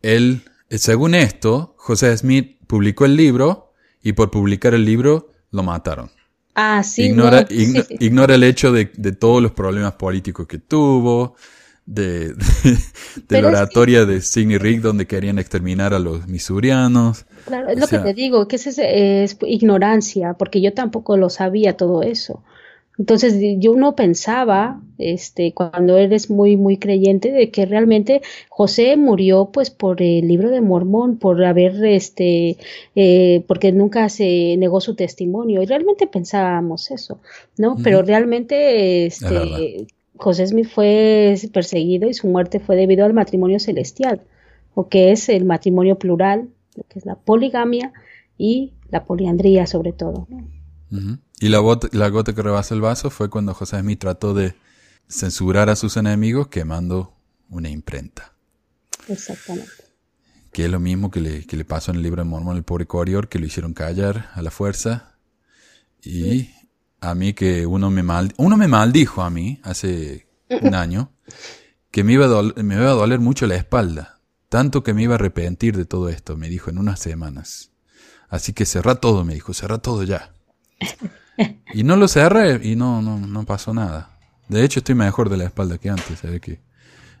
él, 0.00 0.42
eh, 0.70 0.78
según 0.78 1.14
esto, 1.14 1.74
José 1.76 2.16
Smith 2.16 2.58
publicó 2.66 3.04
el 3.04 3.16
libro 3.16 3.74
y 4.02 4.14
por 4.14 4.30
publicar 4.30 4.72
el 4.72 4.86
libro 4.86 5.32
lo 5.50 5.62
mataron. 5.62 6.15
Ah, 6.58 6.82
sí, 6.82 7.02
ignora, 7.04 7.42
no, 7.42 7.46
igno- 7.54 7.84
sí. 7.86 7.96
ignora 8.00 8.34
el 8.34 8.42
hecho 8.42 8.72
de, 8.72 8.90
de 8.96 9.12
todos 9.12 9.42
los 9.42 9.52
problemas 9.52 9.92
políticos 9.92 10.46
que 10.46 10.58
tuvo, 10.58 11.36
de, 11.84 12.32
de, 12.34 12.34
de 12.34 12.72
la 12.72 12.78
es 13.20 13.28
que- 13.28 13.44
oratoria 13.46 14.06
de 14.06 14.22
Sidney 14.22 14.56
Rick 14.58 14.80
donde 14.80 15.06
querían 15.06 15.38
exterminar 15.38 15.92
a 15.92 15.98
los 15.98 16.26
misurianos. 16.28 17.26
Claro, 17.44 17.68
es 17.68 17.76
O 17.76 17.80
lo 17.80 17.86
sea- 17.86 18.02
que 18.02 18.08
te 18.08 18.14
digo, 18.14 18.48
que 18.48 18.56
es, 18.56 18.66
ese- 18.66 19.22
es 19.24 19.36
ignorancia, 19.42 20.32
porque 20.34 20.60
yo 20.62 20.72
tampoco 20.72 21.16
lo 21.18 21.28
sabía 21.28 21.76
todo 21.76 22.02
eso. 22.02 22.42
Entonces 22.98 23.34
yo 23.58 23.74
no 23.74 23.94
pensaba, 23.94 24.80
este, 24.98 25.52
cuando 25.52 25.98
eres 25.98 26.30
muy, 26.30 26.56
muy 26.56 26.78
creyente, 26.78 27.30
de 27.30 27.50
que 27.50 27.66
realmente 27.66 28.22
José 28.48 28.96
murió, 28.96 29.50
pues, 29.52 29.70
por 29.70 30.00
el 30.00 30.26
libro 30.26 30.50
de 30.50 30.62
Mormón, 30.62 31.18
por 31.18 31.44
haber, 31.44 31.84
este, 31.84 32.56
eh, 32.94 33.44
porque 33.46 33.72
nunca 33.72 34.08
se 34.08 34.56
negó 34.56 34.80
su 34.80 34.94
testimonio. 34.94 35.62
Y 35.62 35.66
realmente 35.66 36.06
pensábamos 36.06 36.90
eso, 36.90 37.20
¿no? 37.58 37.76
Pero 37.82 38.02
realmente, 38.02 39.06
este. 39.06 39.86
José 40.18 40.46
Smith 40.46 40.68
fue 40.68 41.36
perseguido 41.52 42.08
y 42.08 42.14
su 42.14 42.26
muerte 42.26 42.60
fue 42.60 42.76
debido 42.76 43.04
al 43.04 43.12
matrimonio 43.12 43.60
celestial, 43.60 44.22
o 44.74 44.88
que 44.88 45.12
es 45.12 45.28
el 45.28 45.44
matrimonio 45.44 45.98
plural, 45.98 46.48
lo 46.74 46.84
que 46.88 46.98
es 46.98 47.06
la 47.06 47.16
poligamia 47.16 47.92
y 48.38 48.72
la 48.90 49.04
poliandría 49.04 49.66
sobre 49.66 49.92
todo. 49.92 50.26
Y 51.38 51.48
la, 51.48 51.58
la 51.92 52.08
gota 52.08 52.34
que 52.34 52.42
rebasa 52.42 52.74
el 52.74 52.80
vaso 52.80 53.10
fue 53.10 53.28
cuando 53.28 53.54
José 53.54 53.80
Smith 53.80 54.00
trató 54.00 54.32
de 54.32 54.54
censurar 55.08 55.68
a 55.68 55.76
sus 55.76 55.96
enemigos 55.96 56.48
quemando 56.48 57.14
una 57.48 57.68
imprenta. 57.68 58.32
Exactamente. 59.08 59.70
Que 60.52 60.64
es 60.64 60.70
lo 60.70 60.80
mismo 60.80 61.10
que 61.10 61.20
le, 61.20 61.46
que 61.46 61.56
le 61.56 61.64
pasó 61.64 61.90
en 61.90 61.98
el 61.98 62.02
libro 62.02 62.22
de 62.22 62.28
Mormón 62.28 62.56
al 62.56 62.64
pobre 62.64 62.86
Corior, 62.86 63.28
que 63.28 63.38
lo 63.38 63.46
hicieron 63.46 63.74
callar 63.74 64.30
a 64.34 64.40
la 64.40 64.50
fuerza. 64.50 65.18
Y 66.02 66.50
a 67.00 67.14
mí 67.14 67.34
que 67.34 67.66
uno 67.66 67.90
me, 67.90 68.02
mal, 68.02 68.32
uno 68.38 68.56
me 68.56 68.68
maldijo 68.68 69.22
a 69.22 69.30
mí 69.30 69.60
hace 69.62 70.26
un 70.48 70.74
año 70.74 71.12
que 71.90 72.04
me 72.04 72.14
iba, 72.14 72.26
a 72.26 72.42
me 72.62 72.76
iba 72.76 72.90
a 72.90 72.94
doler 72.94 73.20
mucho 73.20 73.46
la 73.46 73.56
espalda. 73.56 74.20
Tanto 74.48 74.82
que 74.82 74.94
me 74.94 75.02
iba 75.02 75.14
a 75.14 75.16
arrepentir 75.16 75.76
de 75.76 75.84
todo 75.84 76.08
esto, 76.08 76.36
me 76.36 76.48
dijo 76.48 76.70
en 76.70 76.78
unas 76.78 77.00
semanas. 77.00 77.72
Así 78.28 78.52
que 78.52 78.64
cerrá 78.64 78.96
todo, 78.96 79.24
me 79.24 79.34
dijo, 79.34 79.52
cerrá 79.52 79.78
todo 79.78 80.02
ya. 80.04 80.34
Y 81.72 81.82
no 81.82 81.96
lo 81.96 82.08
cerré 82.08 82.60
y 82.62 82.76
no, 82.76 83.02
no, 83.02 83.18
no 83.18 83.44
pasó 83.44 83.74
nada. 83.74 84.18
De 84.48 84.64
hecho, 84.64 84.80
estoy 84.80 84.94
mejor 84.94 85.28
de 85.28 85.36
la 85.36 85.44
espalda 85.44 85.78
que 85.78 85.90
antes. 85.90 86.20
Que 86.40 86.60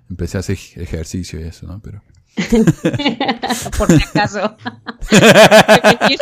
empecé 0.08 0.36
a 0.36 0.40
hacer 0.40 0.58
ejercicio 0.76 1.40
y 1.40 1.44
eso, 1.44 1.66
¿no? 1.66 1.80
Pero... 1.80 2.02
Por 3.78 3.92
si 3.92 4.02
acaso. 4.02 4.56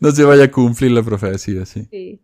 no 0.00 0.10
se 0.10 0.24
vaya 0.24 0.44
a 0.44 0.50
cumplir 0.50 0.92
la 0.92 1.02
profecía, 1.02 1.66
sí. 1.66 2.20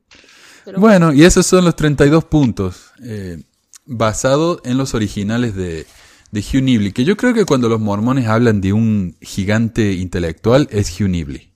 Bueno, 0.76 1.12
y 1.12 1.24
esos 1.24 1.46
son 1.46 1.64
los 1.64 1.74
32 1.74 2.24
puntos, 2.24 2.92
eh, 3.02 3.42
basados 3.86 4.60
en 4.64 4.76
los 4.76 4.94
originales 4.94 5.54
de, 5.54 5.86
de 6.30 6.40
Hugh 6.40 6.62
Nibley, 6.62 6.92
que 6.92 7.04
yo 7.04 7.16
creo 7.16 7.34
que 7.34 7.44
cuando 7.44 7.68
los 7.68 7.80
mormones 7.80 8.28
hablan 8.28 8.60
de 8.60 8.72
un 8.72 9.16
gigante 9.20 9.92
intelectual 9.92 10.68
es 10.70 11.00
Hugh 11.00 11.08
Nibley. 11.08 11.50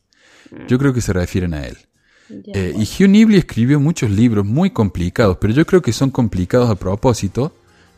Yo 0.69 0.79
creo 0.79 0.93
que 0.93 1.01
se 1.01 1.13
refieren 1.13 1.53
a 1.53 1.67
él. 1.67 1.77
Eh, 2.31 2.75
y 2.77 2.83
Hugh 2.83 3.09
Nibley 3.09 3.39
escribió 3.39 3.79
muchos 3.79 4.11
libros 4.11 4.45
muy 4.47 4.71
complicados, 4.71 5.37
pero 5.41 5.53
yo 5.53 5.67
creo 5.67 5.83
que 5.83 5.93
son 5.93 6.11
complicados 6.11 6.71
a 6.71 6.75
propósito 6.75 7.53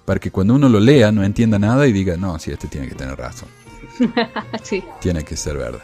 para 0.05 0.21
que 0.21 0.31
cuando 0.31 0.55
uno 0.55 0.69
lo 0.69 0.81
lea 0.81 1.13
no 1.13 1.25
entienda 1.25 1.59
nada 1.59 1.87
y 1.87 1.93
diga, 1.93 2.17
no, 2.17 2.39
sí, 2.39 2.51
este 2.51 2.69
tiene 2.69 2.89
que 2.89 2.95
tener 2.95 3.17
razón. 3.17 3.49
sí. 4.63 4.83
Tiene 5.01 5.25
que 5.25 5.37
ser 5.37 5.57
verdad. 5.57 5.83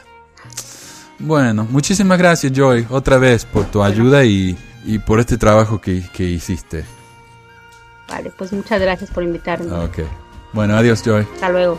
Bueno, 1.19 1.66
muchísimas 1.70 2.19
gracias 2.19 2.52
Joy, 2.52 2.86
otra 2.90 3.19
vez 3.19 3.44
por 3.44 3.66
tu 3.66 3.82
ayuda 3.82 4.24
y, 4.24 4.56
y 4.85 4.98
por 4.98 5.20
este 5.20 5.39
trabajo 5.39 5.81
que, 5.81 6.02
que, 6.12 6.24
hiciste. 6.24 6.85
Vale, 8.09 8.32
pues 8.36 8.52
muchas 8.52 8.81
gracias 8.81 9.10
por 9.10 9.23
invitarme. 9.23 9.73
Ok. 9.73 9.98
Bueno, 10.52 10.77
adiós 10.77 11.02
Joy. 11.02 11.27
Hasta 11.35 11.51
luego. 11.51 11.78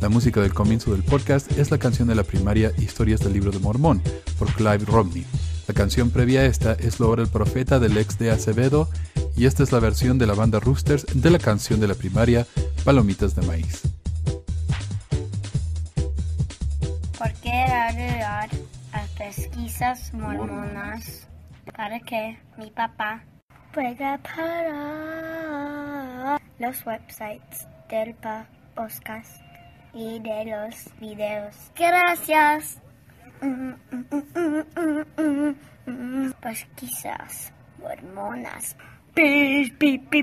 La 0.00 0.10
música 0.10 0.40
del 0.40 0.52
comienzo 0.52 0.92
del 0.92 1.02
podcast 1.02 1.50
es 1.58 1.70
la 1.70 1.78
canción 1.78 2.06
de 2.08 2.14
la 2.14 2.22
primaria 2.22 2.70
Historias 2.76 3.20
del 3.20 3.32
Libro 3.32 3.50
de 3.50 3.58
Mormón 3.60 4.02
por 4.38 4.52
Clive 4.52 4.84
Romney. 4.84 5.24
La 5.66 5.74
canción 5.74 6.10
previa 6.10 6.40
a 6.40 6.44
esta 6.44 6.72
es 6.74 7.00
Lo 7.00 7.14
el 7.14 7.28
Profeta 7.28 7.78
del 7.78 7.96
ex 7.96 8.18
de 8.18 8.30
Acevedo 8.30 8.90
y 9.36 9.46
esta 9.46 9.62
es 9.62 9.72
la 9.72 9.80
versión 9.80 10.18
de 10.18 10.26
la 10.26 10.34
banda 10.34 10.60
Roosters 10.60 11.06
de 11.14 11.30
la 11.30 11.38
canción 11.38 11.80
de 11.80 11.88
la 11.88 11.94
primaria 11.94 12.46
Palomitas 12.84 13.34
de 13.34 13.46
Maíz. 13.46 13.82
¿Por 17.18 17.32
qué 17.40 17.50
ayudar 17.50 18.50
a 18.92 19.02
pesquisas 19.16 20.12
mormonas 20.12 21.26
para 21.74 21.98
que 22.00 22.38
mi 22.58 22.70
papá 22.70 23.24
pueda 23.72 24.18
parar 24.18 25.56
los 26.58 26.84
websites 26.84 27.66
del 27.88 28.14
podcast? 28.74 29.45
Y 29.96 30.18
de 30.18 30.44
los 30.44 30.74
videos. 31.00 31.56
Gracias. 31.74 32.78
Pues 36.42 36.66
quizás 36.76 37.52
hormonas. 37.82 38.76